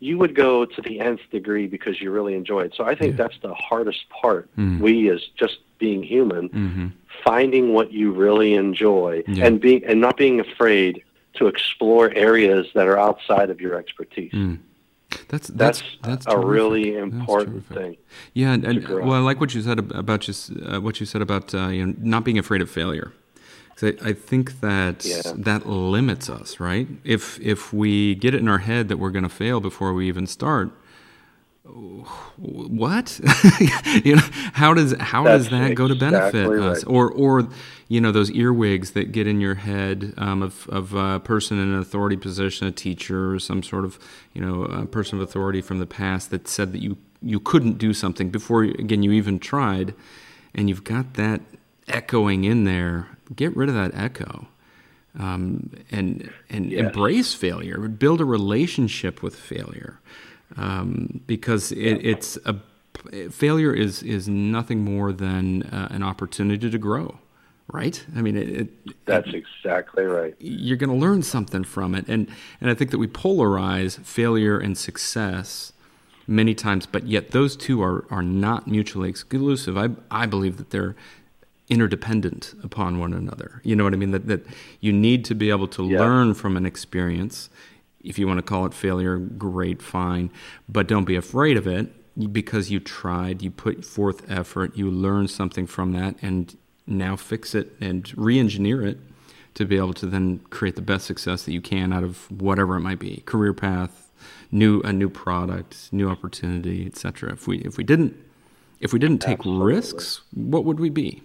You 0.00 0.18
would 0.18 0.34
go 0.34 0.64
to 0.64 0.82
the 0.82 1.00
nth 1.00 1.20
degree 1.30 1.66
because 1.66 2.00
you 2.00 2.10
really 2.10 2.34
enjoy 2.34 2.62
it. 2.62 2.74
So 2.76 2.84
I 2.84 2.94
think 2.94 3.12
Yeah. 3.12 3.24
that's 3.24 3.38
the 3.42 3.54
hardest 3.54 4.04
part. 4.10 4.54
Mm. 4.56 4.80
We 4.80 5.08
as 5.10 5.22
just 5.38 5.58
being 5.78 6.02
human 6.02 6.48
Mm-hmm. 6.50 6.86
finding 7.24 7.72
what 7.72 7.92
you 7.92 8.12
really 8.12 8.54
enjoy 8.54 9.22
Yeah. 9.26 9.46
and 9.46 9.60
being 9.60 9.82
and 9.84 10.00
not 10.00 10.16
being 10.16 10.40
afraid 10.40 11.02
to 11.34 11.46
explore 11.46 12.10
areas 12.14 12.66
that 12.74 12.86
are 12.86 12.98
outside 12.98 13.50
of 13.50 13.60
your 13.60 13.74
expertise. 13.76 14.32
Mm. 14.32 14.58
That's 15.28 15.48
That's, 15.48 15.80
that's 15.80 15.82
that's 16.02 16.26
a 16.26 16.38
really 16.38 16.96
important 16.96 17.66
thing. 17.68 17.96
Yeah, 18.34 18.52
and, 18.52 18.64
and 18.64 18.88
well, 18.88 19.12
I 19.12 19.18
like 19.20 19.40
what 19.40 19.54
you 19.54 19.62
said 19.62 19.78
about 19.78 20.20
just 20.20 20.50
uh, 20.50 20.80
what 20.80 20.98
you 21.00 21.06
said 21.06 21.22
about 21.22 21.54
uh, 21.54 21.68
you 21.68 21.86
know 21.86 21.94
not 22.00 22.24
being 22.24 22.38
afraid 22.38 22.60
of 22.62 22.68
failure. 22.70 23.12
'Cause 23.76 23.92
I, 24.04 24.12
think 24.12 24.60
that 24.60 25.04
Yeah. 25.04 25.22
that 25.34 25.66
limits 25.66 26.30
us, 26.30 26.60
right? 26.60 26.86
If 27.04 27.40
if 27.40 27.72
we 27.72 28.14
get 28.14 28.34
it 28.34 28.40
in 28.40 28.48
our 28.48 28.58
head 28.58 28.88
that 28.88 28.98
we're 28.98 29.10
going 29.10 29.24
to 29.24 29.28
fail 29.28 29.60
before 29.60 29.92
we 29.92 30.06
even 30.08 30.26
start, 30.26 30.70
what? 32.36 33.20
you 34.04 34.16
know, 34.16 34.22
how 34.54 34.74
does 34.74 34.94
how 35.00 35.26
does 35.28 35.48
That's 35.48 35.50
that 35.50 35.74
go 35.74 35.88
to 35.88 35.94
benefit 35.94 36.52
exactly 36.52 36.58
us? 36.58 36.84
right. 36.84 36.92
Or 36.92 37.10
or 37.10 37.48
you 37.88 38.00
know 38.00 38.12
those 38.12 38.30
earwigs 38.30 38.92
that 38.92 39.12
get 39.12 39.26
in 39.26 39.40
your 39.40 39.56
head 39.56 40.14
um, 40.18 40.42
of 40.42 40.68
of 40.68 40.94
a 40.94 41.20
person 41.20 41.58
in 41.58 41.72
an 41.72 41.78
authority 41.78 42.16
position, 42.16 42.66
a 42.66 42.72
teacher, 42.72 43.34
or 43.34 43.38
some 43.40 43.62
sort 43.62 43.84
of 43.84 43.98
you 44.34 44.40
know 44.40 44.64
a 44.64 44.86
person 44.86 45.18
of 45.18 45.22
authority 45.28 45.60
from 45.62 45.78
the 45.78 45.86
past 45.86 46.30
that 46.30 46.48
said 46.48 46.72
that 46.72 46.82
you 46.82 46.96
you 47.22 47.40
couldn't 47.40 47.78
do 47.78 47.94
something 47.94 48.30
before 48.30 48.64
again 48.64 49.02
you 49.02 49.12
even 49.12 49.38
tried, 49.38 49.94
and 50.54 50.68
you've 50.68 50.84
got 50.84 51.14
that 51.14 51.40
echoing 51.88 52.44
in 52.44 52.64
there. 52.64 53.08
Get 53.36 53.56
rid 53.56 53.68
of 53.68 53.74
that 53.74 53.92
echo. 53.94 54.46
Um, 55.18 55.70
and 55.92 56.28
and 56.50 56.72
Yes. 56.72 56.86
embrace 56.86 57.34
failure. 57.34 57.78
Build 57.88 58.20
a 58.20 58.24
relationship 58.24 59.22
with 59.22 59.36
failure, 59.36 60.00
um, 60.56 61.20
because 61.28 61.70
it, 61.70 62.04
it's 62.04 62.36
a 62.44 62.56
failure 63.30 63.72
is 63.72 64.02
is 64.02 64.28
nothing 64.28 64.82
more 64.84 65.12
than 65.12 65.62
uh, 65.64 65.86
an 65.92 66.02
opportunity 66.02 66.68
to 66.68 66.78
grow, 66.78 67.18
right? 67.72 68.04
I 68.16 68.22
mean, 68.22 68.36
it, 68.36 68.48
it, 68.48 69.04
That's 69.06 69.32
exactly 69.32 70.02
right. 70.04 70.34
you're 70.40 70.76
going 70.76 70.90
to 70.90 70.96
learn 70.96 71.22
something 71.22 71.62
from 71.62 71.94
it, 71.94 72.06
and 72.08 72.26
and 72.60 72.68
I 72.68 72.74
think 72.74 72.90
that 72.90 72.98
we 72.98 73.06
polarize 73.06 74.00
failure 74.00 74.58
and 74.58 74.76
success 74.76 75.72
many 76.26 76.54
times, 76.56 76.86
but 76.86 77.06
yet 77.06 77.30
those 77.30 77.54
two 77.56 77.80
are 77.84 78.04
are 78.10 78.22
not 78.22 78.66
mutually 78.66 79.08
exclusive. 79.10 79.76
I 79.78 79.90
I 80.10 80.26
believe 80.26 80.56
that 80.56 80.70
they're 80.70 80.96
interdependent 81.68 82.54
upon 82.62 82.98
one 82.98 83.12
another. 83.14 83.60
You 83.64 83.74
know 83.76 83.84
what 83.84 83.94
I 83.94 83.96
mean? 83.96 84.10
That 84.10 84.26
that 84.26 84.46
you 84.80 84.92
need 84.92 85.24
to 85.26 85.34
be 85.34 85.50
able 85.50 85.68
to 85.68 85.86
Yeah. 85.88 86.00
learn 86.00 86.34
from 86.34 86.56
an 86.56 86.66
experience. 86.66 87.48
If 88.02 88.18
you 88.18 88.26
want 88.26 88.38
to 88.38 88.42
call 88.42 88.66
it 88.66 88.74
failure, 88.74 89.16
great, 89.16 89.80
fine, 89.80 90.30
but 90.68 90.86
don't 90.86 91.04
be 91.06 91.16
afraid 91.16 91.56
of 91.56 91.66
it 91.66 91.90
because 92.32 92.70
you 92.70 92.78
tried, 92.80 93.42
you 93.42 93.50
put 93.50 93.84
forth 93.84 94.30
effort, 94.30 94.76
you 94.76 94.90
learn 94.90 95.26
something 95.26 95.66
from 95.66 95.92
that, 95.92 96.16
and 96.20 96.54
now 96.86 97.16
fix 97.16 97.54
it 97.54 97.74
and 97.80 98.12
re-engineer 98.16 98.82
it 98.82 98.98
to 99.54 99.64
be 99.64 99.76
able 99.78 99.94
to 99.94 100.04
then 100.06 100.40
create 100.50 100.76
the 100.76 100.82
best 100.82 101.06
success 101.06 101.44
that 101.44 101.52
you 101.52 101.62
can 101.62 101.92
out 101.94 102.04
of 102.04 102.30
whatever 102.30 102.76
it 102.76 102.80
might 102.80 102.98
be, 102.98 103.22
career 103.24 103.54
path, 103.54 104.10
new 104.52 104.80
a 104.82 104.92
new 104.92 105.08
product, 105.08 105.88
new 105.92 106.08
opportunity, 106.10 106.84
etc. 106.84 107.32
If 107.32 107.46
we 107.48 107.58
if 107.60 107.78
we 107.78 107.84
didn't 107.84 108.14
if 108.80 108.92
we 108.92 108.98
didn't 108.98 109.20
take 109.22 109.38
Absolutely. 109.38 109.74
risks, 109.74 110.20
what 110.32 110.64
would 110.66 110.78
we 110.78 110.90
be? 110.90 111.22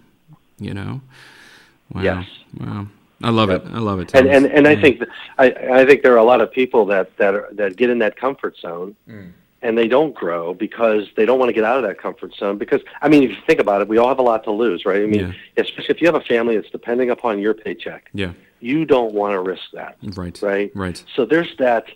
You 0.59 0.73
know? 0.73 1.01
Wow. 1.93 2.01
Yes. 2.01 2.27
Wow. 2.59 2.87
I 3.23 3.29
love 3.31 3.49
Yep. 3.49 3.65
it. 3.65 3.71
I 3.73 3.79
love 3.79 3.99
it. 3.99 4.13
And 4.15 4.27
Thomas. 4.27 4.35
and, 4.35 4.45
and 4.45 4.67
I 4.67 4.71
Yeah. 4.71 4.81
think 4.81 4.99
that, 4.99 5.09
I 5.37 5.45
I 5.81 5.85
think 5.85 6.03
there 6.03 6.13
are 6.13 6.17
a 6.17 6.23
lot 6.23 6.41
of 6.41 6.51
people 6.51 6.85
that 6.87 7.15
that 7.17 7.33
are, 7.35 7.49
that 7.53 7.75
get 7.75 7.89
in 7.89 7.99
that 7.99 8.15
comfort 8.15 8.57
zone. 8.57 8.95
Mm. 9.09 9.31
And 9.61 9.77
they 9.77 9.89
don't 9.89 10.15
grow 10.15 10.53
because 10.53 11.03
they 11.17 11.25
don't 11.25 11.37
want 11.37 11.49
to 11.49 11.53
get 11.53 11.65
out 11.65 11.75
of 11.75 11.83
that 11.83 11.97
comfort 11.99 12.33
zone. 12.33 12.57
Because 12.57 12.81
I 13.01 13.09
mean, 13.09 13.23
if 13.23 13.31
you 13.31 13.35
think 13.45 13.59
about 13.59 13.81
it, 13.81 13.89
we 13.89 13.97
all 13.97 14.07
have 14.07 14.19
a 14.19 14.21
lot 14.21 14.45
to 14.45 14.51
lose, 14.51 14.85
right? 14.85 15.01
I 15.01 15.05
mean, 15.05 15.19
Yeah. 15.19 15.31
especially 15.63 15.93
if 15.95 15.99
you 16.01 16.07
have 16.07 16.15
a 16.15 16.21
family 16.21 16.55
that's 16.55 16.69
depending 16.69 17.09
upon 17.09 17.39
your 17.39 17.53
paycheck, 17.53 18.09
Yeah. 18.13 18.31
you 18.61 18.85
don't 18.85 19.13
want 19.13 19.33
to 19.33 19.41
risk 19.41 19.63
that. 19.73 19.97
Right. 20.15 20.39
right? 20.41 20.71
Right. 20.73 21.03
So 21.15 21.25
there's 21.25 21.53
that. 21.57 21.87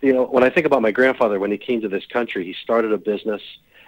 You 0.00 0.12
know, 0.12 0.24
when 0.24 0.42
I 0.42 0.50
think 0.50 0.66
about 0.66 0.82
my 0.82 0.90
grandfather, 0.90 1.38
when 1.38 1.52
he 1.52 1.58
came 1.58 1.80
to 1.82 1.88
this 1.88 2.04
country, 2.06 2.44
he 2.44 2.54
started 2.54 2.90
a 2.92 2.98
business, 2.98 3.40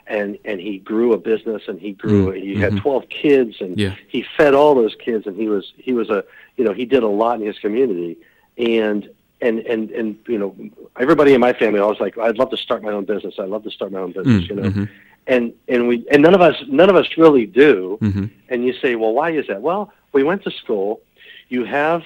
and 0.06 0.38
and 0.44 0.60
he 0.60 0.78
grew 0.78 1.12
a 1.12 1.18
business, 1.18 1.62
and 1.68 1.80
he 1.80 1.92
grew. 1.92 2.32
Mm, 2.32 2.42
He 2.42 2.54
had 2.56 2.72
mhm. 2.74 2.80
12 2.80 3.08
kids, 3.08 3.60
and 3.60 3.78
Yeah. 3.78 3.94
he 4.08 4.24
fed 4.36 4.54
all 4.54 4.74
those 4.74 4.94
kids, 4.96 5.26
and 5.26 5.36
he 5.36 5.48
was 5.48 5.72
he 5.76 5.92
was 5.92 6.10
a 6.10 6.24
you 6.56 6.64
know 6.64 6.72
he 6.72 6.84
did 6.84 7.02
a 7.02 7.08
lot 7.08 7.40
in 7.40 7.46
his 7.46 7.58
community, 7.58 8.16
and 8.58 9.08
and 9.40 9.60
and 9.60 9.90
and 9.90 10.16
you 10.26 10.38
know 10.38 10.54
everybody 10.98 11.32
in 11.34 11.40
my 11.40 11.52
family 11.52 11.80
always 11.80 12.00
like 12.00 12.16
I'd 12.18 12.38
love 12.38 12.50
to 12.50 12.56
start 12.56 12.82
my 12.82 12.92
own 12.92 13.04
business. 13.04 13.34
I'd 13.38 13.48
love 13.48 13.64
to 13.64 13.70
start 13.70 13.92
my 13.92 14.00
own 14.00 14.12
business. 14.12 14.44
Mm, 14.44 14.48
you 14.48 14.56
know. 14.56 14.62
mhm. 14.70 14.88
And 15.26 15.52
and 15.68 15.88
we 15.88 16.06
and 16.10 16.22
none 16.22 16.34
of 16.34 16.42
us 16.42 16.56
none 16.68 16.90
of 16.90 16.96
us 16.96 17.08
really 17.16 17.46
do. 17.46 17.98
Mhm. 18.02 18.30
And 18.50 18.64
you 18.64 18.74
say, 18.74 18.94
well, 18.96 19.12
why 19.14 19.30
is 19.30 19.46
that? 19.46 19.62
Well, 19.62 19.90
we 20.12 20.22
went 20.22 20.42
to 20.44 20.50
school. 20.50 21.00
You 21.48 21.64
have 21.64 22.02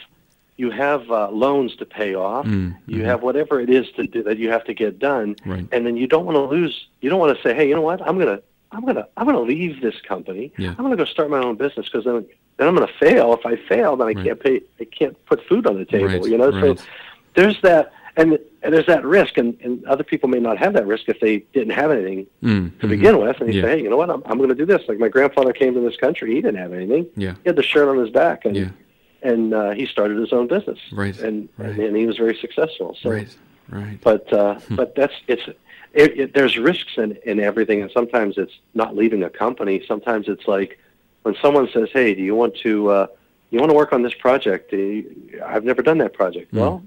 you 0.59 0.71
have 0.71 1.11
uh, 1.11 1.31
loans 1.31 1.75
to 1.77 1.87
pay 1.87 2.15
off. 2.15 2.45
Mm, 2.45 2.77
You 2.87 3.03
mhm. 3.03 3.07
have 3.07 3.23
whatever 3.23 3.61
it 3.61 3.71
is 3.71 3.87
to 3.93 4.07
do 4.07 4.23
that 4.25 4.37
you 4.39 4.51
have 4.51 4.65
to 4.65 4.75
get 4.75 4.99
done. 4.99 5.37
Right. 5.47 5.67
And 5.73 5.87
then 5.87 5.97
you 5.97 6.07
don't 6.07 6.27
want 6.27 6.37
to 6.37 6.43
lose. 6.45 6.89
You 7.01 7.09
don't 7.09 7.21
want 7.21 7.35
to 7.37 7.43
say, 7.43 7.55
hey, 7.55 7.67
you 7.69 7.75
know 7.75 7.81
what? 7.91 8.03
I'm 8.07 8.19
gonna 8.19 8.41
I'm 8.73 8.85
gonna 8.85 9.07
I'm 9.17 9.25
gonna 9.25 9.41
leave 9.41 9.81
this 9.81 9.95
company. 10.03 10.53
Yeah. 10.59 10.71
I'm 10.77 10.85
gonna 10.85 10.97
go 10.97 11.05
start 11.07 11.31
my 11.31 11.39
own 11.39 11.57
business 11.57 11.87
because 11.87 12.05
then 12.05 12.27
then 12.59 12.67
I'm 12.69 12.75
gonna 12.75 12.93
fail. 13.01 13.33
If 13.35 13.47
I 13.47 13.55
fail, 13.57 13.97
then 13.97 14.09
I 14.09 14.13
Right. 14.13 14.25
can't 14.27 14.41
pay. 14.41 14.61
I 14.81 14.85
can't 14.85 15.17
put 15.27 15.43
food 15.49 15.67
on 15.67 15.79
the 15.79 15.85
table. 15.87 16.09
Right, 16.09 16.27
You 16.33 16.37
know. 16.37 16.51
So 16.51 16.77
there's 17.35 17.59
that. 17.63 17.93
And, 18.17 18.37
and 18.65 18.75
there's 18.75 18.87
that 18.87 19.05
risk, 19.05 19.39
and, 19.39 19.57
and 19.63 19.85
other 19.85 20.03
people 20.03 20.29
may 20.29 20.41
not 20.41 20.59
have 20.59 20.73
that 20.73 20.89
risk 20.89 21.05
if 21.09 21.21
they 21.21 21.39
didn't 21.53 21.75
have 21.75 21.93
anything 21.93 22.27
Mm, 22.43 22.77
to 22.81 22.87
mhm. 22.87 22.91
begin 22.91 23.19
with, 23.21 23.41
and 23.41 23.47
you 23.55 23.61
Yeah. 23.61 23.67
say, 23.67 23.77
hey, 23.77 23.83
you 23.85 23.89
know 23.89 23.97
what, 23.97 24.11
I'm, 24.11 24.25
I'm 24.27 24.39
going 24.39 24.49
to 24.49 24.57
do 24.57 24.67
this. 24.67 24.83
Like 24.89 24.99
my 24.99 25.07
grandfather 25.07 25.53
came 25.53 25.73
to 25.75 25.81
this 25.81 25.97
country, 25.97 26.35
he 26.35 26.41
didn't 26.41 26.57
have 26.57 26.73
anything. 26.73 27.07
Yeah. 27.15 27.35
He 27.45 27.49
had 27.51 27.55
the 27.55 27.63
shirt 27.63 27.87
on 27.89 27.97
his 27.97 28.11
back, 28.11 28.45
and 28.45 28.57
Yeah. 28.57 28.69
And 29.23 29.53
uh, 29.55 29.71
he 29.71 29.87
started 29.87 30.19
his 30.19 30.33
own 30.33 30.47
business, 30.47 30.79
Right, 30.93 31.19
And, 31.19 31.49
right. 31.59 31.79
and 31.79 31.97
he 31.97 32.07
was 32.07 32.17
very 32.17 32.37
successful. 32.41 32.97
So, 33.03 33.11
Right. 33.11 33.35
Right. 33.71 33.99
but 34.03 34.33
uh, 34.33 34.59
but 34.71 34.95
that's 34.95 35.13
it's 35.27 35.43
it, 35.93 36.19
it, 36.21 36.35
there's 36.35 36.57
risks 36.57 36.93
in 36.97 37.19
in 37.27 37.39
everything, 37.41 37.83
and 37.83 37.91
sometimes 37.91 38.39
it's 38.39 38.53
not 38.75 38.97
leaving 38.97 39.23
a 39.25 39.31
company. 39.31 39.85
Sometimes 39.87 40.27
it's 40.29 40.47
like 40.49 40.79
when 41.23 41.35
someone 41.43 41.69
says, 41.73 41.89
hey, 41.93 42.15
do 42.15 42.23
you 42.23 42.35
want 42.35 42.57
to 42.63 42.89
uh, 42.91 43.07
you 43.51 43.59
want 43.59 43.71
to 43.71 43.77
work 43.77 43.93
on 43.93 44.03
this 44.03 44.15
project? 44.15 44.73
You- 44.73 45.43
I've 45.45 45.65
never 45.65 45.83
done 45.83 45.99
that 45.99 46.15
project. 46.15 46.53
Mm. 46.55 46.59
Well, 46.61 46.83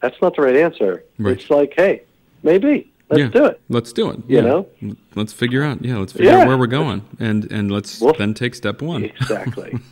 that's 0.00 0.20
not 0.20 0.36
the 0.36 0.42
right 0.42 0.56
answer. 0.56 1.04
Right. 1.18 1.38
It's 1.40 1.48
like, 1.50 1.72
hey, 1.76 2.02
maybe 2.42 2.90
let's 3.08 3.20
yeah. 3.20 3.28
do 3.28 3.44
it. 3.46 3.60
Let's 3.70 3.92
do 3.92 4.10
it. 4.10 4.18
You 4.28 4.36
yeah. 4.36 4.40
know? 4.42 4.66
Let's 5.16 5.32
figure 5.32 5.62
out 5.62 5.84
yeah 5.84 5.96
let's 5.98 6.12
figure 6.12 6.30
Yeah. 6.30 6.38
out 6.40 6.46
where 6.48 6.58
we're 6.58 6.66
going 6.66 7.02
and 7.18 7.50
and 7.50 7.70
let's 7.70 8.00
Well, 8.00 8.14
then 8.18 8.34
take 8.34 8.54
step 8.54 8.82
one. 8.82 9.04
Exactly. 9.04 9.78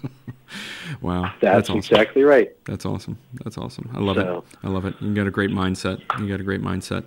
Wow, 1.02 1.34
That's, 1.42 1.68
awesome. 1.68 1.78
exactly 1.78 2.22
right. 2.22 2.50
That's 2.64 2.86
awesome. 2.86 3.18
That's 3.44 3.58
awesome. 3.58 3.90
I 3.94 3.98
love 4.00 4.16
So- 4.16 4.38
it. 4.50 4.56
I 4.66 4.68
love 4.70 4.86
it. 4.86 4.94
You 5.00 5.12
got 5.14 5.26
a 5.26 5.30
great 5.30 5.50
mindset. 5.50 6.00
You 6.18 6.26
got 6.26 6.40
a 6.40 6.42
great 6.42 6.62
mindset. 6.62 7.04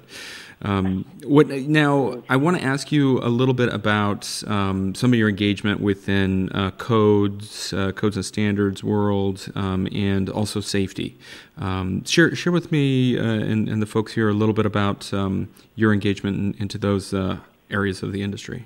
Um, 0.62 1.06
what 1.24 1.48
now? 1.50 2.22
I 2.30 2.36
want 2.36 2.58
to 2.60 2.64
ask 2.64 2.92
you 2.92 3.18
a 3.24 3.30
little 3.30 3.56
bit 3.56 3.74
about 3.74 4.44
um, 4.46 4.94
some 4.94 5.12
of 5.12 5.18
your 5.18 5.28
engagement 5.28 5.82
within 5.82 6.50
uh, 6.52 6.70
codes, 6.72 7.74
uh, 7.74 7.92
codes 7.94 8.16
and 8.16 8.24
standards 8.24 8.84
world, 8.84 9.52
um, 9.56 9.88
and 9.92 10.30
also 10.30 10.60
safety. 10.62 11.18
Um, 11.58 12.06
share 12.06 12.36
share 12.36 12.54
with 12.54 12.72
me 12.72 13.18
uh, 13.18 13.24
and, 13.24 13.68
and 13.68 13.82
the 13.82 13.88
folks 13.88 14.14
here 14.14 14.30
a 14.30 14.34
little 14.34 14.54
bit 14.54 14.68
about 14.68 15.12
um, 15.16 15.50
your 15.76 15.92
engagement 15.94 16.38
in, 16.38 16.62
into 16.62 16.78
those 16.78 17.12
uh, 17.12 17.40
areas 17.72 18.04
of 18.04 18.12
the 18.12 18.22
industry. 18.22 18.66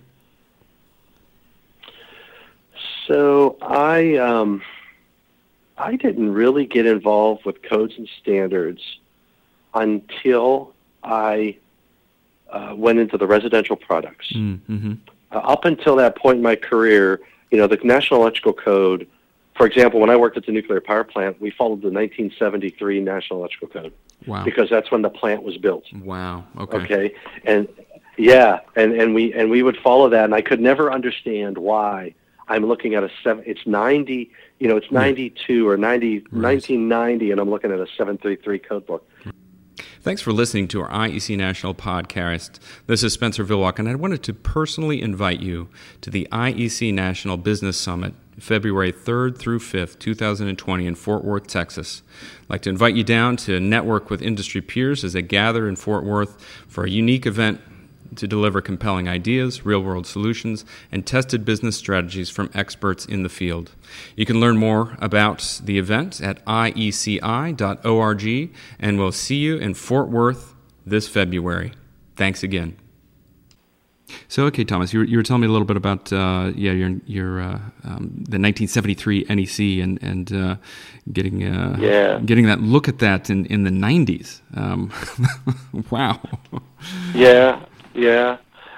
So 3.07 3.57
I 3.61 4.15
um, 4.17 4.61
I 5.77 5.95
didn't 5.95 6.33
really 6.33 6.65
get 6.65 6.85
involved 6.85 7.45
with 7.45 7.61
codes 7.61 7.93
and 7.97 8.09
standards 8.21 8.81
until 9.73 10.73
I 11.03 11.57
uh, 12.49 12.73
went 12.75 12.99
into 12.99 13.17
the 13.17 13.27
residential 13.27 13.75
products. 13.75 14.31
Mm-hmm. 14.33 14.93
Uh, 15.31 15.35
up 15.35 15.65
until 15.65 15.95
that 15.97 16.15
point 16.17 16.37
in 16.37 16.43
my 16.43 16.55
career, 16.55 17.21
you 17.51 17.57
know, 17.57 17.67
the 17.67 17.77
National 17.83 18.21
Electrical 18.21 18.53
Code. 18.53 19.07
For 19.55 19.65
example, 19.65 20.01
when 20.01 20.09
I 20.09 20.17
worked 20.17 20.35
at 20.35 20.45
the 20.45 20.51
nuclear 20.51 20.81
power 20.81 21.03
plant, 21.05 21.39
we 21.39 21.49
followed 21.49 21.81
the 21.81 21.89
1973 21.89 22.99
National 23.01 23.39
Electrical 23.39 23.67
Code 23.69 23.93
Wow. 24.27 24.43
because 24.43 24.69
that's 24.69 24.91
when 24.91 25.01
the 25.01 25.09
plant 25.09 25.43
was 25.43 25.57
built. 25.57 25.85
Wow. 25.93 26.43
Okay. 26.57 26.77
Okay, 26.77 27.15
and 27.45 27.67
yeah, 28.17 28.59
and 28.75 28.93
and 28.93 29.13
we 29.13 29.33
and 29.33 29.49
we 29.49 29.63
would 29.63 29.77
follow 29.77 30.09
that, 30.09 30.25
and 30.25 30.35
I 30.35 30.41
could 30.41 30.61
never 30.61 30.91
understand 30.91 31.57
why 31.57 32.13
I'm 32.47 32.65
looking 32.65 32.95
at 32.95 33.03
a 33.03 33.09
seven. 33.23 33.43
It's 33.45 33.65
ninety, 33.65 34.31
you 34.59 34.67
know, 34.67 34.77
it's 34.77 34.91
ninety 34.91 35.33
two 35.47 35.67
or 35.67 35.77
90, 35.77 36.19
1990, 36.31 37.31
and 37.31 37.41
I'm 37.41 37.49
looking 37.49 37.71
at 37.71 37.79
a 37.79 37.87
seven 37.97 38.17
three 38.17 38.35
three 38.35 38.59
code 38.59 38.85
book. 38.85 39.07
Thanks 40.01 40.21
for 40.21 40.31
listening 40.31 40.67
to 40.67 40.81
our 40.81 40.89
IEC 40.89 41.35
National 41.35 41.73
podcast. 41.73 42.59
This 42.85 43.03
is 43.03 43.17
Spenser 43.17 43.43
Villwock, 43.43 43.79
and 43.79 43.89
I 43.89 43.95
wanted 43.95 44.21
to 44.23 44.33
personally 44.35 45.01
invite 45.01 45.39
you 45.39 45.67
to 46.01 46.11
the 46.11 46.27
IEC 46.31 46.93
National 46.93 47.37
Business 47.37 47.75
Summit, 47.75 48.13
February 48.39 48.93
3rd 48.93 49.39
through 49.39 49.57
5th, 49.57 49.97
2020, 49.97 50.85
in 50.85 50.93
Fort 50.93 51.23
Worth, 51.23 51.47
Texas. 51.47 52.03
I'd 52.43 52.49
like 52.51 52.61
to 52.61 52.69
invite 52.69 52.93
you 52.93 53.03
down 53.03 53.35
to 53.37 53.59
network 53.59 54.11
with 54.11 54.21
industry 54.21 54.61
peers 54.61 55.03
as 55.03 55.13
they 55.13 55.23
gather 55.23 55.67
in 55.67 55.75
Fort 55.75 56.03
Worth 56.03 56.39
for 56.67 56.83
a 56.83 56.89
unique 56.89 57.25
event 57.25 57.59
to 58.15 58.27
deliver 58.27 58.61
compelling 58.61 59.07
ideas, 59.07 59.65
real 59.65 59.81
world 59.81 60.05
solutions, 60.07 60.65
and 60.91 61.05
tested 61.05 61.45
business 61.45 61.77
strategies 61.77 62.29
from 62.29 62.49
experts 62.53 63.05
in 63.05 63.23
the 63.23 63.29
field. 63.29 63.71
You 64.15 64.25
can 64.25 64.39
learn 64.39 64.57
more 64.57 64.95
about 64.99 65.61
the 65.63 65.77
event 65.77 66.21
at 66.21 66.43
ieci.org, 66.45 67.23
and 68.79 68.99
we'll 68.99 69.11
see 69.11 69.35
you 69.37 69.57
in 69.57 69.73
Fort 69.73 70.09
Worth 70.09 70.55
this 70.85 71.07
February. 71.07 71.73
Thanks 72.15 72.43
again. 72.43 72.77
So, 74.27 74.45
okay, 74.45 74.63
Thomas, 74.63 74.93
you 74.93 74.99
were, 74.99 75.05
you 75.05 75.17
were 75.17 75.23
telling 75.23 75.41
me 75.41 75.47
a 75.47 75.51
little 75.51 75.65
bit 75.65 75.77
about 75.77 76.13
uh, 76.13 76.51
yeah 76.55 76.71
your 76.71 76.91
your 77.07 77.41
uh, 77.41 77.55
um, 77.83 78.11
the 78.29 78.37
1973 78.39 79.25
NEC 79.29 79.59
and 79.83 80.01
and 80.03 80.31
uh, 80.31 80.55
getting 81.11 81.43
uh, 81.43 81.75
Yeah. 81.79 82.19
getting 82.19 82.45
that 82.45 82.61
look 82.61 82.87
at 82.87 82.99
that 82.99 83.31
in 83.31 83.47
in 83.47 83.63
the 83.63 83.71
90s. 83.71 84.41
Um, 84.55 84.91
wow. 85.89 86.19
Yeah, 87.15 87.65
yeah, 87.95 88.37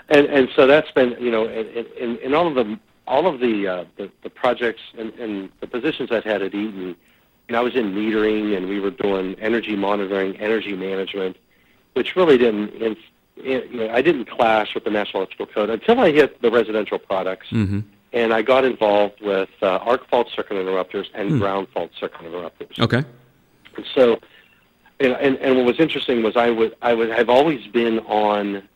and 0.10 0.28
and 0.28 0.50
so 0.56 0.68
that's 0.68 0.92
been 0.92 1.16
you 1.20 1.32
know 1.32 1.48
in 1.48 1.86
in, 1.98 2.18
in 2.18 2.34
all 2.34 2.48
of 2.48 2.56
the 2.56 2.80
all 3.08 3.28
of 3.28 3.40
the 3.40 3.68
uh, 3.68 3.86
the, 3.98 4.12
the 4.24 4.30
projects 4.30 4.82
and, 4.98 5.14
and 5.14 5.50
the 5.60 5.68
positions 5.68 6.12
I've 6.12 6.24
had 6.24 6.42
at 6.42 6.54
Eaton. 6.54 6.96
And 7.48 7.56
I 7.56 7.62
was 7.62 7.76
in 7.76 7.94
metering, 7.94 8.58
and 8.58 8.68
we 8.68 8.82
were 8.82 8.92
doing 8.92 9.36
energy 9.40 9.78
monitoring, 9.78 10.36
energy 10.36 10.76
management, 10.76 11.38
which 11.94 12.16
really 12.18 12.38
didn't. 12.38 12.74
In, 12.74 12.98
in, 13.38 13.72
you 13.72 13.78
know, 13.78 13.90
I 13.90 14.02
didn't 14.02 14.26
clash 14.26 14.74
with 14.74 14.84
the 14.84 14.90
National 14.90 15.22
Electrical 15.22 15.46
Code 15.46 15.70
until 15.70 16.00
I 16.00 16.12
hit 16.12 16.42
the 16.42 16.52
residential 16.52 17.00
products, 17.00 17.48
hmm 17.50 17.82
and 18.14 18.34
I 18.34 18.42
got 18.42 18.64
involved 18.64 19.22
with 19.22 19.50
uh, 19.62 19.78
arc 19.78 20.08
fault 20.10 20.30
circuit 20.36 20.58
interrupters 20.58 21.10
and 21.14 21.40
ground 21.40 21.68
fault 21.74 21.92
circuit 22.00 22.26
interrupters. 22.26 22.80
Okay. 22.80 23.04
And 23.76 23.86
so, 23.94 24.20
and, 25.00 25.14
and, 25.14 25.38
and 25.38 25.58
what 25.58 25.66
was 25.66 25.80
interesting 25.80 26.24
was 26.24 26.36
I 26.36 26.50
would 26.50 26.76
I 26.82 26.94
would 26.94 27.12
I've 27.12 27.30
always 27.30 27.68
been 27.68 28.00
on 28.00 28.68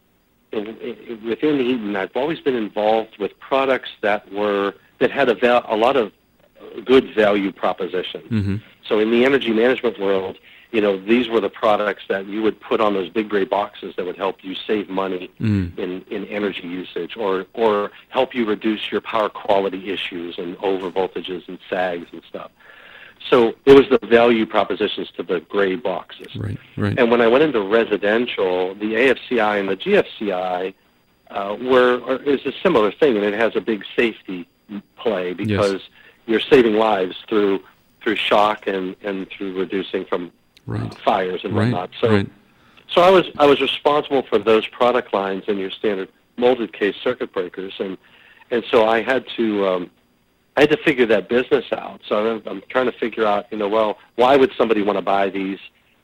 in, 0.52 0.68
in, 0.78 1.26
within 1.28 1.60
Eaton. 1.60 1.96
I've 1.96 2.16
always 2.16 2.40
been 2.40 2.56
involved 2.56 3.18
with 3.18 3.38
products 3.40 3.90
that 4.02 4.32
were 4.32 4.74
that 5.00 5.12
had 5.12 5.30
a 5.30 5.36
val, 5.36 5.66
a 5.68 5.76
lot 5.76 5.96
of 5.98 6.12
good 6.86 7.14
value 7.16 7.52
proposition. 7.52 8.22
hmm 8.22 8.56
So 8.88 9.00
in 9.00 9.12
the 9.12 9.26
energy 9.26 9.52
management 9.52 10.00
world, 10.00 10.38
you 10.72 10.80
know, 10.80 10.98
these 10.98 11.28
were 11.28 11.42
the 11.42 11.50
products 11.50 12.04
that 12.08 12.28
you 12.28 12.42
would 12.44 12.60
put 12.60 12.80
on 12.80 12.94
those 12.94 13.10
big 13.10 13.28
gray 13.30 13.44
boxes 13.46 13.94
that 13.98 14.06
would 14.06 14.16
help 14.16 14.44
you 14.44 14.56
save 14.56 14.90
money 14.90 15.30
Mm. 15.42 15.78
in, 15.78 16.06
in 16.10 16.26
energy 16.28 16.68
usage 16.68 17.18
or, 17.18 17.46
or 17.54 17.92
help 18.10 18.34
you 18.34 18.46
reduce 18.46 18.92
your 18.92 19.02
power 19.02 19.28
quality 19.30 19.90
issues 19.92 20.38
and 20.38 20.56
over 20.58 20.90
voltages 20.90 21.48
and 21.48 21.60
sags 21.70 22.08
and 22.14 22.22
stuff. 22.30 22.52
So 23.30 23.54
it 23.66 23.74
was 23.74 23.88
the 23.90 24.06
value 24.08 24.46
propositions 24.46 25.10
to 25.18 25.24
the 25.24 25.40
gray 25.42 25.76
boxes. 25.76 26.36
Right. 26.36 26.58
Right. 26.76 26.98
And 27.00 27.12
when 27.12 27.22
I 27.22 27.28
went 27.28 27.44
into 27.44 27.62
residential, 27.62 28.76
the 28.76 28.94
AFCI 28.94 29.60
and 29.60 29.70
the 29.70 29.78
GFCI 29.78 30.74
uh, 31.30 31.58
were 31.62 32.02
are, 32.04 32.22
is 32.24 32.46
a 32.46 32.52
similar 32.64 32.92
thing, 32.92 33.16
and 33.16 33.26
it 33.26 33.34
has 33.34 33.56
a 33.56 33.62
big 33.62 33.84
safety 33.96 34.48
play 34.98 35.34
because 35.34 35.82
you're 36.26 36.40
saving 36.40 36.76
lives 36.76 37.16
through 37.28 37.62
through 38.02 38.16
shock 38.16 38.68
and, 38.68 38.96
and 39.04 39.30
through 39.30 39.58
reducing 39.58 40.06
from 40.06 40.32
Right. 40.68 40.94
fires 41.00 41.42
and 41.44 41.56
Right. 41.56 41.72
whatnot. 41.72 41.90
So 42.00 42.10
right. 42.10 42.30
so 42.88 43.02
I 43.02 43.10
was 43.10 43.26
I 43.40 43.46
was 43.46 43.60
responsible 43.62 44.22
for 44.24 44.38
those 44.38 44.66
product 44.68 45.14
lines 45.14 45.44
in 45.48 45.58
your 45.58 45.72
standard 45.72 46.10
molded 46.38 46.72
case 46.72 46.96
circuit 47.04 47.34
breakers, 47.34 47.74
and 47.80 47.98
and 48.52 48.64
so 48.70 48.88
I 48.88 49.02
had 49.02 49.26
to 49.38 49.68
um, 49.68 49.92
I 50.58 50.62
had 50.62 50.70
to 50.72 50.78
figure 50.78 51.06
that 51.08 51.30
business 51.30 51.66
out. 51.72 52.02
So 52.08 52.36
I'm, 52.36 52.44
I'm 52.46 52.62
trying 52.70 52.86
to 52.88 52.98
figure 52.98 53.26
out, 53.26 53.46
you 53.52 53.58
know, 53.58 53.70
well, 53.70 53.98
why 54.16 54.36
would 54.36 54.52
somebody 54.58 54.82
want 54.82 54.98
to 54.98 55.02
buy 55.02 55.30
these, 55.30 55.60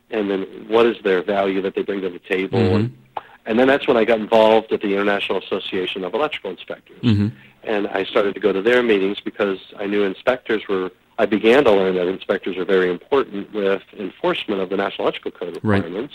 and 0.09 0.29
then 0.31 0.43
what 0.69 0.85
is 0.85 0.95
their 1.03 1.21
value 1.21 1.61
that 1.61 1.75
they 1.75 1.83
bring 1.83 2.01
to 2.01 2.09
the 2.09 2.19
table, 2.19 2.59
Mhm. 2.59 2.75
and 2.75 2.97
and 3.45 3.57
then 3.57 3.67
that's 3.67 3.87
when 3.87 3.95
I 3.95 4.03
got 4.03 4.19
involved 4.19 4.73
at 4.73 4.81
the 4.81 4.91
International 4.93 5.37
Association 5.39 6.03
of 6.03 6.13
Electrical 6.13 6.51
Inspectors 6.51 6.99
hmm 7.01 7.27
and 7.63 7.87
I 7.87 8.05
started 8.05 8.33
to 8.35 8.39
go 8.39 8.53
to 8.53 8.61
their 8.61 8.81
meetings 8.81 9.19
because 9.19 9.59
I 9.77 9.85
knew 9.87 10.03
inspectors 10.03 10.67
were. 10.69 10.91
I 11.19 11.25
began 11.25 11.63
to 11.65 11.71
learn 11.71 11.95
that 11.95 12.07
inspectors 12.07 12.55
are 12.57 12.63
very 12.63 12.89
important 12.89 13.51
with 13.51 13.81
enforcement 13.97 14.61
of 14.61 14.69
the 14.69 14.77
National 14.77 15.07
Electrical 15.07 15.31
Code 15.31 15.59
Right. 15.63 15.83
requirements, 15.83 16.13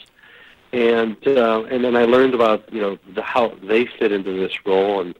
and 0.72 1.16
uh, 1.26 1.64
and 1.70 1.84
then 1.84 1.94
I 1.96 2.04
learned 2.04 2.34
about 2.34 2.72
you 2.72 2.80
know 2.80 2.98
the, 3.14 3.22
how 3.22 3.52
they 3.62 3.84
fit 3.86 4.12
into 4.12 4.32
this 4.32 4.64
role, 4.64 5.00
and 5.00 5.14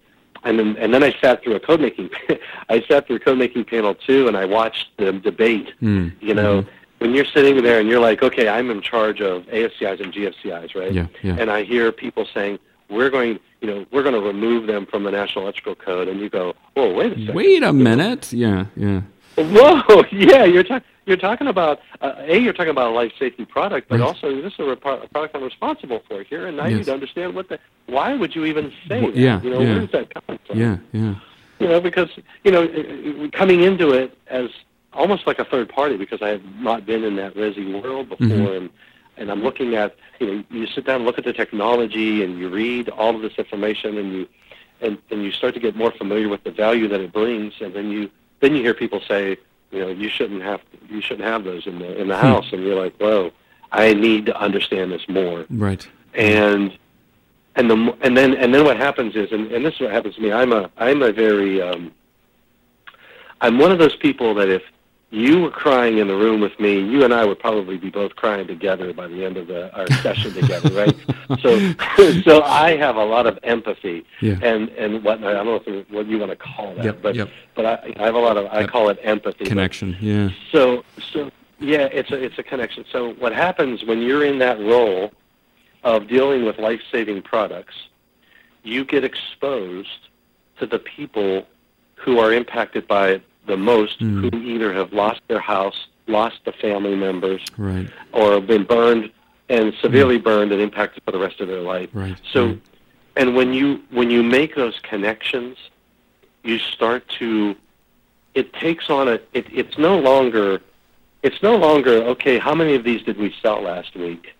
and 0.45 0.59
then 0.59 0.77
and 0.79 0.93
then 0.93 1.03
I 1.03 1.13
sat 1.21 1.43
through 1.43 1.55
a 1.55 1.61
code 1.61 1.81
making. 1.81 2.11
I 2.69 2.83
sat 2.83 3.07
through 3.07 3.17
a 3.17 3.21
code 3.21 3.39
making 3.39 3.65
panel 3.65 3.95
too, 3.95 4.29
and 4.29 4.37
I 4.37 4.45
watched 4.45 4.97
them 4.99 5.21
debate. 5.21 5.73
Mm. 5.81 6.13
You 6.21 6.35
know. 6.35 6.65
When 6.99 7.15
you're 7.15 7.25
sitting 7.25 7.61
there 7.65 7.81
and 7.81 7.89
you're 7.89 7.99
like, 7.99 8.23
okay, 8.23 8.47
I'm 8.47 8.71
in 8.71 8.81
charge 8.81 9.21
of 9.21 9.43
AFCIs 9.47 10.01
and 10.01 10.13
GFCIs, 10.13 10.77
right? 10.77 10.93
Yeah. 10.93 11.09
Yeah. 11.21 11.35
and 11.37 11.51
I 11.51 11.65
hear 11.65 11.91
people 11.91 12.29
saying, 12.33 12.61
"We're 12.89 13.11
going, 13.11 13.41
you 13.61 13.67
know, 13.67 13.85
we're 13.91 14.05
going 14.05 14.15
to 14.15 14.21
remove 14.21 14.69
them 14.69 14.87
from 14.87 15.03
the 15.03 15.11
National 15.11 15.43
Electrical 15.47 15.75
Code," 15.75 16.07
and 16.07 16.21
you 16.21 16.31
go, 16.31 16.55
"Whoa, 16.75 16.95
wait 16.95 17.11
a 17.11 17.19
second. 17.19 17.35
Wait 17.35 17.63
a 17.65 17.73
minute. 17.73 18.33
Yeah. 18.33 18.67
Yeah. 18.77 19.01
Whoa, 19.37 20.05
yeah, 20.13 20.45
you're 20.45 20.63
talking, 20.63 20.87
you're 21.07 21.17
talking 21.17 21.47
about 21.47 21.81
uh, 22.01 22.15
a, 22.19 22.39
you're 22.39 22.53
talking 22.53 22.71
about 22.71 22.91
a 22.91 22.95
life 22.95 23.13
safety 23.19 23.45
product, 23.45 23.89
but 23.89 24.01
Right. 24.01 24.07
also 24.07 24.41
this 24.43 24.53
is 24.53 24.59
a, 24.61 24.65
rep- 24.65 24.85
a 24.85 25.09
product 25.09 25.35
I'm 25.35 25.43
responsible 25.43 26.03
for 26.09 26.23
here, 26.23 26.47
and 26.47 26.61
I 26.61 26.69
Yes. 26.69 26.77
need 26.79 26.85
to 26.87 26.93
understand 26.95 27.35
what 27.35 27.49
the, 27.49 27.59
why 27.87 28.15
would 28.15 28.35
you 28.35 28.45
even 28.45 28.73
say 28.89 29.01
Well, 29.01 29.11
that? 29.13 29.17
yeah, 29.19 29.41
you 29.43 29.51
know, 29.51 29.61
yeah. 29.61 29.75
where's 29.77 29.91
that 29.93 30.13
coming 30.15 30.39
from? 30.47 30.59
Yeah. 30.59 30.77
Yeah. 30.93 31.15
you 31.61 31.69
know, 31.69 31.81
because 31.81 32.09
you 32.45 32.51
know, 32.51 33.31
coming 33.33 33.63
into 33.63 33.93
it 33.93 34.17
as 34.29 34.51
almost 34.93 35.27
like 35.27 35.39
a 35.39 35.45
third 35.45 35.69
party 35.71 35.97
because 35.97 36.21
I 36.21 36.29
have 36.29 36.45
not 36.57 36.85
been 36.85 37.03
in 37.05 37.17
that 37.17 37.35
resi 37.35 37.83
world 37.83 38.11
before, 38.11 38.27
Mhm. 38.27 38.57
and 38.57 38.71
and 39.19 39.31
I'm 39.31 39.43
looking 39.43 39.75
at 39.77 39.95
you 40.21 40.27
know, 40.27 40.45
you 40.51 40.67
sit 40.67 40.85
down 40.87 40.97
and 40.97 41.05
look 41.05 41.19
at 41.19 41.25
the 41.25 41.33
technology, 41.33 42.23
and 42.25 42.39
you 42.39 42.49
read 42.49 42.89
all 42.91 43.15
of 43.15 43.23
this 43.23 43.35
information, 43.39 43.97
and 43.99 44.13
you 44.13 44.29
and 44.81 44.99
and 45.11 45.23
you 45.25 45.31
start 45.33 45.55
to 45.55 45.61
get 45.61 45.75
more 45.77 45.91
familiar 45.93 46.29
with 46.29 46.45
the 46.45 46.51
value 46.51 46.89
that 46.89 47.01
it 47.01 47.13
brings, 47.13 47.55
and 47.61 47.73
then 47.75 47.91
you 47.91 48.11
then 48.43 48.55
you 48.55 48.63
hear 48.63 48.75
people 48.75 49.01
say, 49.09 49.39
you 49.71 49.79
know, 49.81 49.89
you 49.89 50.11
shouldn't 50.11 50.43
have 50.43 50.61
you 50.91 51.01
shouldn't 51.01 51.27
have 51.27 51.45
those 51.45 51.67
in 51.67 51.79
the 51.79 51.99
in 51.99 52.09
the 52.09 52.17
Hmm. 52.17 52.27
house, 52.27 52.53
and 52.53 52.63
you're 52.63 52.75
like, 52.79 52.95
whoa, 52.99 53.31
I 53.71 53.95
need 53.95 54.27
to 54.27 54.39
understand 54.39 54.93
this 54.93 55.09
more 55.09 55.47
Right. 55.49 55.89
and 56.13 56.77
and 57.57 57.71
the 57.71 57.97
and 58.03 58.15
then 58.17 58.35
and 58.35 58.53
then 58.55 58.65
what 58.65 58.77
happens 58.77 59.17
is 59.17 59.33
and, 59.33 59.51
and 59.51 59.65
this 59.65 59.75
is 59.75 59.81
what 59.81 59.91
happens 59.93 60.15
to 60.17 60.21
me 60.23 60.31
i'm 60.33 60.53
a 60.53 60.71
i'm 60.79 61.03
a 61.03 61.13
very 61.13 61.61
um 61.63 61.93
i'm 63.43 63.59
one 63.59 63.71
of 63.73 63.79
those 63.79 63.97
people 63.97 64.35
that 64.35 64.49
if 64.49 64.63
you 65.13 65.43
were 65.43 65.51
crying 65.51 65.99
in 65.99 66.09
the 66.09 66.17
room 66.17 66.41
with 66.41 66.59
me. 66.59 66.81
You 66.81 67.05
and 67.05 67.13
I 67.13 67.27
would 67.27 67.39
probably 67.39 67.77
be 67.77 67.91
both 67.91 68.17
crying 68.17 68.47
together 68.47 68.95
by 68.95 69.07
the 69.09 69.25
end 69.27 69.37
of 69.37 69.47
the, 69.47 69.71
our 69.77 69.87
session 70.03 70.33
together, 70.33 70.71
right? 70.75 70.97
So, 71.41 72.23
so 72.23 72.43
I 72.43 72.77
have 72.79 72.97
a 72.97 73.05
lot 73.05 73.27
of 73.27 73.39
empathy 73.43 74.07
Yeah. 74.23 74.39
and 74.43 74.71
and 74.71 75.05
what 75.05 75.23
I 75.23 75.33
don't 75.35 75.45
know 75.47 75.57
if 75.57 75.69
it- 75.69 75.91
what 75.91 76.07
you 76.07 76.19
want 76.19 76.31
to 76.31 76.37
call 76.37 76.75
that, 76.77 76.85
Yep, 76.87 77.03
but 77.03 77.15
yep. 77.15 77.29
but 77.55 77.67
I, 77.67 77.93
I 77.99 78.05
have 78.05 78.15
a 78.15 78.19
lot 78.19 78.39
of 78.39 78.47
I 78.47 78.61
Yep. 78.61 78.71
call 78.71 78.89
it 78.89 78.99
empathy. 79.03 79.45
But- 79.45 79.49
Connection. 79.49 79.97
Yeah. 80.01 80.31
so 80.51 80.83
so 81.13 81.31
yeah, 81.61 81.89
it's 81.93 82.11
a 82.11 82.17
it's 82.23 82.39
a 82.39 82.43
connection. 82.43 82.85
So 82.91 83.13
what 83.15 83.35
happens 83.35 83.85
when 83.85 84.01
you're 84.01 84.25
in 84.25 84.39
that 84.39 84.59
role 84.59 85.13
of 85.85 86.09
dealing 86.09 86.45
with 86.47 86.59
life 86.59 86.81
saving 86.91 87.21
products, 87.23 87.75
you 88.63 88.85
get 88.85 89.05
exposed 89.05 90.09
to 90.59 90.67
the 90.67 90.79
people 90.79 91.47
who 91.97 92.19
are 92.19 92.33
impacted 92.33 92.89
by 92.89 93.11
it 93.11 93.23
the 93.47 93.57
most, 93.57 94.01
Mm. 94.01 94.31
who 94.33 94.39
either 94.43 94.73
have 94.73 94.93
lost 94.93 95.21
their 95.29 95.41
house, 95.41 95.87
lost 96.07 96.45
the 96.45 96.53
family 96.53 96.95
members, 96.95 97.41
Right. 97.57 97.89
or 98.13 98.33
have 98.33 98.47
been 98.47 98.65
burned 98.65 99.11
and 99.49 99.75
severely 99.81 100.19
burned 100.19 100.53
and 100.53 100.61
impacted 100.61 101.03
for 101.05 101.11
the 101.13 101.19
rest 101.19 101.41
of 101.41 101.49
their 101.49 101.61
life. 101.61 101.89
Right. 101.93 102.17
So, 102.33 102.47
right. 102.47 102.59
and 103.17 103.37
when 103.37 103.53
you 103.53 103.83
when 103.91 104.11
you 104.11 104.23
make 104.23 104.55
those 104.55 104.79
connections, 104.83 105.57
you 106.45 106.59
start 106.59 107.07
to. 107.21 107.57
It 108.35 108.53
takes 108.55 108.89
on 108.89 109.09
a. 109.09 109.19
It, 109.35 109.47
it's 109.53 109.77
no 109.77 109.99
longer. 109.99 110.61
It's 111.23 111.43
no 111.43 111.57
longer 111.57 112.03
okay. 112.15 112.39
How 112.39 112.55
many 112.55 112.75
of 112.75 112.83
these 112.85 113.03
did 113.03 113.17
we 113.19 113.35
sell 113.43 113.61
last 113.61 113.95
week? 113.95 114.35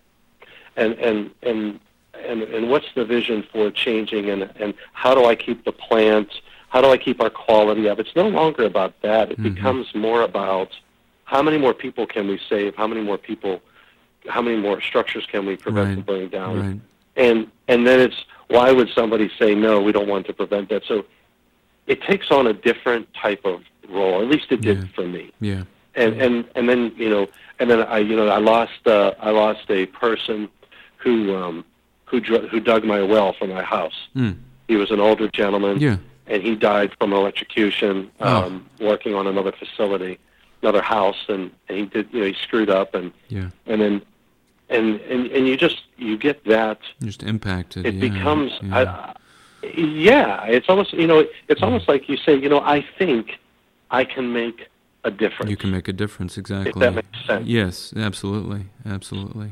And 0.75 0.93
and 0.95 1.29
and 1.43 1.79
and 2.27 2.41
and 2.43 2.69
what's 2.69 2.87
the 2.95 3.05
vision 3.05 3.43
for 3.51 3.69
changing? 3.71 4.29
And 4.29 4.49
and 4.59 4.73
how 4.93 5.13
do 5.13 5.25
I 5.25 5.35
keep 5.35 5.63
the 5.65 5.71
plant? 5.71 6.29
How 6.73 6.81
do 6.81 6.89
I 6.89 6.97
keep 6.97 7.21
our 7.21 7.29
quality 7.29 7.87
up? 7.87 7.99
It's 7.99 8.15
no 8.15 8.27
longer 8.27 8.63
about 8.65 8.99
that. 9.03 9.31
It 9.31 9.37
Mhm. 9.39 9.43
becomes 9.53 9.93
more 9.93 10.23
about 10.23 10.69
how 11.25 11.41
many 11.43 11.59
more 11.59 11.73
people 11.73 12.07
can 12.07 12.27
we 12.27 12.39
save? 12.49 12.75
How 12.75 12.87
many 12.87 13.01
more 13.01 13.19
people? 13.19 13.61
How 14.27 14.41
many 14.41 14.57
more 14.57 14.81
structures 14.81 15.25
can 15.31 15.45
we 15.45 15.55
prevent 15.55 15.87
Right. 15.89 15.93
from 15.95 16.03
burning 16.03 16.29
down? 16.29 16.53
Right. 16.59 16.79
and 17.15 17.45
and 17.67 17.85
then 17.85 17.99
it's 17.99 18.19
why 18.47 18.71
would 18.71 18.89
somebody 18.89 19.29
say 19.37 19.53
no 19.53 19.79
we 19.79 19.91
don't 19.91 20.07
want 20.07 20.25
to 20.25 20.33
prevent 20.33 20.67
that 20.69 20.81
so 20.87 21.05
it 21.85 22.01
takes 22.01 22.31
on 22.31 22.47
a 22.47 22.53
different 22.53 23.05
type 23.13 23.41
of 23.45 23.61
role 23.87 24.19
at 24.23 24.27
least 24.33 24.47
it 24.51 24.61
did 24.61 24.77
Yeah. 24.79 24.83
for 24.95 25.03
me 25.15 25.31
Yeah. 25.39 25.61
and 25.93 26.19
and 26.19 26.45
and 26.55 26.67
then 26.67 26.91
you 26.97 27.07
know 27.13 27.27
and 27.59 27.69
then 27.69 27.81
i 27.83 27.99
you 27.99 28.15
know 28.15 28.27
i 28.29 28.39
lost 28.39 28.81
uh 28.87 29.11
i 29.19 29.29
lost 29.29 29.65
a 29.69 29.85
person 30.05 30.49
who 31.03 31.35
um 31.35 31.63
who 32.05 32.19
dr- 32.19 32.47
who 32.49 32.59
dug 32.59 32.83
my 32.83 33.03
well 33.03 33.31
for 33.33 33.45
my 33.45 33.61
house 33.61 33.97
Mm. 34.15 34.33
he 34.67 34.75
was 34.75 34.89
an 34.89 34.99
older 34.99 35.27
gentleman 35.27 35.79
Yeah. 35.79 35.97
And 36.27 36.41
he 36.43 36.55
died 36.55 36.91
from 36.97 37.13
electrocution 37.13 38.09
Oh. 38.19 38.43
um 38.45 38.65
working 38.79 39.13
on 39.15 39.27
another 39.27 39.51
facility 39.51 40.17
another 40.61 40.81
house 40.81 41.21
and, 41.27 41.51
and 41.67 41.77
he 41.77 41.85
did 41.85 42.07
you 42.13 42.19
know 42.21 42.25
he 42.27 42.33
screwed 42.33 42.69
up 42.69 42.95
and 42.95 43.11
Yeah. 43.29 43.49
and 43.65 43.81
then 43.81 44.01
and 44.69 44.99
and 45.01 45.27
and 45.27 45.47
you 45.47 45.57
just 45.57 45.83
you 45.97 46.17
get 46.17 46.43
that 46.45 46.79
Just 47.01 47.23
impacted. 47.23 47.85
it 47.85 47.95
yeah, 47.95 48.09
becomes 48.09 48.51
Yeah. 48.61 48.77
I, 48.77 49.13
yeah 49.77 50.43
it's 50.45 50.67
almost 50.69 50.93
you 50.93 51.07
know 51.07 51.25
it's 51.47 51.61
almost 51.61 51.87
like 51.87 52.07
you 52.09 52.17
say 52.17 52.35
you 52.35 52.49
know 52.49 52.59
i 52.61 52.81
think 52.97 53.39
i 53.91 54.03
can 54.05 54.31
make 54.33 54.69
a 55.05 55.11
difference 55.11 55.49
you 55.49 55.57
can 55.57 55.71
make 55.71 55.87
a 55.89 55.93
difference. 55.93 56.37
Exactly. 56.37 56.69
If 56.71 56.75
that 56.79 56.95
makes 56.95 57.25
sense. 57.27 57.45
Yes. 57.45 57.93
Absolutely. 57.97 58.67
Absolutely. 58.85 59.51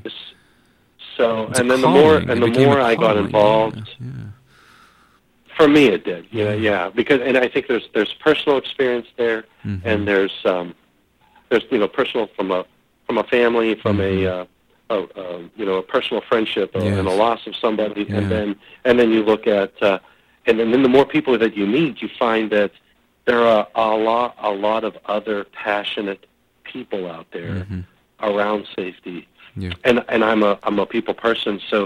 so 1.17 1.47
It's 1.49 1.59
and 1.59 1.69
then 1.69 1.81
the 1.81 1.89
more 1.89 2.15
and 2.15 2.29
It 2.41 2.53
the 2.53 2.65
more 2.65 2.79
i 2.79 2.95
got 2.95 3.15
calling. 3.15 3.25
involved 3.25 3.89
Yeah. 3.99 4.30
For 5.61 5.67
me 5.67 5.85
it 5.97 6.03
did 6.03 6.25
yeah 6.31 6.53
yeah 6.53 6.89
because 6.89 7.19
and 7.21 7.37
i 7.37 7.47
think 7.47 7.67
there's 7.67 7.87
there's 7.93 8.13
personal 8.27 8.57
experience 8.57 9.07
there 9.21 9.41
Mhm. 9.65 9.81
and 9.89 10.07
there's 10.09 10.35
um 10.53 10.67
there's 11.49 11.65
you 11.73 11.77
know 11.81 11.87
personal 11.87 12.25
from 12.35 12.47
a 12.51 12.65
from 13.05 13.17
a 13.23 13.25
family 13.35 13.75
from 13.75 13.97
a 14.01 14.13
uh 14.25 14.45
a, 14.89 14.97
a 15.23 15.25
you 15.59 15.65
know 15.67 15.77
a 15.83 15.85
personal 15.95 16.21
friendship 16.29 16.69
or, 16.73 16.81
and 16.81 17.07
a 17.07 17.11
Mm-hmm. 17.11 17.19
Loss 17.25 17.41
of 17.49 17.55
somebody 17.65 18.03
Yeah. 18.09 18.17
and 18.17 18.25
then 18.33 18.47
and 18.87 18.93
then 18.99 19.09
you 19.15 19.21
look 19.31 19.45
at 19.61 19.71
uh 19.89 19.99
and 20.47 20.53
then, 20.59 20.67
then 20.71 20.81
the 20.87 20.93
more 20.97 21.05
people 21.15 21.33
that 21.43 21.53
you 21.59 21.65
meet 21.77 22.01
you 22.03 22.09
find 22.25 22.45
that 22.57 22.71
there 23.29 23.43
are 23.53 23.67
a 23.75 23.95
lot 24.09 24.29
a 24.51 24.53
lot 24.67 24.81
of 24.89 24.93
other 25.17 25.37
passionate 25.65 26.21
people 26.73 27.01
out 27.15 27.27
there 27.37 27.53
Mhm. 27.69 27.83
around 28.29 28.61
safety 28.81 29.19
Yeah. 29.65 29.73
and 29.87 29.97
and 30.13 30.21
I'm 30.29 30.41
a 30.49 30.53
I'm 30.67 30.77
a 30.85 30.87
people 30.95 31.13
person. 31.27 31.53
So 31.71 31.77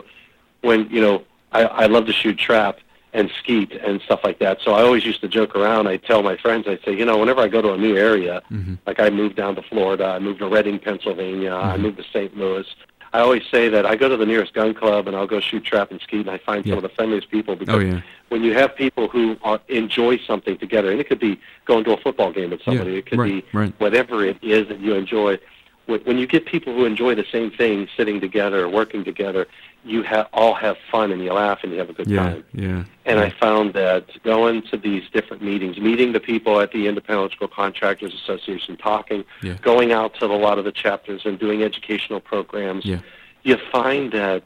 when 0.68 0.80
you 0.96 1.02
know 1.06 1.16
I 1.52 1.62
I 1.84 1.86
love 1.96 2.06
to 2.12 2.16
shoot 2.22 2.38
trap 2.50 2.76
and 3.16 3.32
skeet 3.40 3.72
and 3.72 4.02
stuff 4.02 4.20
like 4.24 4.40
that. 4.40 4.60
So 4.62 4.74
I 4.74 4.82
always 4.84 5.06
used 5.06 5.22
to 5.22 5.28
joke 5.30 5.56
around. 5.56 5.88
I 5.88 5.96
tell 5.98 6.22
my 6.22 6.36
friends, 6.36 6.68
I 6.68 6.78
say, 6.86 6.94
you 6.94 7.06
know, 7.06 7.18
whenever 7.18 7.40
I 7.42 7.48
go 7.48 7.62
to 7.62 7.72
a 7.72 7.78
new 7.78 7.96
area, 7.96 8.42
Mhm. 8.52 8.78
like 8.86 9.00
I 9.00 9.10
moved 9.10 9.36
down 9.38 9.56
to 9.56 9.62
Florida, 9.62 10.06
I 10.06 10.20
moved 10.20 10.40
to 10.40 10.48
Reading, 10.48 10.78
Pennsylvania, 10.80 11.54
I 11.54 11.74
Mm-hmm. 11.74 11.82
moved 11.84 11.98
to 11.98 12.04
St. 12.14 12.38
Louis. 12.38 12.68
I 13.14 13.20
always 13.20 13.44
say 13.50 13.70
that 13.70 13.86
I 13.86 13.96
go 13.96 14.10
to 14.10 14.18
the 14.18 14.26
nearest 14.26 14.54
gun 14.54 14.74
club 14.74 15.08
and 15.08 15.16
I'll 15.16 15.28
go 15.28 15.40
shoot 15.40 15.64
trap 15.64 15.92
and 15.92 16.02
skeet, 16.02 16.22
and 16.28 16.30
I 16.30 16.38
find 16.40 16.66
Yeah. 16.66 16.72
some 16.74 16.80
of 16.80 16.84
the 16.84 16.90
friendliest 16.90 17.32
people 17.32 17.56
because 17.56 17.76
Oh 17.76 17.80
yeah. 17.80 18.02
when 18.28 18.44
you 18.44 18.54
have 18.54 18.76
people 18.76 19.08
who 19.08 19.38
are, 19.44 19.62
enjoy 19.70 20.18
something 20.18 20.58
together, 20.58 20.92
and 20.92 21.00
it 21.00 21.08
could 21.08 21.20
be 21.20 21.40
going 21.64 21.86
to 21.86 21.94
a 21.94 21.98
football 21.98 22.32
game 22.34 22.50
with 22.50 22.62
somebody, 22.64 22.92
Yeah, 22.92 22.98
it 22.98 23.06
could 23.06 23.20
right, 23.20 23.46
be 23.52 23.58
right. 23.58 23.74
whatever 23.78 24.26
it 24.26 24.38
is 24.42 24.68
that 24.68 24.82
you 24.82 24.94
enjoy. 24.96 25.40
When 25.86 26.00
when 26.02 26.18
you 26.18 26.26
get 26.28 26.46
people 26.46 26.74
who 26.74 26.86
enjoy 26.86 27.16
the 27.16 27.26
same 27.32 27.52
thing, 27.52 27.88
sitting 27.96 28.20
together, 28.20 28.68
working 28.68 29.04
together, 29.04 29.48
you 29.84 30.02
have 30.04 30.28
all 30.34 30.54
have 30.56 30.78
fun 30.92 31.12
and 31.12 31.24
you 31.24 31.32
laugh 31.32 31.60
and 31.64 31.72
you 31.72 31.78
have 31.78 31.90
a 31.90 31.94
good 31.94 32.08
Yeah. 32.10 32.24
time. 32.24 32.44
Yeah. 32.54 32.84
And 33.06 33.20
I 33.20 33.30
found 33.30 33.74
that 33.74 34.06
going 34.24 34.64
to 34.64 34.78
these 34.78 35.04
different 35.14 35.44
meetings, 35.44 35.78
meeting 35.78 36.12
the 36.14 36.20
people 36.20 36.60
at 36.60 36.72
the 36.72 36.88
Independent 36.88 37.20
Electrical 37.20 37.48
Contractors 37.50 38.14
Association, 38.16 38.78
talking, 38.78 39.24
Yeah. 39.44 39.58
going 39.62 39.92
out 39.92 40.16
to 40.16 40.26
a 40.26 40.28
lot 40.48 40.58
of 40.58 40.66
the 40.66 40.72
chapters 40.72 41.22
and 41.26 41.38
doing 41.38 41.62
educational 41.62 42.20
programs, 42.20 42.84
Yeah. 42.84 43.00
you 43.44 43.58
find 43.72 44.12
that 44.12 44.44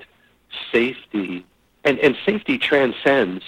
safety 0.72 1.46
and, 1.86 1.98
and 2.00 2.18
safety 2.26 2.58
transcends 2.58 3.44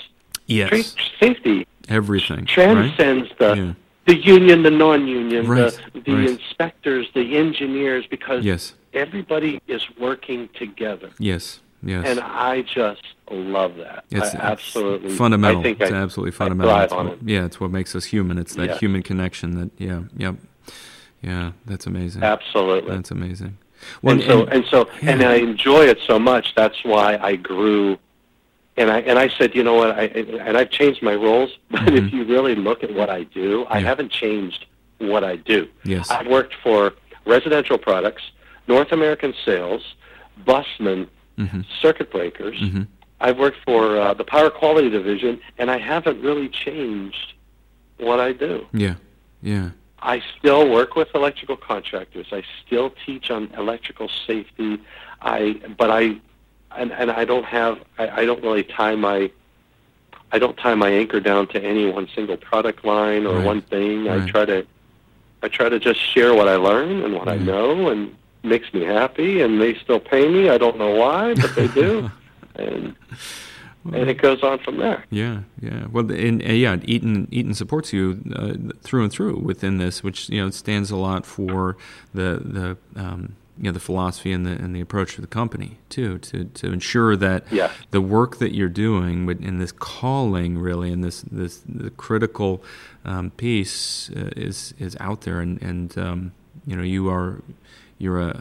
Yes. 0.48 0.70
tra- 0.70 1.04
safety 1.20 1.68
Everything. 1.90 2.46
transcends 2.46 3.30
Right? 3.32 3.38
the 3.38 3.56
Yeah. 3.58 3.74
The 4.06 4.16
union, 4.16 4.64
the 4.64 4.72
non-union, 4.72 5.48
Right, 5.48 5.80
the 5.94 6.00
the 6.02 6.14
right. 6.14 6.30
inspectors, 6.30 7.08
the 7.14 7.38
engineers, 7.38 8.06
because 8.08 8.44
Yes. 8.44 8.74
everybody 8.94 9.62
is 9.68 9.84
working 10.00 10.50
together, 10.58 11.10
Yes. 11.20 11.60
Yes. 11.84 12.06
and 12.08 12.20
I 12.20 12.62
just 12.64 13.04
love 13.30 13.78
that. 13.78 14.06
It's 14.12 14.36
I 14.36 14.40
absolutely 14.40 15.12
fundamental. 15.12 15.60
I 15.62 15.64
think 15.64 15.82
it's 15.82 15.92
I, 15.92 15.96
absolutely 15.96 16.32
fundamental. 16.32 16.78
It's 16.82 16.94
on 16.94 17.06
what- 17.08 17.14
it. 17.18 17.20
Yeah, 17.26 17.46
it's 17.46 17.60
what 17.60 17.72
makes 17.72 17.96
us 17.96 18.06
human. 18.06 18.38
It's 18.38 18.56
that 18.56 18.70
Yeah. 18.70 18.78
human 18.78 19.02
connection. 19.04 19.52
That 19.60 19.70
yeah, 19.78 20.02
yep, 20.18 20.36
yeah. 21.24 21.52
That's 21.66 21.86
amazing. 21.88 22.24
Absolutely. 22.24 22.92
That's 22.96 23.12
amazing. 23.12 23.58
Well, 24.02 24.16
and 24.16 24.24
so 24.24 24.42
and- 24.44 24.54
and 24.54 24.66
so 24.66 24.88
and. 25.02 25.24
I 25.24 25.36
enjoy 25.36 25.86
it 25.86 26.00
so 26.06 26.20
much. 26.20 26.54
That's 26.56 26.84
why 26.84 27.18
I 27.22 27.36
grew. 27.36 27.98
And 28.78 28.90
I 28.90 29.00
and 29.02 29.20
I 29.20 29.28
said, 29.38 29.54
you 29.54 29.64
know 29.64 29.76
what? 29.76 29.92
I 29.92 30.04
and 30.06 30.58
I've 30.58 30.70
changed 30.70 31.02
my 31.04 31.14
roles, 31.16 31.52
but 31.72 31.94
if 31.94 32.12
you 32.14 32.24
really 32.26 32.56
look 32.56 32.84
at 32.84 32.94
what 32.94 33.10
I 33.10 33.24
do, 33.24 33.66
I 33.70 33.78
Mm-hmm. 33.78 33.86
Haven't 33.88 34.12
changed 34.12 34.66
what 35.00 35.24
I 35.24 35.36
do. 35.38 35.68
Yes. 35.84 36.10
I've 36.10 36.28
worked 36.28 36.54
for 36.64 36.94
residential 37.26 37.78
products, 37.78 38.24
North 38.68 38.92
American 38.92 39.34
sales, 39.46 39.84
busmen, 40.46 41.08
Mhm. 41.38 41.66
circuit 41.82 42.12
breakers. 42.12 42.58
Mhm. 42.60 42.88
I've 43.20 43.38
worked 43.40 43.58
for 43.66 43.98
uh, 44.00 44.14
the 44.14 44.24
power 44.24 44.50
quality 44.50 44.90
division, 44.90 45.40
and 45.58 45.70
I 45.72 45.78
haven't 45.78 46.22
really 46.22 46.50
changed 46.50 47.34
what 47.98 48.20
I 48.20 48.32
do. 48.34 48.66
yeah, 48.74 48.96
yeah, 49.44 49.70
I 50.02 50.22
still 50.38 50.70
work 50.70 50.96
with 50.96 51.10
electrical 51.14 51.56
contractors. 51.58 52.28
I 52.32 52.44
still 52.66 52.94
teach 53.06 53.30
on 53.32 53.50
electrical 53.58 54.10
safety. 54.28 54.80
I 55.22 55.40
but 55.78 55.90
I 55.92 56.04
and, 56.78 56.92
and 56.92 57.12
I 57.12 57.26
don't 57.26 57.46
have 57.46 57.80
I, 57.98 58.22
I 58.22 58.26
don't 58.26 58.42
really 58.44 58.64
tie 58.64 58.96
my 58.96 59.32
I 60.32 60.40
don't 60.40 60.56
tie 60.58 60.76
my 60.76 60.90
anchor 60.90 61.20
down 61.20 61.48
to 61.48 61.62
any 61.62 61.90
one 61.92 62.08
single 62.16 62.38
product 62.38 62.86
line 62.86 63.26
or 63.26 63.36
Right. 63.36 63.46
one 63.46 63.62
thing. 63.64 64.06
Right. 64.06 64.22
I 64.22 64.30
try 64.30 64.46
to 64.46 64.66
I 65.44 65.48
try 65.48 65.70
to 65.70 65.80
just 65.80 66.00
share 66.00 66.34
what 66.34 66.48
I 66.48 66.56
learn 66.56 67.04
and 67.04 67.16
what 67.16 67.28
I 67.28 67.38
know 67.38 67.90
and 67.90 68.16
makes 68.44 68.74
me 68.74 68.82
happy 68.84 69.42
and 69.42 69.60
they 69.62 69.76
still 69.76 70.00
pay 70.00 70.28
me. 70.30 70.50
I 70.50 70.58
don't 70.58 70.78
know 70.78 70.96
why, 70.96 71.34
but 71.34 71.56
they 71.56 71.68
do. 71.68 72.10
and 72.56 72.96
and 73.92 74.10
it 74.10 74.20
goes 74.22 74.44
on 74.44 74.60
from 74.60 74.78
there. 74.78 75.04
yeah, 75.10 75.40
yeah. 75.60 75.88
Well, 75.92 76.10
and, 76.12 76.44
uh, 76.44 76.54
yeah, 76.54 76.78
Eaton 76.84 77.28
Eaton 77.32 77.56
supports 77.56 77.92
you 77.92 78.22
uh, 78.36 78.54
through 78.84 79.04
and 79.04 79.12
through 79.12 79.38
within 79.40 79.80
this, 79.80 80.04
which 80.04 80.30
you 80.30 80.40
know 80.40 80.52
stands 80.52 80.92
a 80.92 80.96
lot 80.96 81.26
for 81.26 81.78
the 82.14 82.40
the 82.46 82.78
um, 83.02 83.36
you 83.62 83.68
know 83.68 83.74
the 83.74 83.80
philosophy 83.80 84.32
and 84.34 84.44
the 84.46 84.52
and 84.64 84.76
the 84.76 84.82
approach 84.82 85.12
of 85.18 85.22
the 85.22 85.28
company 85.40 85.78
too, 85.90 86.18
to 86.18 86.46
to 86.46 86.74
ensure 86.74 87.16
that 87.16 87.44
Yes. 87.52 87.72
the 87.92 88.02
work 88.02 88.38
that 88.40 88.52
you're 88.56 88.76
doing 88.88 89.30
in 89.42 89.60
this 89.60 89.72
calling 89.72 90.58
really 90.58 90.92
and 90.92 91.04
this 91.04 91.22
this 91.32 91.62
the 91.70 91.92
critical 91.92 92.52
um, 93.06 93.30
piece 93.32 94.10
uh, 94.16 94.32
is 94.36 94.74
is 94.80 94.98
out 95.00 95.22
there 95.22 95.40
and 95.42 95.62
and 95.62 95.98
um, 95.98 96.32
you 96.66 96.76
know 96.76 96.84
you 96.84 97.08
are 97.10 97.42
you're 98.00 98.20
a, 98.20 98.34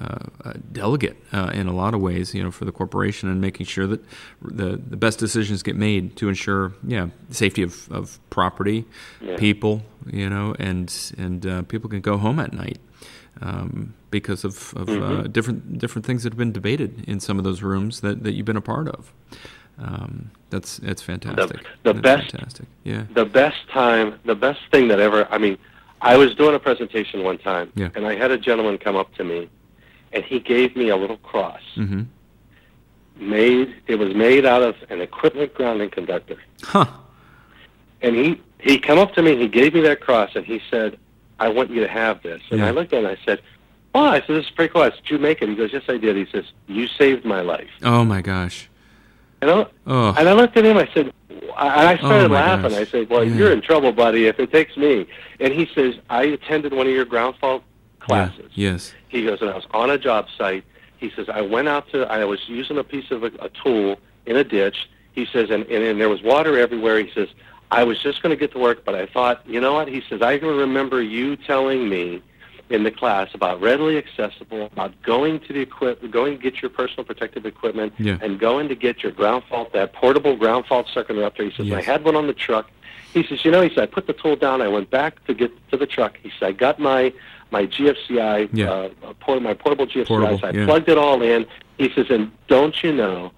a, 0.44 0.48
a 0.50 0.58
delegate 0.72 1.18
uh, 1.34 1.50
in 1.52 1.66
a 1.66 1.74
lot 1.74 1.92
of 1.92 2.00
ways 2.00 2.34
you 2.34 2.42
know 2.42 2.50
for 2.50 2.64
the 2.64 2.72
corporation 2.72 3.28
and 3.28 3.40
making 3.42 3.66
sure 3.66 3.86
that 3.86 4.00
the 4.42 4.80
the 4.92 4.96
best 4.96 5.18
decisions 5.18 5.62
get 5.62 5.76
made 5.76 6.16
to 6.16 6.28
ensure 6.30 6.72
yeah 6.86 7.08
safety 7.30 7.62
of, 7.62 7.90
of 7.92 8.18
property 8.30 8.84
Yeah. 9.20 9.36
people 9.36 9.82
you 10.10 10.30
know 10.30 10.54
and 10.58 10.88
and 11.18 11.44
uh, 11.46 11.62
people 11.72 11.90
can 11.90 12.00
go 12.00 12.16
home 12.16 12.38
at 12.40 12.52
night 12.54 12.78
um, 13.40 13.94
because 14.10 14.44
of, 14.44 14.74
of 14.76 14.88
uh, 14.88 14.92
Mm-hmm. 14.92 15.32
different 15.32 15.78
different 15.78 16.04
things 16.06 16.22
that 16.24 16.32
have 16.32 16.38
been 16.38 16.52
debated 16.52 17.04
in 17.08 17.20
some 17.20 17.38
of 17.38 17.44
those 17.44 17.62
rooms 17.62 18.00
that, 18.00 18.22
that 18.24 18.32
you've 18.32 18.46
been 18.46 18.56
a 18.56 18.60
part 18.60 18.88
of. 18.88 19.12
Um, 19.78 20.30
that's 20.50 20.78
it's 20.80 21.00
fantastic. 21.02 21.62
the 21.84 21.92
That's 21.94 22.00
best- 22.00 22.30
fantastic. 22.32 22.66
Yeah. 22.84 23.04
the 23.14 23.24
best 23.24 23.68
time, 23.70 24.18
the 24.24 24.34
best 24.34 24.60
thing 24.70 24.88
that 24.88 25.00
ever. 25.00 25.26
I 25.30 25.38
mean, 25.38 25.56
I 26.02 26.16
was 26.16 26.34
doing 26.34 26.54
a 26.54 26.58
presentation 26.58 27.22
one 27.24 27.38
time, 27.38 27.72
Yeah. 27.74 27.88
and 27.94 28.06
I 28.06 28.14
had 28.16 28.30
a 28.30 28.36
gentleman 28.38 28.76
come 28.78 28.96
up 28.96 29.14
to 29.14 29.24
me, 29.24 29.48
and 30.12 30.22
he 30.24 30.38
gave 30.40 30.76
me 30.76 30.88
a 30.90 30.96
little 30.96 31.16
cross 31.18 31.62
Mm-hmm. 31.76 32.02
made. 33.16 33.74
It 33.86 33.96
was 33.96 34.14
made 34.14 34.44
out 34.46 34.62
of 34.62 34.76
an 34.90 35.00
equipment 35.00 35.54
grounding 35.54 35.90
conductor, 35.90 36.36
Huh. 36.62 36.86
and 38.02 38.14
he 38.16 38.40
he 38.58 38.78
come 38.78 38.98
up 38.98 39.14
to 39.14 39.22
me, 39.22 39.36
he 39.38 39.48
gave 39.48 39.72
me 39.72 39.80
that 39.82 40.00
cross, 40.00 40.30
and 40.34 40.44
he 40.44 40.60
said, 40.70 40.98
"I 41.40 41.48
want 41.48 41.70
you 41.70 41.80
to 41.80 41.88
have 41.88 42.22
this." 42.22 42.40
And 42.50 42.60
Yeah. 42.60 42.68
I 42.68 42.70
looked 42.70 42.92
at 42.92 43.02
it, 43.02 43.06
and 43.06 43.18
I 43.18 43.24
said, 43.24 43.40
"Oh," 43.94 44.04
I 44.04 44.20
said, 44.20 44.36
"This 44.36 44.44
is 44.44 44.50
pretty 44.50 44.72
cool. 44.72 44.82
I 44.82 44.90
said, 44.90 44.98
Did 45.02 45.10
you 45.10 45.18
make 45.18 45.42
it?" 45.42 45.48
He 45.48 45.54
goes, 45.56 45.72
"Yes, 45.72 45.82
I 45.88 45.96
did." 45.96 46.14
He 46.16 46.26
says, 46.30 46.44
"You 46.68 46.86
saved 46.86 47.24
my 47.24 47.40
life." 47.40 47.68
Oh 47.82 48.04
my 48.04 48.20
gosh. 48.22 48.68
And 49.42 49.50
I, 49.50 49.66
Oh. 49.86 50.14
and 50.18 50.28
I 50.28 50.32
looked 50.34 50.56
at 50.56 50.64
him. 50.64 50.76
I 50.76 50.88
said, 50.94 51.12
and 51.30 51.50
I 51.58 51.96
started 51.96 52.30
Oh, 52.30 52.34
laughing. 52.34 52.70
gosh. 52.70 52.78
I 52.80 52.84
said, 52.84 53.08
"Well, 53.10 53.24
Yeah. 53.24 53.34
you're 53.36 53.52
in 53.52 53.62
trouble, 53.62 53.90
buddy. 53.92 54.26
If 54.26 54.38
it 54.38 54.52
takes 54.52 54.76
me." 54.76 55.06
And 55.40 55.52
he 55.52 55.68
says, 55.74 55.94
"I 56.10 56.24
attended 56.24 56.72
one 56.72 56.86
of 56.86 56.92
your 56.92 57.04
ground 57.06 57.34
fault 57.40 57.62
classes." 58.00 58.50
Yeah. 58.54 58.72
Yes. 58.72 58.94
He 59.08 59.24
goes, 59.24 59.40
and 59.40 59.50
I 59.50 59.54
was 59.54 59.66
on 59.72 59.90
a 59.90 59.98
job 59.98 60.28
site. 60.38 60.64
He 60.98 61.10
says, 61.16 61.28
I 61.30 61.40
went 61.40 61.66
out 61.68 61.90
to, 61.92 62.04
I 62.12 62.24
was 62.26 62.40
using 62.46 62.76
a 62.76 62.84
piece 62.84 63.10
of 63.10 63.24
a, 63.24 63.30
a 63.40 63.48
tool 63.48 63.98
in 64.26 64.36
a 64.36 64.44
ditch. 64.44 64.88
He 65.12 65.24
says, 65.24 65.48
and, 65.50 65.64
and, 65.64 65.82
and 65.82 65.98
there 66.00 66.10
was 66.10 66.20
water 66.22 66.58
everywhere. 66.58 66.98
He 67.00 67.10
says, 67.14 67.28
I 67.70 67.84
was 67.84 68.02
just 68.02 68.22
going 68.22 68.30
to 68.30 68.36
get 68.36 68.52
to 68.52 68.58
work, 68.58 68.84
but 68.84 68.94
I 68.94 69.06
thought, 69.06 69.46
you 69.46 69.60
know 69.60 69.74
what? 69.74 69.88
He 69.88 70.02
says, 70.08 70.22
I 70.22 70.38
can 70.38 70.48
remember 70.48 71.00
you 71.02 71.36
telling 71.36 71.88
me 71.88 72.22
in 72.68 72.84
the 72.84 72.90
class 72.90 73.28
about 73.34 73.60
readily 73.60 73.96
accessible, 73.96 74.66
about 74.66 75.00
going 75.02 75.40
to 75.40 75.52
the 75.52 75.60
equipment, 75.60 76.12
going 76.12 76.36
to 76.36 76.42
get 76.42 76.62
your 76.62 76.70
personal 76.70 77.04
protective 77.04 77.44
equipment, 77.46 77.92
Yeah. 77.98 78.18
and 78.20 78.38
going 78.38 78.68
to 78.68 78.74
get 78.74 79.02
your 79.02 79.12
ground 79.12 79.44
fault, 79.48 79.72
that 79.72 79.92
portable 79.92 80.36
ground 80.36 80.66
fault 80.66 80.86
circuit 80.92 81.14
interrupter. 81.16 81.44
He 81.44 81.50
says, 81.56 81.66
Yes. 81.66 81.78
I 81.78 81.82
had 81.82 82.04
one 82.04 82.16
on 82.16 82.26
the 82.26 82.32
truck. 82.32 82.70
He 83.12 83.24
says, 83.24 83.44
you 83.44 83.50
know, 83.50 83.60
he 83.60 83.68
said, 83.70 83.80
I 83.82 83.86
put 83.86 84.06
the 84.06 84.12
tool 84.12 84.36
down. 84.36 84.62
I 84.62 84.68
went 84.68 84.88
back 84.90 85.24
to 85.26 85.34
get 85.34 85.50
to 85.70 85.76
the 85.76 85.86
truck. 85.86 86.16
He 86.22 86.30
said, 86.38 86.48
I 86.48 86.52
got 86.52 86.78
my 86.78 87.12
my 87.52 87.66
GFCI, 87.66 88.48
Yeah. 88.52 88.70
uh, 88.70 88.90
uh, 89.04 89.12
port, 89.18 89.42
my 89.42 89.54
portable 89.54 89.84
GFCI. 89.88 90.06
Portable, 90.06 90.38
so 90.38 90.46
I 90.46 90.50
yeah. 90.52 90.64
plugged 90.66 90.88
it 90.88 90.96
all 90.96 91.20
in. 91.20 91.44
He 91.78 91.90
says, 91.92 92.06
and 92.08 92.30
don't 92.46 92.80
you 92.84 92.92
know, 92.92 93.32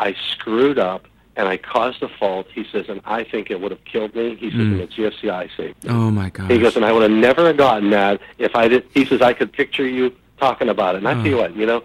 I 0.00 0.16
screwed 0.32 0.76
up 0.80 1.06
and 1.36 1.48
I 1.48 1.56
caused 1.56 2.02
a 2.02 2.08
fault. 2.08 2.46
He 2.54 2.64
says, 2.70 2.86
and 2.88 3.00
I 3.04 3.24
think 3.24 3.50
it 3.50 3.60
would 3.60 3.70
have 3.72 3.84
killed 3.84 4.14
me. 4.14 4.36
He 4.36 4.50
says, 4.50 4.60
Mm. 4.60 4.72
and 4.72 4.80
the 4.82 4.86
GFCI 4.86 5.48
saved 5.56 5.84
me. 5.84 5.90
Oh 5.90 6.10
my 6.10 6.30
God! 6.30 6.50
He 6.50 6.58
goes, 6.58 6.76
and 6.76 6.84
I 6.84 6.92
would 6.92 7.02
have 7.02 7.10
never 7.10 7.52
gotten 7.52 7.90
that 7.90 8.20
if 8.38 8.54
I 8.54 8.68
did. 8.68 8.86
He 8.94 9.04
says, 9.04 9.20
I 9.22 9.32
could 9.32 9.52
picture 9.52 9.86
you 9.86 10.14
talking 10.38 10.68
about 10.68 10.94
it. 10.94 10.98
And 10.98 11.08
I 11.08 11.14
tell 11.14 11.26
you 11.26 11.36
Oh. 11.38 11.42
what, 11.42 11.56
you 11.56 11.66
know, 11.66 11.82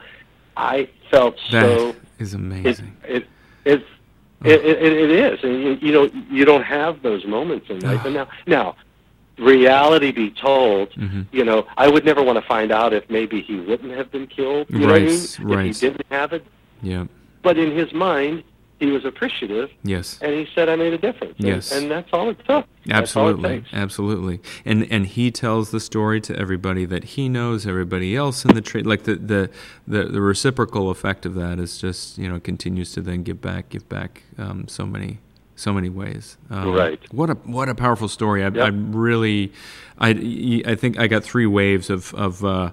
I 0.57 0.87
felt 1.11 1.37
That 1.51 1.63
so 1.63 1.95
is 2.19 2.33
it, 2.33 2.37
amazing. 2.37 2.95
it, 3.07 3.25
it's 3.65 3.85
it, 4.45 4.63
it, 4.63 4.81
it 4.81 5.11
is, 5.11 5.43
and 5.43 5.61
you, 5.63 5.77
you 5.81 5.91
know 5.91 6.09
you 6.31 6.45
don't 6.45 6.63
have 6.63 7.01
those 7.01 7.25
moments 7.25 7.69
in 7.69 7.79
life. 7.81 8.05
And 8.05 8.13
now, 8.13 8.27
now, 8.47 8.75
reality 9.37 10.11
be 10.11 10.29
told, 10.31 10.91
Mhm. 10.93 11.25
you 11.31 11.43
know, 11.43 11.65
I 11.77 11.87
would 11.87 12.05
never 12.05 12.21
want 12.23 12.37
to 12.37 12.45
find 12.45 12.71
out 12.71 12.93
if 12.93 13.09
maybe 13.09 13.41
he 13.41 13.55
wouldn't 13.59 13.91
have 13.93 14.11
been 14.11 14.27
killed. 14.27 14.67
You 14.69 14.79
know 14.79 14.87
what 14.87 14.95
I 14.95 14.99
mean? 15.05 15.07
Right, 15.09 15.39
right. 15.57 15.65
If 15.67 15.79
he 15.81 15.87
didn't 15.89 16.05
have 16.09 16.33
it, 16.33 16.45
yeah. 16.81 17.05
but 17.41 17.57
in 17.57 17.71
his 17.71 17.91
mind, 17.93 18.43
he 18.79 18.87
was 18.87 19.03
appreciative, 19.05 19.69
Yes. 19.83 20.17
and 20.21 20.33
he 20.33 20.47
said, 20.55 20.69
"I 20.69 20.75
made 20.75 20.93
a 20.93 20.97
difference." 20.97 21.35
Yes. 21.37 21.71
and, 21.71 21.91
that's 21.91 22.09
all 22.13 22.29
it 22.29 22.37
took. 22.39 22.47
All 22.47 22.63
it 22.87 22.91
Absolutely, 22.91 23.63
absolutely, 23.73 24.39
and 24.65 24.87
and 24.89 25.05
he 25.05 25.31
tells 25.31 25.71
the 25.71 25.79
story 25.79 26.21
to 26.21 26.35
everybody 26.37 26.85
that 26.85 27.03
he 27.03 27.29
knows, 27.29 27.67
everybody 27.67 28.15
else 28.15 28.45
in 28.45 28.55
the 28.55 28.61
trade. 28.61 28.85
Like 28.87 29.03
the, 29.03 29.15
the 29.15 29.49
the 29.87 30.05
the 30.05 30.21
reciprocal 30.21 30.89
effect 30.89 31.25
of 31.25 31.35
that 31.35 31.59
is 31.59 31.77
just 31.77 32.17
you 32.17 32.29
know 32.29 32.39
continues 32.39 32.93
to 32.93 33.01
then 33.01 33.23
give 33.23 33.41
back, 33.41 33.69
give 33.69 33.87
back 33.89 34.23
um, 34.37 34.67
so 34.67 34.85
many 34.85 35.19
so 35.55 35.73
many 35.73 35.89
ways. 35.89 36.37
Um, 36.49 36.71
Right. 36.71 37.01
What 37.13 37.29
a 37.29 37.33
what 37.43 37.67
a 37.67 37.75
powerful 37.75 38.07
story. 38.07 38.43
I, 38.43 38.47
Yep. 38.47 38.57
I 38.57 38.67
really, 38.69 39.51
I 39.99 40.63
I 40.65 40.75
think 40.75 40.97
I 40.97 41.07
got 41.07 41.23
three 41.23 41.45
waves 41.45 41.89
of 41.89 42.13
of. 42.13 42.43
Uh, 42.45 42.71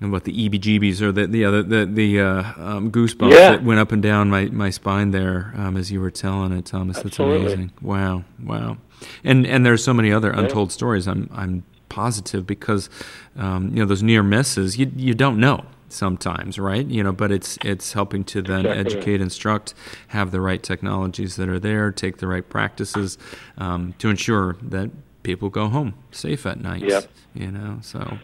and 0.00 0.12
what 0.12 0.24
the 0.24 0.48
EBGBs 0.48 1.00
or 1.00 1.10
the 1.12 1.26
the 1.26 1.44
uh, 1.44 1.50
the 1.62 1.86
the, 1.90 2.20
uh, 2.20 2.42
um, 2.58 2.90
goosebumps 2.92 3.32
Yeah. 3.32 3.50
that 3.52 3.64
went 3.64 3.80
up 3.80 3.92
and 3.92 4.02
down 4.02 4.28
my, 4.28 4.46
my 4.46 4.70
spine 4.70 5.10
there 5.10 5.52
um, 5.56 5.76
as 5.76 5.90
you 5.90 6.00
were 6.00 6.10
telling 6.10 6.52
it, 6.52 6.66
Thomas. 6.66 7.00
That's 7.00 7.18
amazing. 7.18 7.72
Wow, 7.80 8.24
wow. 8.42 8.76
And 9.24 9.46
and 9.46 9.64
there's 9.64 9.82
so 9.82 9.94
many 9.94 10.12
other 10.12 10.30
untold 10.30 10.70
stories. 10.72 11.06
I'm 11.08 11.30
I'm 11.32 11.64
positive 11.88 12.46
because 12.46 12.90
um, 13.36 13.68
you 13.70 13.76
know 13.76 13.86
those 13.86 14.02
near 14.02 14.22
misses 14.22 14.76
you 14.78 14.90
you 14.96 15.14
don't 15.14 15.38
know 15.38 15.64
sometimes, 15.88 16.58
right? 16.58 16.84
You 16.86 17.02
know, 17.02 17.12
but 17.12 17.30
it's 17.32 17.58
it's 17.64 17.92
helping 17.94 18.24
to 18.24 18.42
then 18.42 18.66
Exactly. 18.66 18.80
educate, 18.96 19.20
instruct, 19.20 19.72
have 20.08 20.30
the 20.30 20.40
right 20.40 20.62
technologies 20.62 21.36
that 21.36 21.48
are 21.48 21.60
there, 21.60 21.90
take 21.92 22.18
the 22.18 22.26
right 22.26 22.46
practices 22.46 23.16
um, 23.56 23.94
to 23.98 24.10
ensure 24.10 24.56
that 24.62 24.90
people 25.22 25.48
go 25.48 25.68
home 25.68 25.94
safe 26.10 26.44
at 26.44 26.60
night. 26.60 26.82
Yep. 26.82 27.08
You 27.34 27.50
know, 27.50 27.78
so. 27.82 28.18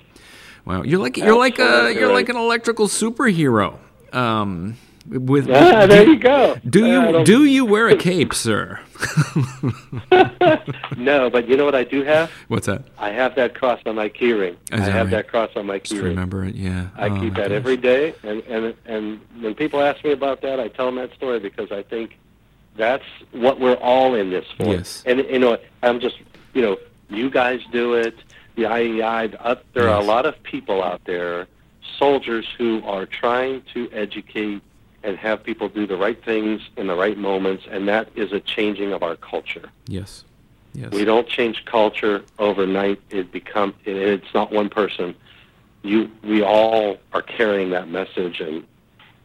Wow, 0.65 0.83
you're 0.83 1.01
like 1.01 1.17
you're 1.17 1.39
like 1.39 1.59
a 1.59 1.93
you're 1.93 2.13
like 2.13 2.29
an 2.29 2.37
electrical 2.37 2.87
superhero. 2.89 3.79
Um, 4.13 4.77
with 5.09 5.51
Ah, 5.51 5.87
there 5.87 6.07
you 6.07 6.17
go. 6.17 6.57
do 6.69 6.87
you 6.87 7.01
don't- 7.13 7.25
do 7.25 7.45
you 7.45 7.65
wear 7.65 7.89
a 7.89 7.97
cape, 7.97 8.33
sir? 8.35 8.79
No, 10.97 11.31
but 11.31 11.49
you 11.49 11.57
know 11.57 11.65
what 11.65 11.75
I 11.75 11.85
do 11.85 12.03
have? 12.05 12.31
What's 12.49 12.67
that? 12.67 12.83
I 12.99 13.11
have 13.11 13.35
that 13.35 13.55
cross 13.55 13.81
on 13.87 13.97
my 13.97 14.09
keyring. 14.09 14.57
I 14.71 14.79
have 14.81 15.07
right? 15.07 15.11
that 15.11 15.29
cross 15.29 15.51
on 15.57 15.67
my 15.67 15.79
Just 15.79 15.95
keyring. 15.95 16.05
remember 16.05 16.45
it. 16.45 16.55
Yeah, 16.55 16.89
I 16.97 17.09
Oh, 17.09 17.21
keep 17.21 17.35
that 17.35 17.51
every 17.53 17.77
day, 17.77 18.15
and 18.23 18.43
and 18.45 18.75
and 18.87 19.21
when 19.41 19.55
people 19.55 19.81
ask 19.81 20.05
me 20.05 20.13
about 20.13 20.43
that, 20.43 20.61
I 20.61 20.69
tell 20.69 20.87
them 20.87 20.97
that 20.97 21.13
story 21.15 21.41
because 21.41 21.73
I 21.73 21.83
think 21.83 22.19
that's 22.77 23.05
what 23.33 23.59
we're 23.59 23.75
all 23.77 24.15
in 24.15 24.31
this 24.31 24.47
for. 24.57 24.67
Yes. 24.67 25.03
And 25.07 25.19
you 25.21 25.39
know, 25.39 25.59
I'm 25.83 25.99
just 25.99 26.17
you 26.55 26.63
know, 26.63 26.77
you 27.11 27.29
guys 27.31 27.61
do 27.73 27.95
it. 27.95 28.15
The 28.55 28.63
IEI. 28.65 29.37
Uh, 29.39 29.57
there 29.73 29.89
are 29.89 30.01
a 30.01 30.05
lot 30.05 30.27
of 30.27 30.43
people 30.43 30.83
out 30.83 31.03
there, 31.05 31.47
soldiers 31.99 32.47
who 32.59 32.83
are 32.85 33.07
trying 33.07 33.63
to 33.75 33.91
educate 33.93 34.63
and 35.03 35.17
have 35.17 35.43
people 35.43 35.69
do 35.69 35.87
the 35.87 35.97
right 35.97 36.23
things 36.25 36.61
in 36.77 36.87
the 36.87 36.95
right 36.95 37.19
moments, 37.19 37.65
and 37.69 37.89
that 37.89 38.09
is 38.15 38.33
a 38.33 38.41
changing 38.41 38.93
of 38.93 39.03
our 39.03 39.17
culture. 39.17 39.69
Yes, 39.87 40.25
yes. 40.75 40.93
We 40.93 41.05
don't 41.05 41.27
change 41.27 41.65
culture 41.65 42.25
overnight. 42.39 43.01
It 43.11 43.33
become 43.33 43.75
it, 43.85 43.97
it's 43.97 44.35
not 44.35 44.53
one 44.53 44.69
person. 44.69 45.15
You 45.83 46.11
we 46.23 46.43
all 46.43 46.99
are 47.13 47.23
carrying 47.23 47.71
that 47.71 47.89
message 47.89 48.41
and 48.41 48.65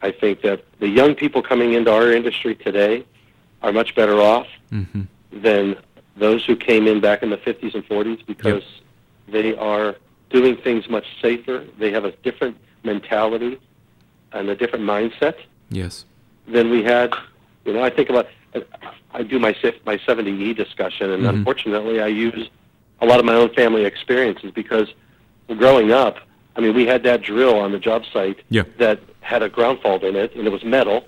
I 0.02 0.12
think 0.12 0.42
that 0.42 0.64
the 0.78 0.88
young 0.88 1.14
people 1.14 1.42
coming 1.42 1.72
into 1.72 1.92
our 1.92 2.12
industry 2.12 2.54
today 2.54 3.04
are 3.62 3.72
much 3.72 3.94
better 3.94 4.20
off 4.20 4.46
hmm 4.70 5.02
than 5.30 5.76
those 6.16 6.44
who 6.46 6.56
came 6.56 6.88
in 6.88 7.00
back 7.00 7.22
in 7.22 7.28
the 7.28 7.36
50s 7.36 7.74
and 7.74 7.86
40s 7.86 8.24
because 8.26 8.64
they 9.30 9.56
are 9.56 9.96
doing 10.30 10.56
things 10.56 10.88
much 10.88 11.06
safer. 11.22 11.64
They 11.78 11.90
have 11.90 12.04
a 12.04 12.12
different 12.12 12.56
mentality 12.84 13.58
and 14.32 14.48
a 14.48 14.54
different 14.56 14.84
mindset 14.84 15.36
Yes. 15.70 16.04
than 16.46 16.70
we 16.70 16.82
had. 16.82 17.14
You 17.64 17.72
know, 17.74 17.82
I 17.82 17.90
think 17.90 18.10
about 18.10 18.28
I 19.14 19.22
do 19.22 19.38
my 19.38 19.54
my 19.84 19.98
70E 19.98 20.54
discussion, 20.54 21.10
and 21.10 21.22
Mhm. 21.24 21.28
unfortunately, 21.30 22.00
I 22.00 22.06
use 22.08 22.48
a 23.00 23.06
lot 23.06 23.18
of 23.20 23.24
my 23.26 23.34
own 23.34 23.50
family 23.50 23.84
experiences 23.84 24.50
because 24.50 24.88
growing 25.56 25.92
up, 25.92 26.18
I 26.56 26.60
mean, 26.60 26.74
we 26.74 26.86
had 26.86 27.02
that 27.04 27.22
drill 27.22 27.58
on 27.58 27.72
the 27.72 27.78
job 27.78 28.04
site 28.12 28.38
Yeah. 28.50 28.64
that 28.78 29.00
had 29.20 29.42
a 29.42 29.48
ground 29.48 29.80
fault 29.80 30.02
in 30.02 30.16
it, 30.16 30.34
and 30.34 30.46
it 30.46 30.50
was 30.50 30.64
metal. 30.64 31.06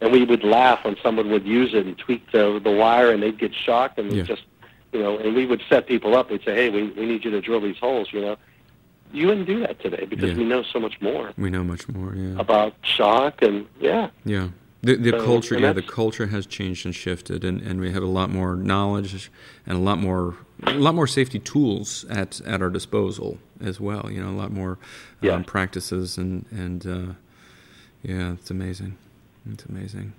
And 0.00 0.10
we 0.12 0.24
would 0.24 0.42
laugh 0.44 0.84
when 0.84 0.96
someone 1.02 1.30
would 1.30 1.46
use 1.46 1.74
it 1.74 1.86
and 1.86 1.96
tweak 1.96 2.30
the 2.32 2.60
the 2.62 2.70
wire, 2.70 3.10
and 3.12 3.22
they'd 3.22 3.38
get 3.38 3.54
shocked, 3.54 3.98
and 3.98 4.12
Yeah. 4.12 4.22
just, 4.24 4.42
you 4.92 5.00
know, 5.00 5.18
and 5.18 5.34
we 5.34 5.46
would 5.46 5.62
set 5.68 5.86
people 5.86 6.14
up. 6.16 6.30
We'd 6.30 6.44
say, 6.44 6.54
"Hey, 6.54 6.68
we 6.70 6.84
we 6.90 7.06
need 7.06 7.24
you 7.24 7.30
to 7.30 7.40
drill 7.40 7.60
these 7.60 7.78
holes," 7.78 8.08
you 8.12 8.20
know. 8.20 8.36
You 9.12 9.26
wouldn't 9.26 9.46
do 9.46 9.60
that 9.60 9.78
today 9.80 10.06
because 10.06 10.30
Yeah. 10.30 10.36
we 10.38 10.44
know 10.44 10.62
so 10.62 10.80
much 10.80 10.98
more 11.02 11.32
We 11.36 11.50
know 11.50 11.62
much 11.62 11.86
more. 11.88 12.14
Yeah. 12.14 12.38
about 12.38 12.74
shock 12.82 13.42
and 13.42 13.66
yeah. 13.80 14.08
Yeah. 14.24 14.48
The, 14.84 14.96
the 14.96 15.10
So, 15.10 15.24
culture, 15.24 15.58
yeah, 15.60 15.72
the 15.72 15.82
culture 15.82 16.26
has 16.26 16.44
changed 16.44 16.84
and 16.86 16.92
shifted, 16.94 17.44
and, 17.44 17.60
and 17.62 17.78
we 17.78 17.92
have 17.92 18.02
a 18.02 18.06
lot 18.06 18.30
more 18.30 18.56
knowledge 18.56 19.30
and 19.64 19.76
a 19.76 19.80
lot 19.80 19.98
more, 20.00 20.34
a 20.64 20.72
lot 20.74 20.94
more 20.96 21.06
safety 21.06 21.38
tools 21.38 22.04
at, 22.10 22.40
at 22.44 22.60
our 22.60 22.68
disposal 22.70 23.38
as 23.62 23.78
well. 23.78 24.08
You 24.10 24.20
know, 24.24 24.30
a 24.30 24.38
lot 24.42 24.50
more 24.50 24.72
um, 24.72 24.78
Yeah. 25.20 25.42
practices 25.46 26.18
and 26.18 26.46
and 26.50 26.84
uh, 26.86 27.12
yeah, 28.02 28.32
it's 28.32 28.50
amazing. 28.50 28.96
It's 29.52 29.64
amazing. 29.66 30.14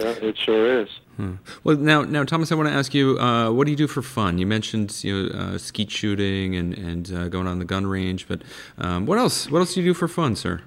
Yeah, 0.00 0.06
it 0.08 0.36
sure 0.36 0.80
is. 0.80 0.88
Huh. 1.16 1.32
Well, 1.62 1.76
now, 1.76 2.02
now, 2.02 2.24
Thomas, 2.24 2.50
I 2.50 2.56
want 2.56 2.68
to 2.68 2.74
ask 2.74 2.92
you, 2.94 3.16
uh, 3.20 3.50
what 3.52 3.66
do 3.66 3.70
you 3.70 3.76
do 3.76 3.86
for 3.86 4.02
fun? 4.02 4.38
You 4.38 4.46
mentioned 4.46 5.04
you 5.04 5.28
know 5.28 5.38
uh, 5.38 5.58
skeet 5.58 5.90
shooting 5.90 6.56
and 6.56 6.76
and 6.76 7.12
uh, 7.12 7.28
going 7.28 7.46
on 7.46 7.60
the 7.60 7.64
gun 7.64 7.86
range, 7.86 8.26
but 8.26 8.42
um, 8.78 9.06
what 9.06 9.18
else? 9.18 9.48
What 9.50 9.60
else 9.60 9.74
do 9.74 9.80
you 9.82 9.90
do 9.90 9.94
for 9.94 10.08
fun, 10.08 10.34
sir? 10.34 10.62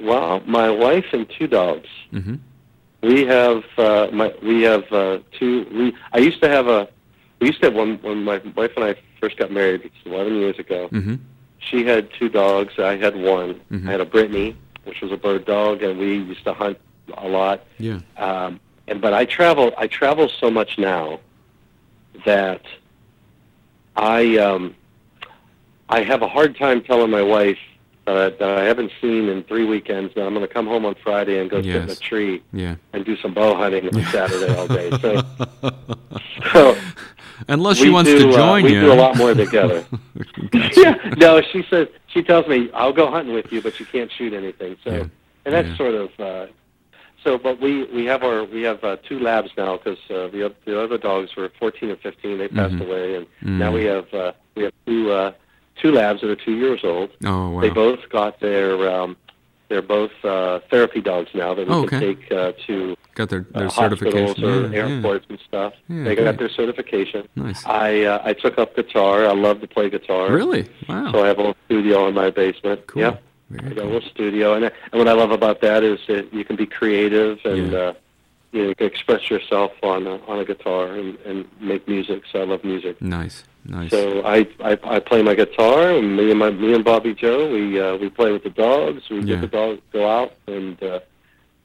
Well, 0.00 0.40
my 0.46 0.70
wife 0.70 1.06
and 1.12 1.28
two 1.28 1.46
dogs. 1.46 1.88
Mm-hmm. 2.12 2.36
We 3.02 3.26
have 3.26 3.64
uh, 3.76 4.08
my 4.12 4.34
we 4.42 4.62
have 4.62 4.90
uh, 4.92 5.18
two. 5.38 5.66
We 5.72 5.94
I 6.12 6.18
used 6.18 6.40
to 6.42 6.48
have 6.48 6.66
a. 6.68 6.88
We 7.40 7.48
used 7.48 7.60
to 7.60 7.66
have 7.66 7.74
one 7.74 7.98
when 8.02 8.24
my 8.24 8.38
wife 8.56 8.72
and 8.76 8.84
I 8.84 8.94
first 9.20 9.36
got 9.38 9.50
married, 9.50 9.82
it's 9.84 9.94
11 10.06 10.34
years 10.36 10.58
ago. 10.58 10.88
Mm-hmm. 10.92 11.16
She 11.58 11.84
had 11.84 12.10
two 12.18 12.28
dogs. 12.30 12.78
I 12.78 12.96
had 12.96 13.16
one. 13.16 13.60
Mhm. 13.70 13.86
I 13.88 13.92
had 13.92 14.00
a 14.00 14.04
Brittany, 14.06 14.56
which 14.84 15.00
was 15.02 15.12
a 15.12 15.16
bird 15.16 15.44
dog, 15.44 15.82
and 15.82 15.98
we 15.98 16.14
used 16.14 16.44
to 16.44 16.54
hunt 16.54 16.78
a 17.16 17.28
lot. 17.28 17.64
Yeah. 17.78 18.00
Um, 18.16 18.60
and 18.88 19.00
but 19.00 19.12
I 19.12 19.24
travel. 19.24 19.72
I 19.78 19.86
travel 19.86 20.28
so 20.40 20.50
much 20.50 20.78
now 20.78 21.20
that 22.24 22.62
I 23.96 24.36
um, 24.38 24.74
I 25.88 26.02
have 26.02 26.22
a 26.22 26.28
hard 26.28 26.56
time 26.56 26.82
telling 26.82 27.10
my 27.10 27.22
wife 27.22 27.58
that 28.06 28.16
I, 28.16 28.30
that 28.30 28.58
I 28.58 28.64
haven't 28.64 28.92
seen 29.00 29.28
in 29.28 29.44
three 29.44 29.64
weekends 29.64 30.14
that 30.14 30.24
I'm 30.26 30.34
going 30.34 30.46
to 30.46 30.52
come 30.52 30.66
home 30.66 30.84
on 30.84 30.94
Friday 31.02 31.38
and 31.40 31.50
go 31.50 31.60
sit 31.62 31.74
in 31.76 31.90
a 31.90 31.94
tree 31.94 32.42
Yeah. 32.52 32.76
and 32.92 33.04
do 33.04 33.16
some 33.18 33.34
bow 33.34 33.54
hunting 33.54 33.94
on 33.94 34.04
Saturday 34.06 34.54
all 34.56 34.66
day. 34.68 34.90
So, 36.52 36.74
so 36.74 36.76
Unless 37.48 37.78
she 37.78 37.90
wants 37.90 38.10
do, 38.10 38.18
to 38.18 38.28
uh, 38.30 38.36
join 38.36 38.64
we 38.64 38.72
you. 38.74 38.80
We 38.80 38.86
do 38.86 38.92
a 38.92 38.94
lot 38.94 39.16
more 39.16 39.34
together. 39.34 39.84
yeah, 40.76 41.14
no, 41.16 41.40
she 41.40 41.62
says 41.70 41.88
she 42.08 42.22
tells 42.22 42.46
me 42.46 42.70
I'll 42.72 42.92
go 42.92 43.10
hunting 43.10 43.34
with 43.34 43.50
you, 43.52 43.62
but 43.62 43.78
you 43.80 43.86
can't 43.86 44.10
shoot 44.12 44.32
anything. 44.32 44.76
So, 44.84 44.90
Yeah. 44.90 45.04
and 45.44 45.54
that's 45.54 45.68
Yeah. 45.68 45.76
sort 45.76 45.94
of 45.94 46.20
uh, 46.20 46.46
so. 47.24 47.38
But 47.38 47.60
we 47.60 47.84
we 47.84 48.04
have 48.06 48.22
our 48.22 48.44
we 48.44 48.62
have 48.62 48.82
uh, 48.84 48.96
two 49.08 49.18
labs 49.18 49.50
now 49.56 49.76
because 49.76 49.98
uh, 50.10 50.28
the 50.28 50.52
the 50.64 50.80
other 50.82 50.98
dogs 50.98 51.34
were 51.36 51.50
14 51.58 51.90
and 51.90 51.98
15. 52.00 52.38
They 52.38 52.48
passed 52.48 52.74
Mhm. 52.74 52.86
away, 52.86 53.14
and 53.16 53.26
Mm. 53.42 53.58
now 53.58 53.72
we 53.72 53.84
have 53.84 54.12
uh, 54.14 54.32
we 54.54 54.64
have 54.64 54.72
two 54.86 55.10
uh, 55.12 55.32
two 55.80 55.92
labs 55.92 56.20
that 56.20 56.30
are 56.30 56.36
two 56.36 56.56
years 56.56 56.80
old. 56.84 57.10
Oh 57.24 57.50
wow. 57.50 57.60
They 57.60 57.70
both 57.70 58.00
got 58.10 58.40
their 58.40 58.90
um, 58.90 59.16
they're 59.68 59.82
both 59.82 60.10
uh, 60.24 60.58
therapy 60.70 61.00
dogs 61.00 61.30
now 61.34 61.54
that 61.54 61.66
we 61.68 61.72
Oh, 61.74 61.84
can 61.86 62.00
take 62.00 62.32
uh, 62.32 62.52
to 62.66 62.96
got 63.14 63.28
their 63.28 63.46
uh, 63.54 63.58
their 63.60 63.68
hospitals 63.68 64.36
certification. 64.36 64.44
or 64.44 64.62
yeah, 64.62 64.68
yeah. 64.88 64.94
airports 64.96 65.26
and 65.28 65.38
stuff. 65.46 65.72
Yeah, 65.88 66.04
they 66.04 66.14
got 66.16 66.22
great. 66.24 66.38
their 66.40 66.48
certification. 66.48 67.28
Nice. 67.36 67.64
I 67.66 68.02
uh, 68.02 68.20
I 68.24 68.32
took 68.34 68.58
up 68.58 68.74
guitar. 68.74 69.26
I 69.26 69.32
love 69.32 69.60
to 69.60 69.68
play 69.68 69.88
guitar. 69.90 70.32
Really? 70.32 70.68
Wow. 70.88 71.12
So 71.12 71.22
I 71.24 71.28
have 71.28 71.38
a 71.38 71.42
little 71.42 71.56
studio 71.66 72.08
in 72.08 72.14
my 72.14 72.30
basement. 72.30 72.86
Cool. 72.88 73.02
Yeah, 73.02 73.16
Very 73.50 73.72
a 73.72 73.74
cool. 73.74 73.84
little 73.84 74.08
studio, 74.10 74.54
and 74.54 74.64
and 74.64 74.72
what 74.92 75.08
I 75.08 75.12
love 75.12 75.30
about 75.32 75.60
that 75.62 75.82
is 75.82 75.98
that 76.06 76.32
you 76.32 76.44
can 76.44 76.56
be 76.56 76.66
creative 76.66 77.38
and 77.44 77.72
Yeah. 77.72 77.78
uh, 77.78 77.92
you, 78.52 78.62
know, 78.62 78.68
you 78.70 78.74
can 78.74 78.86
express 78.86 79.30
yourself 79.30 79.72
on 79.82 80.06
a, 80.06 80.16
on 80.26 80.38
a 80.40 80.44
guitar 80.44 80.86
and, 80.88 81.16
and 81.24 81.46
make 81.60 81.86
music. 81.86 82.22
So 82.32 82.40
I 82.40 82.44
love 82.44 82.64
music. 82.64 83.00
Nice. 83.00 83.44
Nice. 83.64 83.90
So 83.90 84.22
I, 84.24 84.46
I 84.64 84.78
I 84.84 84.98
play 85.00 85.22
my 85.22 85.34
guitar, 85.34 85.90
and 85.90 86.16
me 86.16 86.30
and 86.30 86.38
my 86.38 86.50
me 86.50 86.72
and 86.74 86.84
Bobby 86.84 87.12
Joe, 87.14 87.50
we 87.52 87.78
uh, 87.80 87.96
we 87.96 88.08
play 88.08 88.32
with 88.32 88.42
the 88.44 88.50
dogs. 88.50 89.08
We 89.10 89.16
Yeah. 89.18 89.24
get 89.36 89.40
the 89.42 89.46
dogs 89.48 89.80
go 89.92 90.08
out 90.08 90.32
and 90.46 90.82
uh, 90.82 91.00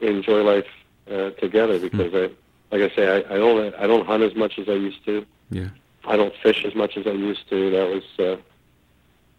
enjoy 0.02 0.42
life 0.44 0.68
uh, 1.10 1.30
together 1.44 1.80
because 1.80 2.14
I, 2.14 2.30
like 2.76 2.92
I 2.92 2.96
say, 2.96 3.08
I, 3.26 3.36
I 3.36 3.38
don't 3.38 3.76
I 3.76 3.88
don't 3.88 4.06
hunt 4.06 4.24
as 4.24 4.36
much 4.36 4.60
as 4.60 4.68
I 4.68 4.74
used 4.74 5.06
to. 5.06 5.26
yeah. 5.52 5.70
I 6.08 6.16
don't 6.18 6.36
fish 6.44 6.66
as 6.66 6.76
much 6.76 6.98
as 6.98 7.08
I 7.08 7.12
used 7.12 7.50
to. 7.50 7.72
That 7.72 7.88
was 7.96 8.04
uh, 8.20 8.42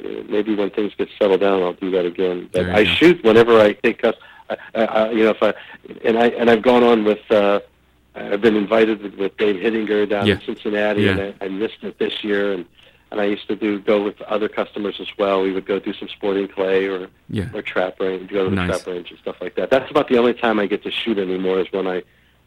maybe 0.01 0.55
when 0.55 0.71
things 0.71 0.93
get 0.97 1.09
settled 1.19 1.41
down, 1.41 1.63
I'll 1.63 1.73
do 1.73 1.91
that 1.93 2.07
again. 2.07 2.49
But 2.53 2.71
I 2.71 2.85
go. 2.85 2.91
shoot 2.91 3.23
whenever 3.25 3.61
I 3.61 3.73
take 3.73 4.03
cus 4.03 4.15
I, 4.51 4.57
I, 4.75 4.85
I, 4.85 5.11
you 5.11 5.25
know, 5.25 5.31
if 5.31 5.43
I 5.43 5.55
and 6.05 6.19
I 6.19 6.29
and 6.29 6.51
I've 6.51 6.63
gone 6.63 6.83
on 6.83 7.05
with. 7.05 7.31
Uh, 7.31 7.61
I've 8.19 8.41
been 8.41 8.57
invited 8.57 9.03
with, 9.03 9.15
with 9.17 9.37
Dave 9.37 9.61
Hittinger 9.61 10.07
down 10.07 10.27
Yeah. 10.27 10.37
in 10.37 10.41
Cincinnati, 10.41 11.03
Yeah. 11.03 11.11
and 11.19 11.35
I, 11.39 11.45
I 11.45 11.49
missed 11.49 11.83
it 11.83 11.99
this 11.99 12.25
year. 12.25 12.55
And 12.55 12.65
and 13.11 13.21
I 13.21 13.25
used 13.25 13.47
to 13.49 13.55
do 13.55 13.79
go 13.79 14.03
with 14.03 14.21
other 14.23 14.49
customers 14.49 14.97
as 15.01 15.07
well. 15.19 15.43
We 15.43 15.53
would 15.53 15.67
go 15.67 15.79
do 15.79 15.93
some 15.93 16.09
sporting 16.09 16.49
clay 16.49 16.87
or 16.87 17.09
Yeah. 17.29 17.51
or 17.53 17.61
trap 17.61 18.01
range, 18.01 18.31
go 18.31 18.45
to 18.45 18.49
the 18.51 18.57
Nice. 18.57 18.71
trap 18.83 18.87
range 18.87 19.11
and 19.11 19.19
stuff 19.21 19.37
like 19.43 19.55
that. 19.57 19.69
That's 19.69 19.91
about 19.91 20.09
the 20.09 20.17
only 20.17 20.33
time 20.33 20.59
I 20.59 20.65
get 20.67 20.83
to 20.85 20.91
shoot 20.91 21.19
anymore 21.19 21.61
is 21.61 21.67
when 21.73 21.87
I 21.87 22.05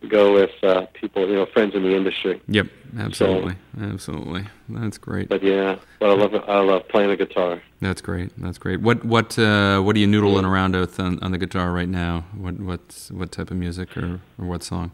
go 0.07 0.33
with 0.33 0.51
uh, 0.63 0.85
people, 0.93 1.27
you 1.27 1.35
know, 1.35 1.45
friends 1.47 1.75
in 1.75 1.83
the 1.83 1.95
industry. 1.95 2.41
Yep. 2.47 2.67
Absolutely. 2.97 3.55
Absolutely. 3.81 4.47
That's 4.69 4.97
great. 4.97 5.29
But 5.29 5.43
yeah, 5.43 5.75
but 5.99 6.09
I 6.09 6.13
love 6.13 6.33
I 6.47 6.59
love 6.59 6.87
playing 6.87 7.09
the 7.09 7.17
guitar. 7.17 7.61
That's 7.81 8.01
great. 8.01 8.31
That's 8.37 8.57
great. 8.57 8.81
What 8.81 9.05
what 9.05 9.37
uh, 9.37 9.79
what 9.81 9.95
are 9.95 9.99
you 9.99 10.07
noodling 10.07 10.45
around 10.49 10.75
with 10.75 10.99
on, 10.99 11.19
on 11.21 11.31
the 11.31 11.37
guitar 11.37 11.71
right 11.71 11.89
now? 11.89 12.25
What 12.35 12.59
what 12.59 13.09
what 13.11 13.31
type 13.31 13.51
of 13.51 13.57
music 13.57 13.95
or, 13.97 14.19
or 14.39 14.45
what 14.45 14.63
song? 14.63 14.91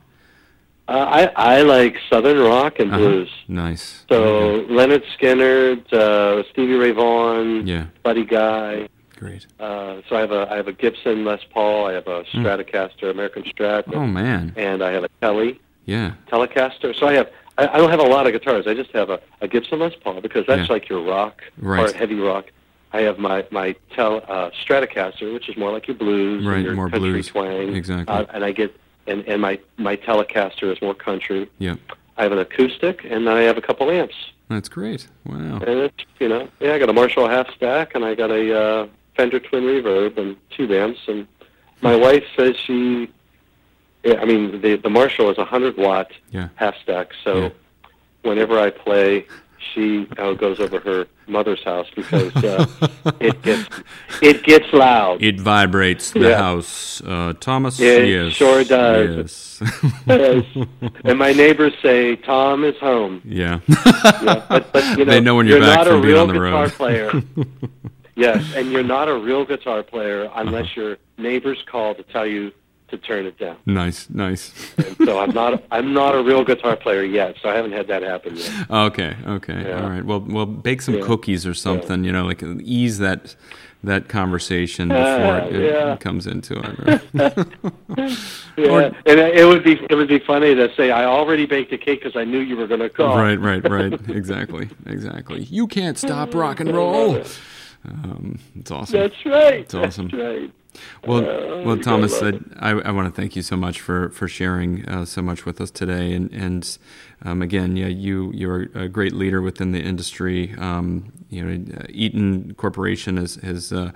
Uh, 0.87 0.91
I 1.37 1.57
I 1.57 1.61
like 1.61 1.95
southern 2.09 2.37
rock 2.39 2.79
and 2.79 2.89
Uh-huh. 2.91 2.99
blues. 2.99 3.29
Nice. 3.47 4.03
So 4.09 4.23
Okay. 4.23 4.73
Lynyrd 4.73 5.03
Skynyrd, 5.17 5.93
uh, 5.93 6.43
Stevie 6.51 6.73
Ray 6.73 6.91
Vaughan, 6.91 7.65
Yeah. 7.65 7.85
Buddy 8.03 8.25
Guy. 8.25 8.87
Great. 9.17 9.45
Uh, 9.59 10.01
so 10.09 10.15
I 10.15 10.19
have 10.21 10.31
a 10.31 10.47
I 10.51 10.55
have 10.57 10.67
a 10.67 10.73
Gibson 10.73 11.23
Les 11.25 11.39
Paul. 11.51 11.87
I 11.87 11.93
have 11.93 12.07
a 12.07 12.23
Stratocaster 12.25 13.09
American 13.09 13.43
Strat, 13.43 13.85
Hmm. 13.85 13.93
Oh 13.95 14.07
man. 14.07 14.53
and 14.57 14.83
I 14.83 14.91
have 14.91 15.03
a 15.03 15.09
Kelly 15.21 15.59
Yeah. 15.85 16.13
Telecaster. 16.31 16.93
So 16.97 17.07
I 17.07 17.13
have 17.13 17.29
I, 17.57 17.67
I 17.67 17.77
don't 17.77 17.89
have 17.89 17.99
a 18.01 18.03
lot 18.03 18.27
of 18.27 18.33
guitars. 18.33 18.67
I 18.67 18.73
just 18.73 18.91
have 18.91 19.09
a, 19.09 19.19
a 19.41 19.47
Gibson 19.47 19.79
Les 19.79 19.95
Paul 19.95 20.21
because 20.21 20.45
that's 20.47 20.67
Yeah. 20.67 20.73
like 20.73 20.89
your 20.89 21.01
rock 21.03 21.41
Right. 21.57 21.89
or 21.93 21.97
heavy 21.97 22.15
rock. 22.15 22.45
I 22.93 23.01
have 23.01 23.17
my 23.19 23.45
my 23.51 23.75
tel, 23.93 24.21
uh, 24.27 24.49
Stratocaster, 24.63 25.33
which 25.33 25.49
is 25.49 25.57
more 25.57 25.71
like 25.71 25.87
your 25.87 25.95
blues, 25.97 26.45
Right, 26.45 26.57
and 26.57 26.65
your 26.65 26.75
more 26.75 26.89
country 26.89 27.11
blues. 27.11 27.27
twang. 27.27 27.75
Exactly. 27.75 28.13
Uh, 28.13 28.25
and 28.33 28.43
I 28.43 28.51
get 28.51 28.75
and 29.07 29.23
and 29.27 29.41
my 29.41 29.59
my 29.77 29.95
Telecaster 29.95 30.71
is 30.71 30.81
more 30.81 30.93
country. 30.93 31.49
Yeah. 31.59 31.75
I 32.17 32.23
have 32.23 32.31
an 32.31 32.39
acoustic, 32.39 33.03
and 33.03 33.27
then 33.27 33.35
I 33.35 33.41
have 33.41 33.57
a 33.57 33.61
couple 33.61 33.89
amps. 33.91 34.15
That's 34.49 34.69
great. 34.69 35.07
Wow. 35.25 35.57
And 35.57 35.79
it's 35.87 36.03
you 36.19 36.29
know 36.29 36.47
yeah, 36.61 36.73
I 36.73 36.79
got 36.79 36.89
a 36.89 36.93
Marshall 36.93 37.27
half 37.27 37.53
stack, 37.55 37.95
and 37.95 38.05
I 38.05 38.15
got 38.15 38.31
a 38.31 38.57
uh, 38.57 38.87
Fender 39.15 39.39
Twin 39.39 39.63
Reverb 39.63 40.17
and 40.17 40.35
two 40.49 40.73
amps. 40.75 40.99
And 41.07 41.27
my 41.81 41.95
wife 41.95 42.23
says 42.37 42.55
she, 42.65 43.09
I 44.05 44.25
mean 44.25 44.61
the 44.61 44.75
the 44.77 44.89
Marshall 44.89 45.29
is 45.29 45.37
a 45.37 45.45
hundred 45.45 45.77
watt 45.77 46.11
Yeah. 46.31 46.49
half 46.55 46.75
stack. 46.83 47.11
So 47.23 47.31
Yeah. 47.43 47.49
whenever 48.23 48.59
I 48.59 48.69
play, 48.69 49.25
she 49.73 50.07
uh, 50.17 50.33
goes 50.33 50.59
over 50.59 50.79
her 50.79 51.07
mother's 51.27 51.63
house 51.63 51.87
because 51.95 52.35
uh, 52.35 52.67
it 53.19 53.41
gets 53.41 53.67
it 54.21 54.43
gets 54.43 54.71
loud. 54.73 55.23
It 55.23 55.39
vibrates 55.39 56.11
the 56.11 56.19
Yeah. 56.29 56.37
house. 56.37 57.01
Uh, 57.01 57.33
Thomas. 57.39 57.79
It 57.79 58.07
yes. 58.07 58.33
sure 58.33 58.63
does. 58.63 59.15
Yes. 59.17 59.61
Yes. 60.07 60.45
and 61.03 61.17
my 61.17 61.31
neighbors 61.31 61.73
say 61.81 62.15
Tom 62.17 62.63
is 62.63 62.77
home. 62.77 63.21
yeah. 63.25 63.59
Yeah, 63.67 64.45
but, 64.49 64.71
but 64.73 64.83
you 64.99 65.05
know, 65.05 65.11
They 65.13 65.19
know 65.21 65.35
when 65.35 65.47
you're 65.47 65.59
back 65.61 65.77
not 65.77 65.87
from 65.87 65.99
a 65.99 66.01
being 66.01 66.13
real 66.13 66.21
on 66.21 66.27
the 66.27 66.33
guitar 66.33 66.63
road. 66.63 66.71
player. 66.73 67.11
yes, 68.15 68.43
and 68.55 68.71
you're 68.71 68.83
not 68.83 69.07
a 69.07 69.15
real 69.15 69.45
guitar 69.45 69.83
player 69.83 70.29
unless 70.35 70.65
Uh-huh. 70.65 70.81
your 70.81 70.97
neighbors 71.17 71.63
call 71.71 71.95
to 71.95 72.03
tell 72.03 72.25
you 72.25 72.51
to 72.89 72.97
turn 72.97 73.25
it 73.25 73.37
down. 73.39 73.57
nice. 73.65 74.07
Nice. 74.11 74.53
So 75.05 75.19
I'm 75.19 75.33
not 75.33 75.63
I'm 75.71 75.91
not 75.93 76.13
a 76.15 76.21
real 76.21 76.43
guitar 76.43 76.75
player 76.75 77.03
yet, 77.03 77.35
so 77.41 77.49
I 77.49 77.55
haven't 77.55 77.71
had 77.71 77.87
that 77.87 78.03
happen 78.03 78.35
yet. 78.37 78.51
Okay. 78.69 79.15
Okay. 79.27 79.63
Yeah. 79.67 79.81
All 79.83 79.89
right. 79.89 80.05
Well, 80.05 80.19
well, 80.19 80.45
bake 80.45 80.81
some 80.83 80.95
Yeah. 80.95 81.01
cookies 81.01 81.47
or 81.47 81.53
something. 81.55 82.03
You 82.03 82.11
know, 82.11 82.25
like 82.25 82.43
ease 82.61 82.99
that 82.99 83.35
that 83.83 84.07
conversation 84.07 84.87
before 84.89 85.03
Ah, 85.03 85.45
it, 85.47 85.55
it 85.55 85.73
yeah. 85.73 85.95
comes 85.97 86.25
into 86.27 86.53
it. 86.59 87.01
Yeah, 88.57 88.69
Or- 88.69 88.81
and 89.05 89.19
it 89.19 89.45
would 89.45 89.63
be 89.63 89.73
it 89.89 89.95
would 89.95 90.07
be 90.07 90.19
funny 90.19 90.55
to 90.55 90.73
say 90.75 90.91
I 90.91 91.05
already 91.05 91.45
baked 91.45 91.73
a 91.73 91.77
cake 91.77 92.01
because 92.03 92.15
I 92.15 92.23
knew 92.23 92.39
you 92.39 92.55
were 92.55 92.67
going 92.67 92.79
to 92.81 92.89
call. 92.89 93.17
Right, 93.17 93.39
right, 93.39 93.67
right. 93.69 93.93
Exactly, 94.09 94.69
exactly. 94.85 95.43
You 95.43 95.67
can't 95.67 95.97
stop 95.97 96.33
rock 96.33 96.59
and 96.59 96.73
roll. 96.73 97.21
Um, 97.89 98.39
it's 98.59 98.71
awesome. 98.71 98.99
That's 98.99 99.25
right. 99.25 99.59
It's 99.61 99.73
awesome. 99.73 100.09
That's 100.09 100.21
right. 100.23 100.51
Well, 101.07 101.19
Uh, 101.19 101.63
well, 101.63 101.77
Thomas, 101.77 102.21
I, 102.21 102.33
I, 102.59 102.71
I 102.71 102.91
want 102.91 103.07
to 103.13 103.21
thank 103.21 103.35
you 103.35 103.41
so 103.41 103.55
much 103.55 103.79
for 103.79 104.09
for 104.09 104.27
sharing 104.27 104.85
uh, 104.89 105.05
so 105.05 105.21
much 105.21 105.45
with 105.45 105.61
us 105.61 105.71
today, 105.71 106.13
and 106.13 106.29
and 106.33 106.77
um, 107.23 107.41
again, 107.41 107.77
yeah, 107.77 107.87
you 107.87 108.31
you're 108.33 108.63
a 108.75 108.89
great 108.89 109.13
leader 109.13 109.41
within 109.41 109.71
the 109.71 109.79
industry. 109.81 110.53
Um, 110.57 111.13
you 111.29 111.45
know, 111.45 111.85
Eaton 111.89 112.53
Corporation 112.55 113.17
is 113.17 113.37
is. 113.37 113.71
Uh, 113.71 113.91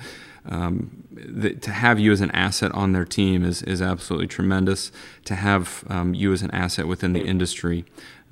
um, 0.50 1.04
the, 1.12 1.54
to 1.54 1.72
have 1.72 2.00
you 2.00 2.12
as 2.12 2.22
an 2.22 2.32
asset 2.32 2.72
on 2.74 2.91
their 2.91 3.06
team 3.06 3.45
is, 3.45 3.62
is 3.64 3.82
absolutely 3.82 4.28
tremendous. 4.28 4.91
To 5.26 5.36
have 5.36 5.84
um, 5.88 6.14
you 6.14 6.34
as 6.34 6.41
an 6.41 6.52
asset 6.52 6.88
within 6.88 7.14
the 7.14 7.22
industry 7.22 7.86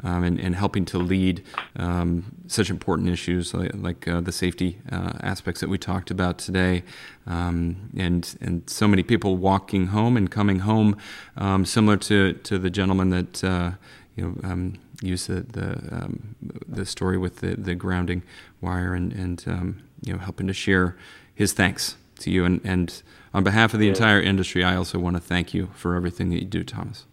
um, 0.04 0.24
and, 0.24 0.40
and 0.40 0.56
helping 0.56 0.86
to 0.86 0.98
lead 0.98 1.44
um, 1.76 2.26
such 2.48 2.70
important 2.70 3.10
issues 3.10 3.54
like, 3.54 3.72
like 3.76 4.08
uh, 4.08 4.22
the 4.22 4.32
safety 4.32 4.80
uh, 4.92 5.14
aspects 5.22 5.62
that 5.62 5.70
we 5.70 5.78
talked 5.78 6.12
about 6.12 6.38
today, 6.38 6.84
um, 7.26 7.90
and 7.98 8.36
and 8.42 8.70
so 8.70 8.88
many 8.88 9.04
people 9.04 9.38
walking 9.38 9.88
home 9.88 10.18
and 10.18 10.30
coming 10.30 10.60
home, 10.60 10.98
um, 11.36 11.66
similar 11.66 11.98
to, 11.98 12.34
to 12.34 12.58
the 12.58 12.70
gentleman 12.70 13.10
that 13.10 13.44
uh, 13.44 13.72
you 14.16 14.36
know 14.42 14.72
used 15.02 15.28
the 15.28 15.42
the, 15.42 15.96
um, 15.96 16.36
the 16.68 16.86
story 16.86 17.18
with 17.18 17.38
the, 17.38 17.56
the 17.56 17.76
grounding 17.76 18.24
wire 18.62 18.94
and 18.94 19.14
and 19.14 19.44
um, 19.48 19.84
you 20.04 20.14
know 20.14 20.20
helping 20.20 20.48
to 20.48 20.54
share 20.54 20.96
his 21.34 21.54
thanks 21.54 21.96
to 22.20 22.32
you 22.32 22.46
and, 22.46 22.62
and 22.64 23.02
on 23.34 23.44
behalf 23.44 23.74
of 23.74 23.80
the 23.80 23.88
entire 23.88 24.20
industry, 24.22 24.64
I 24.64 24.76
also 24.76 25.00
want 25.00 25.16
to 25.16 25.22
thank 25.22 25.54
you 25.54 25.70
for 25.76 25.96
everything 25.96 26.30
that 26.30 26.40
you 26.40 26.46
do, 26.46 26.64
Thomas. 26.64 27.06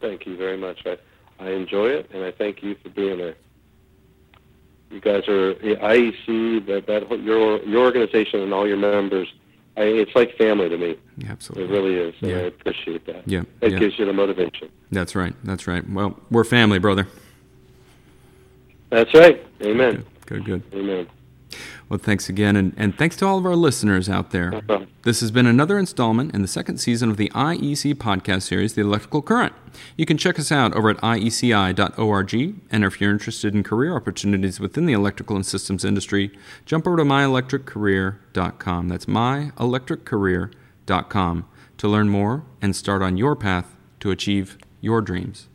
Thank 0.00 0.26
you 0.26 0.36
very 0.36 0.56
much. 0.56 0.84
I, 0.86 0.98
I 1.38 1.50
enjoy 1.50 1.88
it, 1.88 2.10
and 2.12 2.24
I 2.24 2.30
thank 2.30 2.62
you 2.62 2.74
for 2.82 2.88
being 2.90 3.18
there. 3.18 3.34
You 4.90 5.00
guys 5.00 5.28
are 5.28 5.52
yeah, 5.62 5.76
IEC, 5.76 6.66
that 6.66 6.86
that 6.86 7.20
your 7.22 7.62
your 7.62 7.84
organization 7.84 8.40
and 8.40 8.52
all 8.52 8.66
your 8.66 8.76
members. 8.76 9.32
I, 9.76 9.82
it's 9.82 10.14
like 10.16 10.36
family 10.36 10.68
to 10.68 10.76
me. 10.76 10.98
Yeah, 11.16 11.32
It 11.32 11.70
really 11.70 11.94
is, 11.94 12.14
Yeah. 12.20 12.36
I 12.36 12.40
appreciate 12.40 13.06
that. 13.06 13.26
Yeah, 13.26 13.42
It 13.60 13.72
yeah. 13.72 13.78
gives 13.78 13.98
you 13.98 14.04
the 14.04 14.12
motivation. 14.12 14.68
That's 14.90 15.14
right. 15.14 15.32
That's 15.44 15.66
right. 15.66 15.88
Well, 15.88 16.18
we're 16.30 16.44
family, 16.44 16.80
brother. 16.80 17.06
That's 18.90 19.14
right. 19.14 19.46
Amen. 19.62 20.04
Good, 20.26 20.44
good. 20.44 20.62
Amen. 20.74 21.06
Well, 21.90 21.98
thanks 21.98 22.28
again, 22.28 22.54
and, 22.54 22.72
and 22.76 22.96
thanks 22.96 23.16
to 23.16 23.26
all 23.26 23.36
of 23.36 23.44
our 23.44 23.56
listeners 23.56 24.08
out 24.08 24.30
there. 24.30 24.62
This 25.02 25.18
has 25.20 25.32
been 25.32 25.46
another 25.46 25.76
installment 25.76 26.32
in 26.32 26.40
the 26.40 26.46
second 26.46 26.78
season 26.78 27.10
of 27.10 27.16
the 27.16 27.30
IEC 27.30 27.94
podcast 27.94 28.42
series, 28.42 28.74
The 28.74 28.82
Electrical 28.82 29.22
Current. 29.22 29.54
You 29.96 30.06
can 30.06 30.16
check 30.16 30.38
us 30.38 30.52
out 30.52 30.72
over 30.76 30.90
at 30.90 30.98
ieci.org, 30.98 32.60
and 32.70 32.84
if 32.84 33.00
you're 33.00 33.10
interested 33.10 33.56
in 33.56 33.64
career 33.64 33.96
opportunities 33.96 34.60
within 34.60 34.86
the 34.86 34.92
electrical 34.92 35.34
and 35.34 35.44
systems 35.44 35.84
industry, 35.84 36.30
jump 36.64 36.86
over 36.86 36.98
to 36.98 37.02
myelectriccareer.com. 37.02 38.88
That's 38.88 39.06
myelectriccareer.com 39.06 41.44
to 41.76 41.88
learn 41.88 42.08
more 42.08 42.44
and 42.62 42.76
start 42.76 43.02
on 43.02 43.16
your 43.16 43.34
path 43.34 43.74
to 43.98 44.12
achieve 44.12 44.58
your 44.80 45.00
dreams. 45.00 45.48